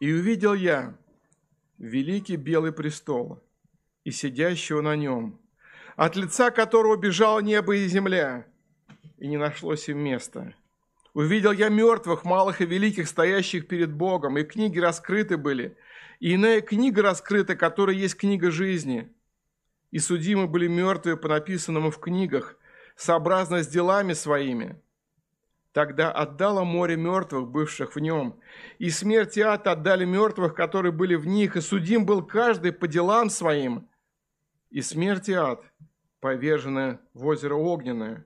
«И 0.00 0.12
увидел 0.12 0.54
я 0.54 0.98
великий 1.78 2.36
белый 2.36 2.72
престол 2.72 3.42
и 4.02 4.10
сидящего 4.10 4.80
на 4.80 4.96
нем, 4.96 5.40
от 5.96 6.16
лица 6.16 6.50
которого 6.50 6.96
бежало 6.96 7.38
небо 7.40 7.76
и 7.76 7.86
земля, 7.86 8.46
и 9.18 9.28
не 9.28 9.36
нашлось 9.36 9.88
им 9.88 9.98
места. 9.98 10.54
Увидел 11.14 11.52
я 11.52 11.68
мертвых, 11.68 12.24
малых 12.24 12.60
и 12.60 12.66
великих, 12.66 13.06
стоящих 13.06 13.68
перед 13.68 13.92
Богом, 13.92 14.38
и 14.38 14.44
книги 14.44 14.78
раскрыты 14.80 15.36
были, 15.36 15.76
и 16.22 16.36
иная 16.36 16.60
книга 16.60 17.02
раскрыта, 17.02 17.56
которая 17.56 17.96
есть 17.96 18.16
книга 18.16 18.52
жизни. 18.52 19.12
И 19.90 19.98
судимы 19.98 20.46
были 20.46 20.68
мертвые 20.68 21.16
по 21.16 21.26
написанному 21.26 21.90
в 21.90 21.98
книгах, 21.98 22.56
сообразно 22.94 23.60
с 23.60 23.66
делами 23.66 24.12
своими. 24.12 24.80
Тогда 25.72 26.12
отдало 26.12 26.62
море 26.62 26.96
мертвых, 26.96 27.48
бывших 27.48 27.96
в 27.96 27.98
нем, 27.98 28.38
и 28.78 28.88
смерть 28.88 29.36
и 29.36 29.40
ад 29.40 29.66
отдали 29.66 30.04
мертвых, 30.04 30.54
которые 30.54 30.92
были 30.92 31.16
в 31.16 31.26
них, 31.26 31.56
и 31.56 31.60
судим 31.60 32.06
был 32.06 32.24
каждый 32.24 32.70
по 32.70 32.86
делам 32.86 33.28
своим. 33.28 33.88
И 34.70 34.80
смерть 34.80 35.28
и 35.28 35.32
ад 35.32 35.64
повержены 36.20 37.00
в 37.14 37.26
озеро 37.26 37.56
Огненное. 37.56 38.24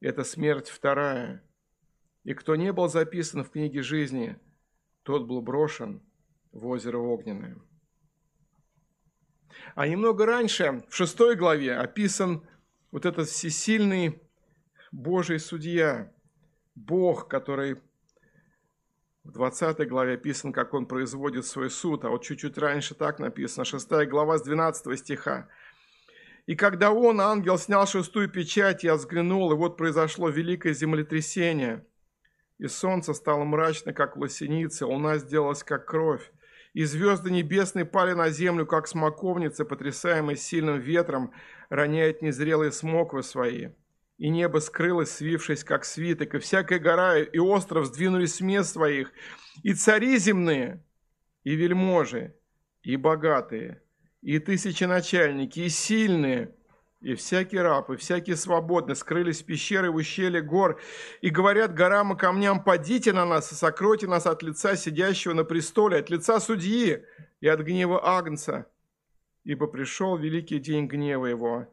Это 0.00 0.24
смерть 0.24 0.70
вторая. 0.70 1.40
И 2.24 2.34
кто 2.34 2.56
не 2.56 2.72
был 2.72 2.88
записан 2.88 3.44
в 3.44 3.50
книге 3.50 3.82
жизни, 3.82 4.36
тот 5.04 5.28
был 5.28 5.40
брошен 5.40 6.02
в 6.52 6.66
озеро 6.66 6.98
Огненное. 6.98 7.56
А 9.74 9.86
немного 9.86 10.26
раньше, 10.26 10.84
в 10.88 10.94
шестой 10.94 11.36
главе, 11.36 11.76
описан 11.76 12.46
вот 12.90 13.06
этот 13.06 13.28
всесильный 13.28 14.20
Божий 14.92 15.38
судья, 15.38 16.12
Бог, 16.74 17.28
который 17.28 17.74
в 19.24 19.32
20 19.32 19.88
главе 19.88 20.14
описан, 20.14 20.52
как 20.52 20.72
он 20.74 20.86
производит 20.86 21.44
свой 21.44 21.70
суд, 21.70 22.04
а 22.04 22.08
вот 22.08 22.24
чуть-чуть 22.24 22.56
раньше 22.56 22.94
так 22.94 23.18
написано, 23.18 23.64
6 23.64 23.88
глава 24.08 24.38
с 24.38 24.42
12 24.42 24.98
стиха. 24.98 25.48
И 26.46 26.54
когда 26.56 26.92
он, 26.92 27.20
ангел, 27.20 27.58
снял 27.58 27.86
шестую 27.86 28.30
печать, 28.30 28.84
я 28.84 28.94
взглянул, 28.94 29.52
и 29.52 29.56
вот 29.56 29.76
произошло 29.76 30.28
великое 30.28 30.72
землетрясение– 30.72 31.84
и 32.58 32.66
солнце 32.66 33.14
стало 33.14 33.44
мрачно, 33.44 33.92
как 33.92 34.16
лосеница, 34.16 34.86
луна 34.86 35.18
сделалась, 35.18 35.62
как 35.62 35.86
кровь. 35.86 36.32
И 36.74 36.84
звезды 36.84 37.30
небесные 37.30 37.84
пали 37.84 38.12
на 38.12 38.30
землю, 38.30 38.66
как 38.66 38.86
смоковницы, 38.86 39.64
потрясаемые 39.64 40.36
сильным 40.36 40.78
ветром, 40.78 41.32
роняют 41.70 42.22
незрелые 42.22 42.72
смоквы 42.72 43.22
свои. 43.22 43.70
И 44.18 44.28
небо 44.28 44.58
скрылось, 44.58 45.10
свившись, 45.10 45.64
как 45.64 45.84
свиток, 45.84 46.34
и 46.34 46.38
всякая 46.38 46.78
гора 46.78 47.18
и 47.18 47.38
остров 47.38 47.86
сдвинулись 47.86 48.36
с 48.36 48.40
мест 48.40 48.72
своих, 48.72 49.12
и 49.62 49.74
цари 49.74 50.18
земные, 50.18 50.84
и 51.44 51.54
вельможи, 51.54 52.34
и 52.82 52.96
богатые, 52.96 53.82
и 54.20 54.38
тысяченачальники, 54.38 55.60
и 55.60 55.68
сильные– 55.68 56.54
и 57.00 57.14
всякий 57.14 57.58
раб, 57.58 57.90
и 57.90 57.96
всякий 57.96 58.34
свободный 58.34 58.96
скрылись 58.96 59.42
в 59.42 59.46
пещеры 59.46 59.90
в 59.90 59.96
ущелье 59.96 60.42
гор 60.42 60.80
и 61.20 61.30
говорят 61.30 61.74
горам 61.74 62.12
и 62.12 62.16
камням, 62.16 62.62
«Падите 62.62 63.12
на 63.12 63.24
нас 63.24 63.52
и 63.52 63.54
сокройте 63.54 64.06
нас 64.06 64.26
от 64.26 64.42
лица 64.42 64.76
сидящего 64.76 65.32
на 65.32 65.44
престоле, 65.44 65.98
от 65.98 66.10
лица 66.10 66.40
судьи 66.40 67.04
и 67.40 67.48
от 67.48 67.60
гнева 67.60 68.00
Агнца, 68.04 68.66
ибо 69.44 69.68
пришел 69.68 70.16
великий 70.16 70.58
день 70.58 70.86
гнева 70.86 71.26
его, 71.26 71.68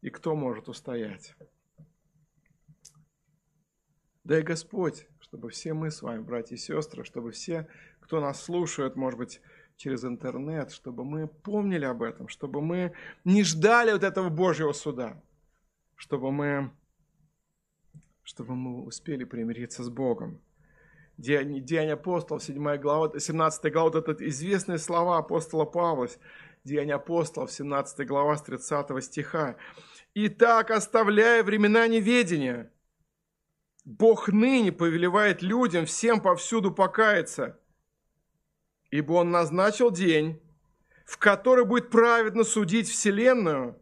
и 0.00 0.10
кто 0.10 0.34
может 0.34 0.68
устоять?» 0.68 1.34
Дай 4.24 4.42
Господь, 4.42 5.06
чтобы 5.20 5.50
все 5.50 5.72
мы 5.72 5.92
с 5.92 6.02
вами, 6.02 6.20
братья 6.20 6.56
и 6.56 6.58
сестры, 6.58 7.04
чтобы 7.04 7.30
все, 7.30 7.68
кто 8.00 8.20
нас 8.20 8.42
слушает, 8.42 8.96
может 8.96 9.18
быть, 9.18 9.40
через 9.76 10.04
интернет, 10.04 10.72
чтобы 10.72 11.04
мы 11.04 11.28
помнили 11.28 11.84
об 11.84 12.02
этом, 12.02 12.28
чтобы 12.28 12.62
мы 12.62 12.92
не 13.24 13.44
ждали 13.44 13.92
вот 13.92 14.02
этого 14.02 14.28
Божьего 14.28 14.72
суда, 14.72 15.22
чтобы 15.94 16.32
мы, 16.32 16.70
чтобы 18.22 18.54
мы 18.54 18.82
успели 18.84 19.24
примириться 19.24 19.84
с 19.84 19.88
Богом. 19.88 20.40
Деяния, 21.18 21.60
Деяния 21.60 21.94
апостолов, 21.94 22.42
7 22.42 22.76
глава, 22.76 23.18
17 23.18 23.72
глава, 23.72 23.90
вот 23.90 24.08
это 24.08 24.28
известные 24.28 24.78
слова 24.78 25.18
апостола 25.18 25.64
Павла, 25.64 26.08
Деяния 26.64 26.94
апостолов, 26.94 27.50
17 27.50 28.06
глава, 28.06 28.36
с 28.36 28.42
30 28.42 29.02
стиха. 29.02 29.56
«Итак, 30.14 30.70
оставляя 30.70 31.42
времена 31.42 31.86
неведения, 31.86 32.70
Бог 33.84 34.28
ныне 34.28 34.72
повелевает 34.72 35.42
людям 35.42 35.86
всем 35.86 36.20
повсюду 36.20 36.72
покаяться, 36.72 37.58
ибо 38.90 39.12
Он 39.12 39.30
назначил 39.30 39.90
день, 39.90 40.40
в 41.04 41.18
который 41.18 41.64
будет 41.64 41.90
праведно 41.90 42.44
судить 42.44 42.88
Вселенную 42.88 43.80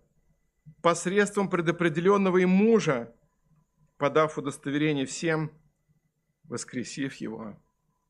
посредством 0.83 1.49
предопределенного 1.49 2.39
им 2.39 2.51
мужа, 2.51 3.15
подав 3.97 4.37
удостоверение 4.39 5.07
всем, 5.07 5.51
воскресив 6.45 7.15
его 7.17 7.57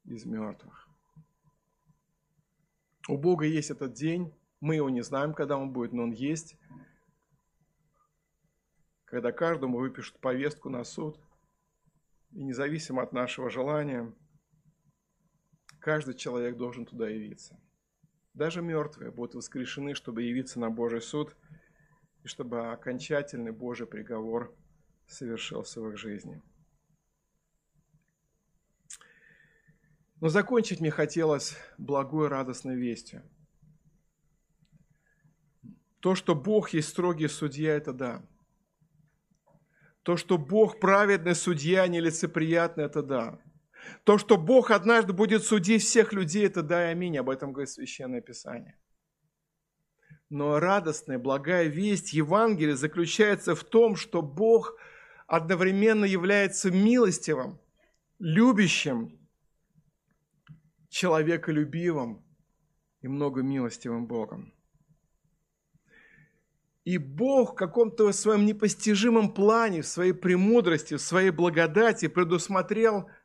из 0.04 0.24
мертвых. 0.24 0.88
У 3.08 3.16
Бога 3.16 3.44
есть 3.44 3.70
этот 3.70 3.92
день, 3.92 4.32
мы 4.60 4.76
его 4.76 4.88
не 4.88 5.02
знаем, 5.02 5.34
когда 5.34 5.56
он 5.56 5.70
будет, 5.70 5.92
но 5.92 6.04
он 6.04 6.10
есть, 6.10 6.56
когда 9.04 9.30
каждому 9.30 9.78
выпишут 9.78 10.18
повестку 10.18 10.70
на 10.70 10.84
суд, 10.84 11.20
и 12.32 12.42
независимо 12.42 13.02
от 13.02 13.12
нашего 13.12 13.50
желания– 13.50 14.12
Каждый 15.84 16.14
человек 16.14 16.56
должен 16.56 16.86
туда 16.86 17.10
явиться. 17.10 17.60
Даже 18.32 18.62
мертвые 18.62 19.10
будут 19.10 19.34
воскрешены, 19.34 19.94
чтобы 19.94 20.22
явиться 20.22 20.58
на 20.58 20.70
Божий 20.70 21.02
суд, 21.02 21.36
и 22.22 22.26
чтобы 22.26 22.72
окончательный 22.72 23.52
Божий 23.52 23.86
приговор 23.86 24.56
совершился 25.06 25.82
в 25.82 25.90
их 25.90 25.98
жизни. 25.98 26.42
Но 30.22 30.28
закончить 30.28 30.80
мне 30.80 30.90
хотелось 30.90 31.54
благой 31.76 32.28
радостной 32.28 32.76
вестью. 32.76 33.22
То, 36.00 36.14
что 36.14 36.34
Бог 36.34 36.70
есть 36.70 36.88
строгий 36.88 37.28
судья, 37.28 37.74
это 37.74 37.92
да. 37.92 38.26
То, 40.02 40.16
что 40.16 40.38
Бог 40.38 40.80
праведный 40.80 41.34
судья, 41.34 41.86
нелицеприятный, 41.86 42.84
это 42.84 43.02
да. 43.02 43.38
То, 44.04 44.18
что 44.18 44.36
Бог 44.36 44.70
однажды 44.70 45.12
будет 45.12 45.44
судить 45.44 45.82
всех 45.82 46.12
людей, 46.12 46.46
это 46.46 46.62
да 46.62 46.88
и 46.88 46.92
аминь. 46.92 47.16
Об 47.16 47.30
этом 47.30 47.52
говорит 47.52 47.70
Священное 47.70 48.20
Писание. 48.20 48.78
Но 50.28 50.58
радостная, 50.58 51.18
благая 51.18 51.68
весть 51.68 52.12
Евангелия 52.12 52.76
заключается 52.76 53.54
в 53.54 53.64
том, 53.64 53.96
что 53.96 54.20
Бог 54.20 54.76
одновременно 55.26 56.04
является 56.04 56.70
милостивым, 56.70 57.60
любящим, 58.18 59.18
человеколюбивым 60.88 62.24
и 63.00 63.08
многомилостивым 63.08 64.06
Богом. 64.06 64.52
И 66.84 66.98
Бог 66.98 67.52
в 67.52 67.54
каком-то 67.54 68.12
своем 68.12 68.44
непостижимом 68.44 69.32
плане, 69.32 69.80
в 69.80 69.86
своей 69.86 70.12
премудрости, 70.12 70.94
в 70.94 71.00
своей 71.00 71.30
благодати 71.30 72.08
предусмотрел– 72.08 73.08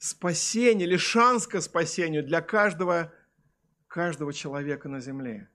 спасение 0.00 0.88
или 0.88 0.96
шанс 0.96 1.46
к 1.46 1.60
спасению 1.60 2.24
для 2.24 2.40
каждого, 2.40 3.12
каждого 3.86 4.32
человека 4.32 4.88
на 4.88 4.98
земле. 5.00 5.48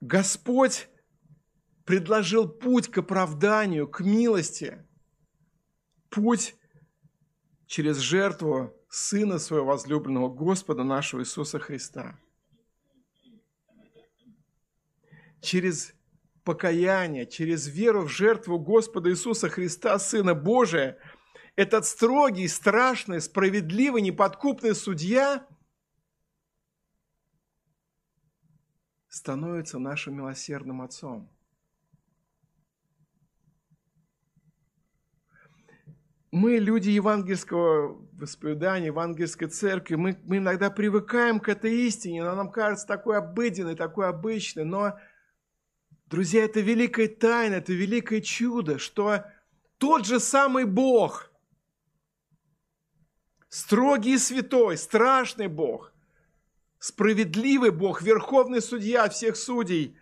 Господь 0.00 0.88
предложил 1.84 2.48
путь 2.48 2.90
к 2.90 2.98
оправданию, 2.98 3.86
к 3.86 4.00
милости, 4.00 4.84
путь 6.10 6.56
через 7.66 7.98
жертву 7.98 8.74
Сына 8.88 9.38
Своего 9.38 9.66
возлюбленного 9.66 10.28
Господа 10.28 10.82
нашего 10.82 11.20
Иисуса 11.20 11.60
Христа. 11.60 12.18
Через 15.40 15.94
покаяние, 16.44 17.26
через 17.26 17.66
веру 17.66 18.02
в 18.02 18.08
жертву 18.08 18.58
Господа 18.58 19.10
Иисуса 19.10 19.48
Христа, 19.48 19.98
Сына 19.98 20.34
Божия, 20.34 20.98
этот 21.56 21.86
строгий, 21.86 22.48
страшный, 22.48 23.20
справедливый, 23.20 24.02
неподкупный 24.02 24.74
судья 24.74 25.46
становится 29.08 29.78
нашим 29.78 30.16
милосердным 30.16 30.82
Отцом. 30.82 31.30
Мы, 36.32 36.56
люди 36.58 36.90
евангельского 36.90 37.96
воспитания, 38.14 38.86
евангельской 38.86 39.46
церкви, 39.46 39.94
мы, 39.94 40.18
мы 40.24 40.38
иногда 40.38 40.68
привыкаем 40.68 41.38
к 41.38 41.48
этой 41.48 41.86
истине, 41.86 42.22
она 42.22 42.34
нам 42.34 42.50
кажется 42.50 42.88
такой 42.88 43.18
обыденной, 43.18 43.76
такой 43.76 44.08
обычной, 44.08 44.64
но, 44.64 44.98
друзья, 46.14 46.44
это 46.44 46.60
великая 46.60 47.08
тайна, 47.08 47.54
это 47.54 47.72
великое 47.72 48.20
чудо, 48.20 48.78
что 48.78 49.24
тот 49.78 50.06
же 50.06 50.20
самый 50.20 50.64
Бог, 50.64 51.32
строгий 53.48 54.14
и 54.14 54.18
святой, 54.18 54.76
страшный 54.78 55.48
Бог, 55.48 55.92
справедливый 56.78 57.72
Бог, 57.72 58.00
верховный 58.00 58.62
судья 58.62 59.08
всех 59.08 59.36
судей. 59.36 59.98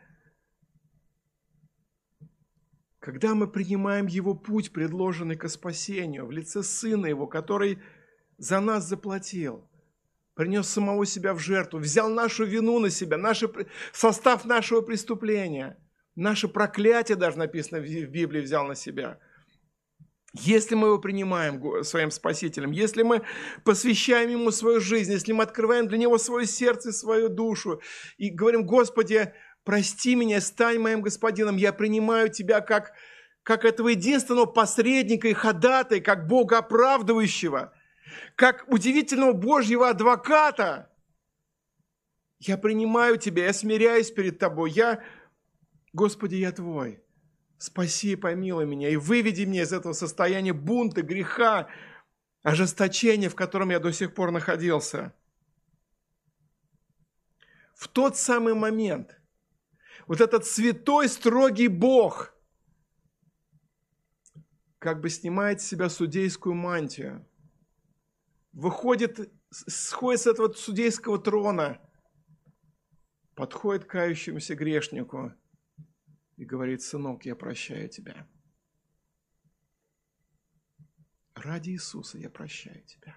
Когда 2.99 3.35
мы 3.35 3.49
принимаем 3.49 4.07
Его 4.07 4.35
путь, 4.35 4.71
предложенный 4.71 5.37
к 5.37 5.49
спасению, 5.49 6.27
в 6.27 6.31
лице 6.31 6.63
Сына 6.63 7.07
Его, 7.07 7.27
который 7.27 7.79
за 8.37 8.61
нас 8.61 8.85
заплатил, 8.85 9.67
принес 10.35 10.69
самого 10.69 11.07
себя 11.07 11.33
в 11.33 11.39
жертву, 11.39 11.79
взял 11.79 12.11
нашу 12.11 12.45
вину 12.45 12.79
на 12.81 12.91
себя, 12.91 13.17
наш, 13.17 13.43
состав 13.95 14.45
нашего 14.45 14.83
преступления, 14.83 15.79
наше 16.15 16.49
проклятие 16.49 17.17
даже 17.17 17.39
написано 17.39 17.81
в 17.81 17.87
Библии 17.87 18.41
взял 18.41 18.65
на 18.65 18.75
себя– 18.75 19.19
если 20.35 20.75
мы 20.75 20.89
его 20.89 20.99
принимаем 20.99 21.85
своим 21.85 22.11
Спасителем, 22.11 22.71
если 22.71 23.03
мы 23.03 23.23
посвящаем 23.65 24.31
Ему 24.31 24.51
свою 24.51 24.81
жизнь, 24.81 25.13
если 25.13 25.33
мы 25.33 25.43
открываем 25.45 25.89
для 25.89 25.99
Него 25.99 26.17
свое 26.17 26.47
сердце, 26.47 26.91
свою 26.93 27.29
душу 27.29 27.83
и 28.17 28.31
говорим, 28.31 28.65
Господи, 28.65 29.35
прости 29.65 30.15
меня, 30.15 30.41
стань 30.41 30.79
моим 30.79 31.03
Господином, 31.03 31.57
я 31.57 31.75
принимаю 31.75 32.31
Тебя 32.31 32.63
как, 32.63 32.93
как 33.43 33.67
этого 33.67 33.89
единственного 33.89 34.47
посредника 34.47 35.29
и 35.29 35.35
ходатай, 35.35 36.01
как 36.01 36.27
Бога 36.27 36.59
оправдывающего, 36.59 37.75
как 38.35 38.65
удивительного 38.69 39.33
Божьего 39.33 39.91
адвоката. 39.91 40.91
Я 42.39 42.57
принимаю 42.57 43.19
Тебя, 43.19 43.45
я 43.45 43.53
смиряюсь 43.53 44.11
перед 44.11 44.39
Тобой, 44.39 44.71
я, 44.71 45.05
Господи, 45.93 46.37
я 46.37 46.53
Твой 46.53 47.03
спаси 47.63 48.13
и 48.13 48.17
помилуй 48.17 48.67
меня, 48.67 48.89
и 48.89 48.97
выведи 48.97 49.43
меня 49.45 49.63
из 49.63 49.73
этого 49.73 49.93
состояния 49.93 50.53
бунта, 50.53 51.03
греха, 51.03 51.69
ожесточения, 52.43 53.29
в 53.29 53.37
котором 53.37 53.71
я 53.71 53.79
до 53.79 53.93
сих 53.93 54.15
пор 54.15 54.33
находился. 54.33 55.15
В 57.77 57.87
тот 57.87 58.17
самый 58.17 58.55
момент 58.55 59.21
вот 60.09 60.21
этот 60.21 60.45
святой, 60.45 61.09
строгий 61.09 61.69
Бог 61.69 62.35
как 64.81 65.01
бы 65.01 65.09
снимает 65.09 65.61
с 65.61 65.67
себя 65.67 65.89
судейскую 65.89 66.57
мантию, 66.57 67.25
выходит, 68.53 69.33
сходит 69.51 70.21
с 70.23 70.27
этого 70.27 70.53
судейского 70.53 71.19
трона, 71.19 71.81
подходит 73.37 73.85
к 73.85 73.91
кающемуся 73.91 74.57
грешнику– 74.57 75.33
и 76.43 76.45
говорит, 76.45 76.83
сынок, 76.83 77.25
я 77.25 77.37
прощаю 77.37 77.89
тебя. 77.89 78.27
Ради 81.35 81.71
Иисуса 81.71 82.19
я 82.19 82.31
прощаю 82.31 82.85
тебя. 82.85 83.17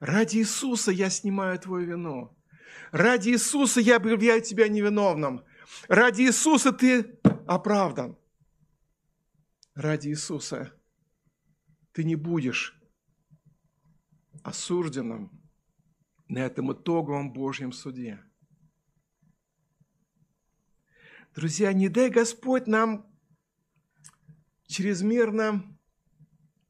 Ради 0.00 0.38
Иисуса 0.38 0.90
я 0.92 1.10
снимаю 1.10 1.58
твою 1.58 1.86
вину. 1.86 2.38
Ради 2.90 3.30
Иисуса 3.30 3.80
я 3.80 3.96
объявляю 3.96 4.40
тебя 4.40 4.66
невиновным. 4.68 5.44
Ради 5.88 6.22
Иисуса 6.22 6.72
ты 6.72 7.18
оправдан. 7.46 8.18
Ради 9.74 10.08
Иисуса 10.08 10.72
ты 11.92 12.02
не 12.02 12.16
будешь 12.16 12.80
осужденным 14.42 15.30
на 16.28 16.38
этом 16.38 16.72
итоговом 16.72 17.34
Божьем 17.34 17.72
суде. 17.72 18.22
Друзья, 21.36 21.74
не 21.74 21.90
дай 21.90 22.08
Господь 22.08 22.66
нам 22.66 23.06
чрезмерно 24.66 25.78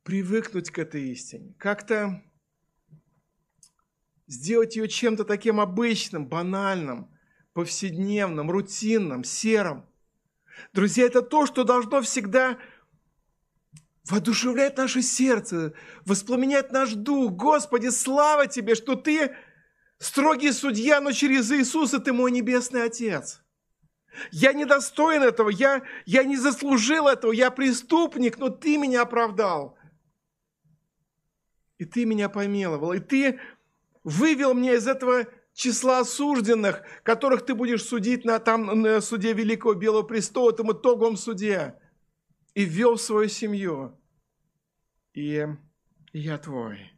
привыкнуть 0.02 0.72
к 0.72 0.78
этой 0.80 1.10
истине, 1.10 1.54
как-то 1.56 2.20
сделать 4.26 4.74
ее 4.74 4.88
чем-то 4.88 5.22
таким 5.22 5.60
обычным, 5.60 6.26
банальным, 6.26 7.16
повседневным, 7.52 8.50
рутинным, 8.50 9.22
серым. 9.22 9.86
Друзья, 10.72 11.04
это 11.06 11.22
то, 11.22 11.46
что 11.46 11.62
должно 11.62 12.02
всегда 12.02 12.58
воодушевлять 14.10 14.76
наше 14.76 15.00
сердце, 15.00 15.74
воспламенять 16.04 16.72
наш 16.72 16.94
дух. 16.94 17.30
Господи, 17.34 17.90
слава 17.90 18.48
Тебе, 18.48 18.74
что 18.74 18.96
Ты 18.96 19.36
строгий 19.98 20.50
судья, 20.50 21.00
но 21.00 21.12
через 21.12 21.52
Иисуса 21.52 22.00
Ты 22.00 22.12
мой 22.12 22.32
небесный 22.32 22.82
Отец– 22.82 23.42
я 24.30 24.52
не 24.52 24.64
достоин 24.64 25.22
этого, 25.22 25.50
я, 25.50 25.82
я 26.04 26.24
не 26.24 26.36
заслужил 26.36 27.08
этого, 27.08 27.32
я 27.32 27.50
преступник, 27.50 28.38
но 28.38 28.48
ты 28.48 28.76
меня 28.78 29.02
оправдал. 29.02 29.78
И 31.78 31.84
ты 31.84 32.04
меня 32.04 32.28
помиловал, 32.28 32.92
и 32.92 33.00
ты 33.00 33.40
вывел 34.02 34.54
меня 34.54 34.74
из 34.74 34.86
этого 34.86 35.26
числа 35.52 36.00
осужденных, 36.00 36.82
которых 37.02 37.44
ты 37.44 37.54
будешь 37.54 37.84
судить 37.84 38.24
на, 38.24 38.38
там, 38.38 38.82
на 38.82 39.00
суде 39.00 39.32
Великого 39.32 39.74
Белого 39.74 40.02
Престола, 40.02 40.52
этом 40.52 40.72
итоговом 40.72 41.16
суде, 41.16 41.78
и 42.54 42.64
ввел 42.64 42.96
в 42.96 43.00
свою 43.00 43.28
семью. 43.28 43.98
И 45.12 45.46
я 46.12 46.38
твой. 46.38 46.92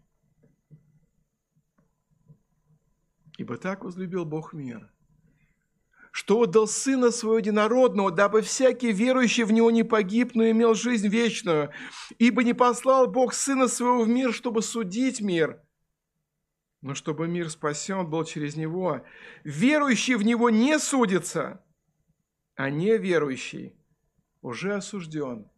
Ибо 3.37 3.57
так 3.57 3.85
возлюбил 3.85 4.25
Бог 4.25 4.53
мир– 4.53 4.93
что 6.19 6.41
отдал 6.41 6.67
Сына 6.67 7.13
Своего 7.13 7.39
Единородного, 7.39 8.11
дабы 8.11 8.43
всякий 8.43 8.91
верующий 8.91 9.45
в 9.45 9.53
Него 9.53 9.71
не 9.71 9.85
погиб, 9.85 10.33
но 10.35 10.51
имел 10.51 10.75
жизнь 10.75 11.07
вечную. 11.07 11.71
Ибо 12.19 12.43
не 12.43 12.55
послал 12.55 13.07
Бог 13.07 13.33
Сына 13.33 13.69
Своего 13.69 14.03
в 14.03 14.09
мир, 14.09 14.33
чтобы 14.33 14.63
судить 14.63 15.21
мир, 15.21 15.63
но 16.81 16.97
чтобы 16.97 17.29
мир 17.29 17.49
спасен 17.51 18.11
был 18.11 18.25
через 18.25 18.57
Него. 18.57 19.03
Верующий 19.45 20.17
в 20.17 20.25
Него 20.25 20.51
не 20.51 20.81
судится, 20.81 21.65
а 22.57 22.69
неверующий 22.69 23.77
уже 24.43 24.75
осужден, 24.75 25.49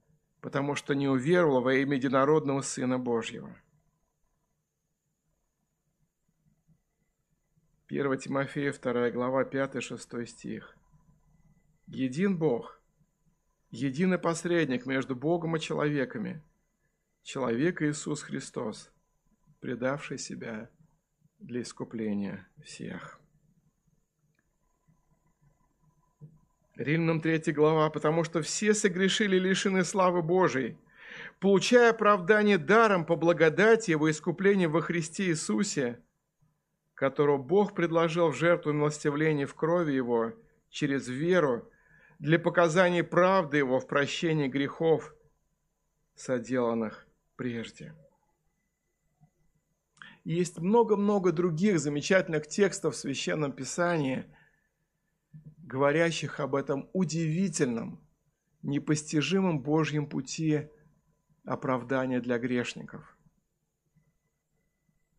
потому 0.43 0.75
что 0.75 0.95
не 0.95 1.09
уверовал 1.09 1.63
во 1.63 1.73
имя 1.73 1.97
Единородного 1.97 2.61
Сына 2.61 2.99
Божьего. 2.99 3.57
1 7.91 8.19
Тимофея 8.19 8.73
2 8.73 9.11
глава 9.11 9.43
5-6 9.43 10.27
стих. 10.27 10.77
Един 11.89 12.39
Бог, 12.39 12.81
единый 13.73 14.19
посредник 14.19 14.87
между 14.87 15.17
Богом 15.17 15.57
и 15.57 15.61
человеками, 15.61 16.41
человек 17.25 17.83
Иисус 17.83 18.23
Христос, 18.23 18.93
предавший 19.59 20.19
себя 20.19 20.71
для 21.41 21.63
искупления 21.63 22.49
всех. 22.63 23.19
Римлянам 26.77 27.21
3 27.21 27.53
глава, 27.53 27.91
потому 27.91 28.23
что 28.23 28.41
все 28.41 28.73
согрешили 28.73 29.37
лишены 29.37 29.83
славы 29.83 30.23
Божией, 30.23 30.79
получая 31.41 31.91
оправдание 31.91 32.57
даром 32.57 33.05
по 33.05 33.17
благодати 33.17 33.91
Его 33.91 34.09
искупления 34.09 34.69
во 34.69 34.81
Христе 34.81 35.25
Иисусе– 35.31 35.99
которого 37.01 37.39
Бог 37.39 37.75
предложил 37.75 38.29
в 38.29 38.37
жертву 38.37 38.75
милостивления 38.75 39.47
в 39.47 39.55
крови 39.55 39.95
Его 39.95 40.35
через 40.69 41.09
веру 41.09 41.67
для 42.19 42.39
показания 42.39 43.03
правды 43.03 43.57
Его 43.57 43.81
в 43.81 43.87
прощении 43.87 44.49
грехов, 44.49 45.15
соделанных 46.15 47.07
прежде. 47.37 47.95
есть 50.25 50.59
много-много 50.59 51.33
других 51.33 51.81
замечательных 51.81 52.47
текстов 52.47 52.95
в 52.95 52.99
Священном 52.99 53.53
Писании, 53.53 54.27
говорящих 55.57 56.39
об 56.39 56.55
этом 56.55 56.91
удивительном, 56.93 57.99
непостижимом 58.61 59.63
Божьем 59.63 60.07
пути 60.07 60.69
оправдания 61.47 62.21
для 62.21 62.39
грешников. 62.39 63.17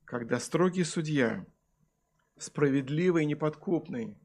Когда 0.05 0.39
строгий 0.39 0.83
судья– 0.83 1.43
справедливый, 2.41 3.25
неподкупный, 3.25 4.17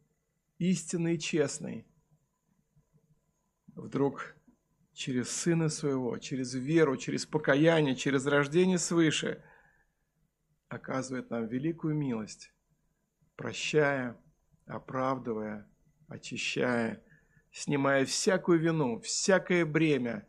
истинный 0.59 1.17
и 1.17 1.19
честный, 1.19 1.87
вдруг 3.75 4.35
через 4.95 5.31
Сына 5.31 5.69
Своего, 5.69 6.17
через 6.17 6.55
веру, 6.55 6.97
через 6.97 7.27
покаяние, 7.27 7.95
через 7.95 8.25
рождение 8.27 8.79
свыше 8.79 9.45
оказывает 10.69 11.29
нам 11.31 11.47
великую 11.47 11.95
милость, 11.95 12.53
прощая, 13.37 14.17
оправдывая, 14.65 15.71
очищая, 16.09 17.05
снимая 17.53 18.07
всякую 18.07 18.59
вину, 18.59 18.99
всякое 19.01 19.67
бремя 19.67 20.27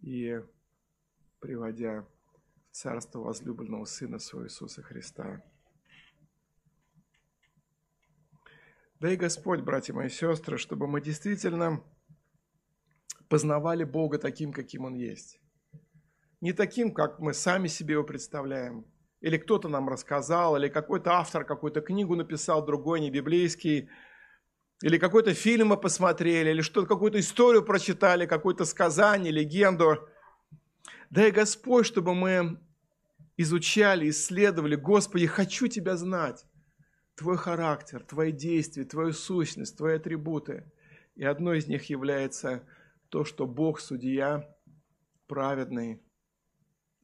и 0.00 0.42
приводя 1.38 2.02
в 2.02 2.74
Царство 2.74 3.18
возлюбленного 3.18 3.84
Сына 3.84 4.18
Своего 4.18 4.46
Иисуса 4.46 4.82
Христа. 4.82 5.44
Да 9.02 9.10
и 9.10 9.16
Господь, 9.16 9.62
братья 9.62 9.92
мои 9.92 10.08
сестры, 10.08 10.58
чтобы 10.58 10.86
мы 10.86 11.00
действительно 11.00 11.82
познавали 13.28 13.82
Бога 13.82 14.16
таким, 14.16 14.52
каким 14.52 14.84
Он 14.84 14.94
есть. 14.94 15.40
Не 16.40 16.52
таким, 16.52 16.94
как 16.94 17.18
мы 17.18 17.34
сами 17.34 17.66
себе 17.66 17.94
его 17.94 18.04
представляем, 18.04 18.86
или 19.20 19.38
кто-то 19.38 19.68
нам 19.68 19.88
рассказал, 19.88 20.56
или 20.56 20.68
какой-то 20.68 21.14
автор 21.14 21.44
какую-то 21.44 21.80
книгу 21.80 22.14
написал, 22.14 22.64
другой 22.64 23.00
не 23.00 23.10
библейский, 23.10 23.88
или 24.82 24.98
какой-то 24.98 25.34
фильм 25.34 25.70
мы 25.70 25.78
посмотрели, 25.78 26.50
или 26.50 26.60
что-то, 26.60 26.86
какую-то 26.86 27.18
историю 27.18 27.64
прочитали, 27.64 28.26
какое-то 28.26 28.64
сказание, 28.64 29.32
легенду. 29.32 29.98
Дай 31.10 31.32
Господь, 31.32 31.86
чтобы 31.86 32.14
мы 32.14 32.60
изучали, 33.36 34.08
исследовали, 34.10 34.76
Господи, 34.76 35.26
хочу 35.26 35.66
Тебя 35.66 35.96
знать, 35.96 36.46
Твой 37.22 37.36
характер, 37.36 38.02
Твои 38.02 38.32
действия, 38.32 38.84
Твою 38.84 39.12
сущность, 39.12 39.76
Твои 39.76 39.94
атрибуты. 39.94 40.64
И 41.14 41.22
одно 41.22 41.54
из 41.54 41.68
них 41.68 41.88
является 41.88 42.64
то, 43.10 43.24
что 43.24 43.46
Бог 43.46 43.78
судья, 43.78 44.52
праведный, 45.28 46.02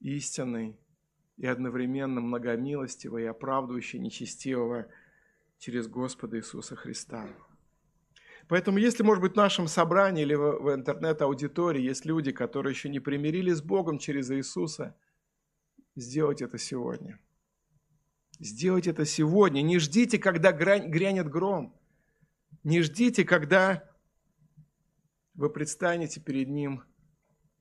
истинный 0.00 0.76
и 1.36 1.46
одновременно 1.46 2.20
многомилостивый 2.20 3.22
и 3.22 3.26
оправдывающий 3.26 4.00
нечестивого 4.00 4.88
через 5.58 5.86
Господа 5.86 6.38
Иисуса 6.38 6.74
Христа. 6.74 7.28
Поэтому, 8.48 8.78
если, 8.78 9.04
может 9.04 9.22
быть, 9.22 9.34
в 9.34 9.36
нашем 9.36 9.68
собрании 9.68 10.22
или 10.22 10.34
в, 10.34 10.74
интернет-аудитории 10.74 11.80
есть 11.80 12.04
люди, 12.04 12.32
которые 12.32 12.72
еще 12.72 12.88
не 12.88 12.98
примирились 12.98 13.58
с 13.58 13.62
Богом 13.62 14.00
через 14.00 14.32
Иисуса, 14.32 14.96
сделать 15.94 16.42
это 16.42 16.58
сегодня. 16.58 17.20
Сделать 18.41 18.86
это 18.86 19.05
сегодня. 19.05 19.62
Не 19.62 19.78
ждите, 19.78 20.18
когда 20.18 20.53
грянет 20.53 21.28
гром. 21.28 21.74
Не 22.62 22.82
ждите, 22.82 23.24
когда 23.24 23.89
вы 25.34 25.51
предстанете 25.51 26.20
перед 26.20 26.49
Ним 26.49 26.84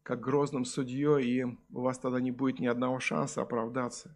как 0.04 0.22
грозным 0.22 0.66
судьей, 0.66 1.26
и 1.26 1.44
у 1.44 1.82
вас 1.82 2.00
тогда 2.00 2.22
не 2.22 2.32
будет 2.32 2.60
ни 2.60 2.68
одного 2.68 3.00
шанса 3.00 3.42
оправдаться. 3.42 4.16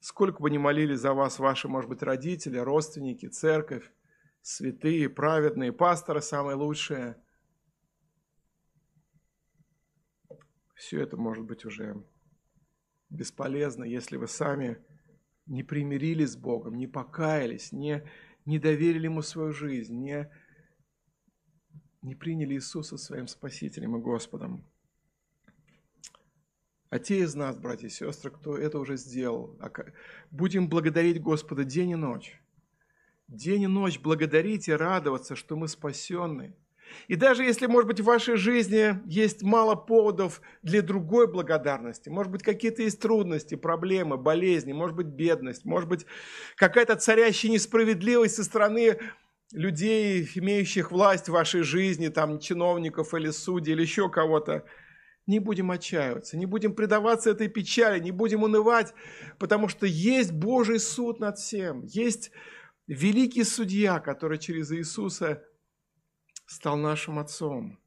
Сколько 0.00 0.42
бы 0.42 0.50
ни 0.50 0.58
молили 0.58 0.94
за 0.94 1.12
вас 1.12 1.38
ваши, 1.38 1.68
может 1.68 1.88
быть, 1.88 2.02
родители, 2.02 2.58
родственники, 2.58 3.26
церковь, 3.26 3.92
святые, 4.42 5.08
праведные, 5.08 5.72
пасторы 5.72 6.20
самые 6.20 6.56
лучшие. 6.56 7.16
Все 10.74 11.00
это 11.00 11.16
может 11.16 11.44
быть 11.44 11.64
уже 11.64 12.02
бесполезно, 13.10 13.84
если 13.84 14.16
вы 14.16 14.26
сами 14.26 14.82
не 15.50 15.62
примирились 15.62 16.32
с 16.32 16.36
Богом, 16.36 16.78
не 16.78 16.86
покаялись, 16.86 17.72
не, 17.72 18.02
не 18.46 18.58
доверили 18.58 19.04
Ему 19.04 19.20
свою 19.20 19.52
жизнь, 19.52 19.96
не, 20.00 20.30
не 22.00 22.14
приняли 22.14 22.54
Иисуса 22.54 22.96
своим 22.96 23.26
Спасителем 23.26 23.96
и 23.96 24.00
Господом. 24.00 24.64
А 26.88 26.98
те 26.98 27.18
из 27.20 27.34
нас, 27.34 27.58
братья 27.58 27.86
и 27.86 27.90
сестры, 27.90 28.30
кто 28.30 28.56
это 28.56 28.78
уже 28.78 28.96
сделал, 28.96 29.58
будем 30.30 30.68
благодарить 30.68 31.22
Господа 31.22 31.64
день 31.64 31.90
и 31.90 31.96
ночь 31.96 32.40
день 33.30 33.62
и 33.62 33.66
ночь 33.66 33.98
благодарить 33.98 34.68
и 34.68 34.72
радоваться, 34.72 35.36
что 35.36 35.56
мы 35.56 35.68
спасенны. 35.68 36.54
И 37.08 37.16
даже 37.16 37.44
если, 37.44 37.66
может 37.66 37.86
быть, 37.88 38.00
в 38.00 38.04
вашей 38.04 38.36
жизни 38.36 39.00
есть 39.06 39.42
мало 39.42 39.74
поводов 39.74 40.40
для 40.62 40.82
другой 40.82 41.26
благодарности, 41.26 42.08
может 42.08 42.32
быть, 42.32 42.42
какие-то 42.42 42.82
есть 42.82 43.00
трудности, 43.00 43.54
проблемы, 43.54 44.16
болезни, 44.16 44.72
может 44.72 44.96
быть, 44.96 45.06
бедность, 45.06 45.64
может 45.64 45.88
быть, 45.88 46.06
какая-то 46.56 46.96
царящая 46.96 47.52
несправедливость 47.52 48.36
со 48.36 48.44
стороны 48.44 48.98
людей, 49.52 50.28
имеющих 50.34 50.92
власть 50.92 51.28
в 51.28 51.32
вашей 51.32 51.62
жизни, 51.62 52.08
там, 52.08 52.38
чиновников 52.38 53.14
или 53.14 53.30
судей, 53.30 53.72
или 53.72 53.82
еще 53.82 54.08
кого-то, 54.08 54.64
не 55.26 55.38
будем 55.38 55.70
отчаиваться, 55.70 56.36
не 56.36 56.46
будем 56.46 56.74
предаваться 56.74 57.30
этой 57.30 57.48
печали, 57.48 58.00
не 58.00 58.10
будем 58.10 58.42
унывать, 58.42 58.94
потому 59.38 59.68
что 59.68 59.86
есть 59.86 60.32
Божий 60.32 60.78
суд 60.78 61.20
над 61.20 61.38
всем, 61.38 61.84
есть 61.84 62.30
великий 62.86 63.44
судья, 63.44 64.00
который 64.00 64.38
через 64.38 64.72
Иисуса 64.72 65.44
стал 66.50 66.76
нашим 66.76 67.20
Отцом. 67.20 67.78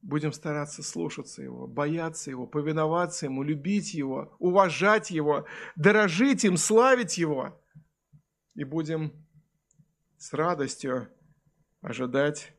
Будем 0.00 0.32
стараться 0.32 0.82
слушаться 0.82 1.42
Его, 1.42 1.66
бояться 1.66 2.30
Его, 2.30 2.46
повиноваться 2.46 3.26
Ему, 3.26 3.42
любить 3.42 3.94
Его, 3.94 4.32
уважать 4.38 5.10
Его, 5.10 5.46
дорожить 5.74 6.44
им, 6.44 6.56
славить 6.56 7.18
Его. 7.18 7.60
И 8.54 8.62
будем 8.62 9.12
с 10.18 10.32
радостью 10.32 11.08
ожидать 11.80 12.52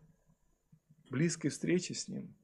близкой 1.10 1.50
встречи 1.50 1.94
с 1.94 2.10
Ним. 2.10 2.36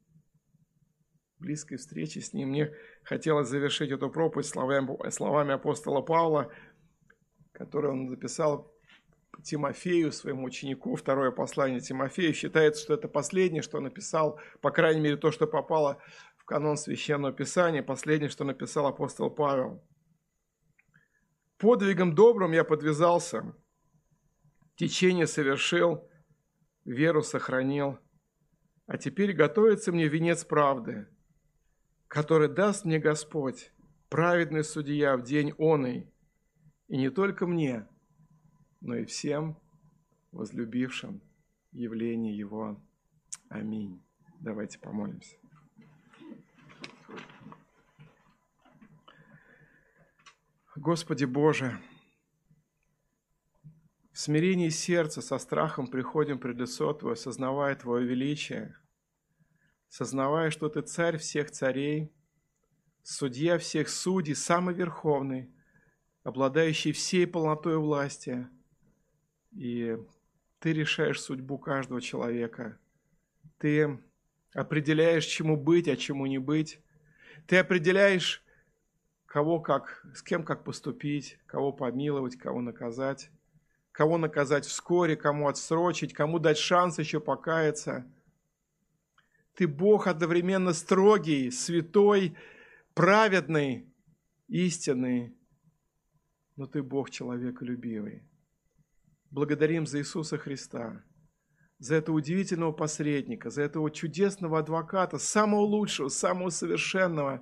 Близкой 1.39 1.75
встречи 1.75 2.19
с 2.19 2.31
Ним. 2.31 2.49
Мне 2.49 2.73
хотелось 3.03 3.49
завершить 3.49 3.91
эту 3.91 4.09
проповедь 4.09 4.45
словами, 4.45 5.53
апостола 5.53 6.01
Павла, 6.01 6.53
который 7.51 7.91
он 7.91 8.07
записал 8.07 8.71
Тимофею, 9.43 10.11
своему 10.11 10.45
ученику, 10.45 10.95
второе 10.95 11.31
послание 11.31 11.79
Тимофею. 11.79 12.33
Считается, 12.33 12.81
что 12.81 12.93
это 12.93 13.07
последнее, 13.07 13.61
что 13.61 13.79
написал, 13.79 14.39
по 14.61 14.71
крайней 14.71 15.01
мере, 15.01 15.17
то, 15.17 15.31
что 15.31 15.47
попало 15.47 16.01
в 16.37 16.45
канон 16.45 16.77
Священного 16.77 17.33
Писания, 17.33 17.83
последнее, 17.83 18.29
что 18.29 18.43
написал 18.43 18.87
апостол 18.87 19.29
Павел. 19.29 19.83
«Подвигом 21.57 22.15
добрым 22.15 22.51
я 22.51 22.63
подвязался, 22.63 23.55
течение 24.81 25.27
совершил, 25.27 26.09
веру 26.85 27.21
сохранил, 27.21 27.99
а 28.87 28.97
теперь 28.97 29.33
готовится 29.33 29.91
мне 29.91 30.07
венец 30.07 30.43
правды, 30.43 31.07
который 32.07 32.49
даст 32.49 32.83
мне 32.83 32.97
Господь, 32.97 33.71
праведный 34.09 34.63
судья 34.63 35.15
в 35.17 35.23
день 35.23 35.53
оный, 35.59 36.11
и 36.87 36.97
не 36.97 37.09
только 37.11 37.45
мне, 37.45 37.87
но 38.81 38.95
и 38.95 39.05
всем 39.05 39.57
возлюбившим 40.31 41.21
явление 41.71 42.35
Его. 42.35 42.81
Аминь. 43.49 44.03
Давайте 44.39 44.79
помолимся. 44.79 45.37
Господи 50.75 51.25
Боже, 51.25 51.79
в 54.11 54.17
смирении 54.17 54.69
сердца 54.69 55.21
со 55.21 55.37
страхом 55.37 55.87
приходим 55.87 56.39
пред 56.39 56.57
лицо 56.57 56.93
Твое, 56.93 57.15
сознавая 57.15 57.75
Твое 57.75 58.07
величие, 58.07 58.75
сознавая, 59.89 60.49
что 60.49 60.69
Ты 60.69 60.81
царь 60.81 61.17
всех 61.17 61.51
царей, 61.51 62.11
судья 63.03 63.59
всех 63.59 63.89
судей, 63.89 64.33
самый 64.33 64.73
верховный, 64.73 65.53
обладающий 66.23 66.93
всей 66.93 67.27
полнотой 67.27 67.77
власти– 67.77 68.47
и 69.51 69.97
ты 70.59 70.73
решаешь 70.73 71.21
судьбу 71.21 71.57
каждого 71.57 72.01
человека. 72.01 72.77
Ты 73.57 73.99
определяешь, 74.53 75.25
чему 75.25 75.57
быть, 75.57 75.87
а 75.87 75.95
чему 75.95 76.25
не 76.25 76.37
быть. 76.37 76.79
Ты 77.47 77.57
определяешь, 77.57 78.43
кого 79.25 79.59
как, 79.59 80.05
с 80.13 80.21
кем 80.21 80.43
как 80.43 80.63
поступить, 80.63 81.37
кого 81.45 81.71
помиловать, 81.71 82.37
кого 82.37 82.61
наказать, 82.61 83.29
кого 83.91 84.17
наказать 84.17 84.65
вскоре, 84.65 85.15
кому 85.15 85.47
отсрочить, 85.47 86.13
кому 86.13 86.39
дать 86.39 86.57
шанс 86.57 86.99
еще 86.99 87.19
покаяться. 87.19 88.05
Ты 89.55 89.67
Бог 89.67 90.07
одновременно 90.07 90.73
строгий, 90.73 91.51
святой, 91.51 92.37
праведный, 92.93 93.85
истинный, 94.47 95.35
но 96.55 96.67
ты 96.67 96.83
Бог 96.83 97.09
человеколюбивый. 97.09 98.23
Благодарим 99.31 99.85
за 99.85 99.99
Иисуса 99.99 100.37
Христа, 100.37 101.05
за 101.79 101.95
этого 101.95 102.17
удивительного 102.17 102.73
посредника, 102.73 103.49
за 103.49 103.61
этого 103.61 103.89
чудесного 103.89 104.59
адвоката, 104.59 105.17
самого 105.17 105.61
лучшего, 105.61 106.09
самого 106.09 106.49
совершенного, 106.49 107.41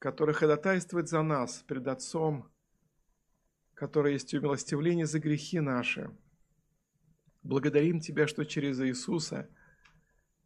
который 0.00 0.34
ходатайствует 0.34 1.08
за 1.08 1.22
нас 1.22 1.62
пред 1.68 1.86
Отцом, 1.86 2.52
который 3.74 4.14
есть 4.14 4.34
умилостивление 4.34 5.06
за 5.06 5.20
грехи 5.20 5.60
наши. 5.60 6.10
Благодарим 7.44 8.00
Тебя, 8.00 8.26
что 8.26 8.44
через 8.44 8.80
Иисуса 8.80 9.48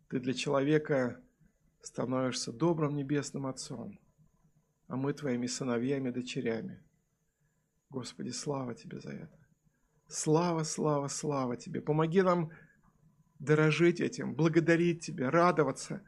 Ты 0.09 0.21
для 0.21 0.35
человека 0.35 1.25
становишься 1.81 2.53
добрым 2.53 2.97
небесным 2.97 3.47
Отцом, 3.47 3.99
а 4.89 4.97
мы 4.97 5.15
Твоими 5.15 5.47
сыновьями 5.47 6.11
дочерями. 6.11 6.85
Господи, 7.89 8.29
слава 8.29 8.75
Тебе 8.75 9.01
за 9.01 9.13
это. 9.13 9.38
Слава, 10.09 10.65
слава, 10.65 11.09
слава 11.09 11.57
Тебе. 11.57 11.83
Помоги 11.83 12.23
нам 12.23 12.51
дорожить 13.39 14.01
этим, 14.01 14.35
благодарить 14.35 15.05
Тебя, 15.05 15.31
радоваться, 15.31 16.03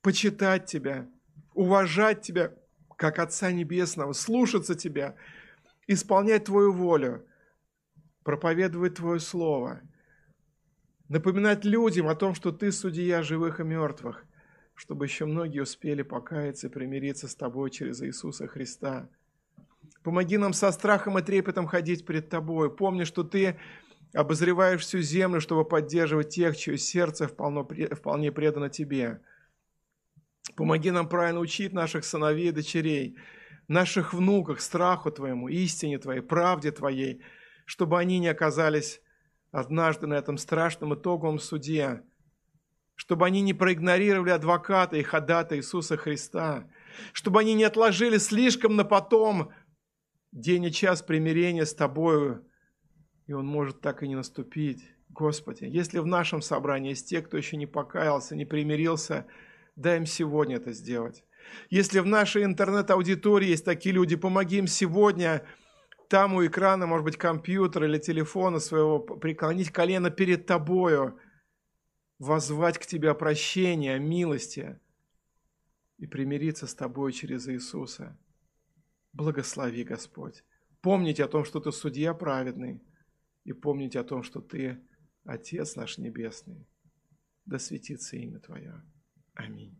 почитать 0.00 0.64
Тебя, 0.64 1.08
уважать 1.52 2.22
Тебя, 2.22 2.54
как 2.96 3.18
Отца 3.18 3.52
Небесного, 3.52 4.14
слушаться 4.14 4.74
Тебя, 4.74 5.14
исполнять 5.86 6.44
Твою 6.44 6.72
волю, 6.72 7.26
проповедовать 8.24 8.94
Твое 8.94 9.20
Слово, 9.20 9.82
напоминать 11.08 11.66
людям 11.66 12.08
о 12.08 12.14
том, 12.14 12.34
что 12.34 12.50
Ты 12.50 12.72
судья 12.72 13.22
живых 13.22 13.60
и 13.60 13.62
мертвых, 13.64 14.24
чтобы 14.74 15.04
еще 15.04 15.26
многие 15.26 15.60
успели 15.60 16.00
покаяться 16.00 16.68
и 16.68 16.70
примириться 16.70 17.28
с 17.28 17.36
Тобой 17.36 17.70
через 17.70 18.00
Иисуса 18.00 18.46
Христа. 18.46 19.10
Помоги 20.02 20.36
нам 20.36 20.52
со 20.52 20.70
страхом 20.72 21.18
и 21.18 21.22
трепетом 21.22 21.66
ходить 21.66 22.06
перед 22.06 22.28
Тобой. 22.28 22.74
Помни, 22.74 23.04
что 23.04 23.24
Ты 23.24 23.58
обозреваешь 24.14 24.80
всю 24.80 25.00
землю, 25.00 25.40
чтобы 25.40 25.64
поддерживать 25.64 26.30
тех, 26.30 26.56
чье 26.56 26.78
сердце 26.78 27.28
вполне 27.28 28.32
предано 28.32 28.70
Тебе. 28.70 29.20
Помоги 30.56 30.90
нам 30.90 31.08
правильно 31.08 31.40
учить 31.40 31.72
наших 31.72 32.04
сыновей 32.04 32.48
и 32.48 32.52
дочерей, 32.52 33.18
наших 33.68 34.14
внуках, 34.14 34.60
страху 34.60 35.10
Твоему, 35.10 35.48
истине 35.48 35.98
Твоей, 35.98 36.22
правде 36.22 36.72
Твоей, 36.72 37.22
чтобы 37.66 37.98
они 37.98 38.18
не 38.18 38.28
оказались 38.28 39.02
однажды 39.50 40.06
на 40.06 40.14
этом 40.14 40.38
страшном 40.38 40.94
итоговом 40.94 41.38
суде, 41.38 42.02
чтобы 42.94 43.26
они 43.26 43.42
не 43.42 43.54
проигнорировали 43.54 44.30
адвоката 44.30 44.96
и 44.96 45.02
ходата 45.02 45.56
Иисуса 45.56 45.96
Христа, 45.96 46.66
чтобы 47.12 47.40
они 47.40 47.54
не 47.54 47.64
отложили 47.64 48.16
слишком 48.16 48.74
на 48.74 48.84
потом 48.84 49.52
день 50.32 50.64
и 50.64 50.72
час 50.72 51.02
примирения 51.02 51.64
с 51.64 51.74
Тобою, 51.74 52.46
и 53.26 53.32
он 53.32 53.46
может 53.46 53.80
так 53.80 54.02
и 54.02 54.08
не 54.08 54.14
наступить. 54.14 54.84
Господи, 55.08 55.64
если 55.64 55.98
в 55.98 56.06
нашем 56.06 56.42
собрании 56.42 56.90
есть 56.90 57.08
те, 57.08 57.22
кто 57.22 57.36
еще 57.36 57.56
не 57.56 57.66
покаялся, 57.66 58.36
не 58.36 58.44
примирился, 58.44 59.26
дай 59.76 59.96
им 59.98 60.06
сегодня 60.06 60.56
это 60.56 60.72
сделать. 60.72 61.24
Если 61.70 62.00
в 62.00 62.06
нашей 62.06 62.44
интернет-аудитории 62.44 63.48
есть 63.48 63.64
такие 63.64 63.94
люди, 63.94 64.16
помоги 64.16 64.58
им 64.58 64.66
сегодня 64.66 65.46
там 66.08 66.34
у 66.34 66.46
экрана, 66.46 66.86
может 66.86 67.04
быть, 67.04 67.16
компьютера 67.16 67.86
или 67.86 67.98
телефона 67.98 68.58
своего, 68.60 69.00
преклонить 69.00 69.70
колено 69.70 70.10
перед 70.10 70.46
тобою, 70.46 71.18
возвать 72.18 72.78
к 72.78 72.86
тебе 72.86 73.10
о 73.10 73.98
милости 73.98 74.80
и 75.98 76.06
примириться 76.06 76.66
с 76.66 76.74
тобой 76.74 77.12
через 77.12 77.48
Иисуса. 77.48 78.18
Благослови, 79.18 79.82
Господь. 79.82 80.44
Помните 80.80 81.24
о 81.24 81.28
том, 81.28 81.44
что 81.44 81.58
Ты 81.58 81.72
судья 81.72 82.14
праведный, 82.14 82.80
и 83.42 83.52
помните 83.52 83.98
о 83.98 84.04
том, 84.04 84.22
что 84.22 84.40
Ты 84.40 84.80
Отец 85.24 85.74
наш 85.74 85.98
Небесный. 85.98 86.68
Да 87.44 87.58
светится 87.58 88.16
имя 88.16 88.38
Твое. 88.38 88.80
Аминь. 89.34 89.76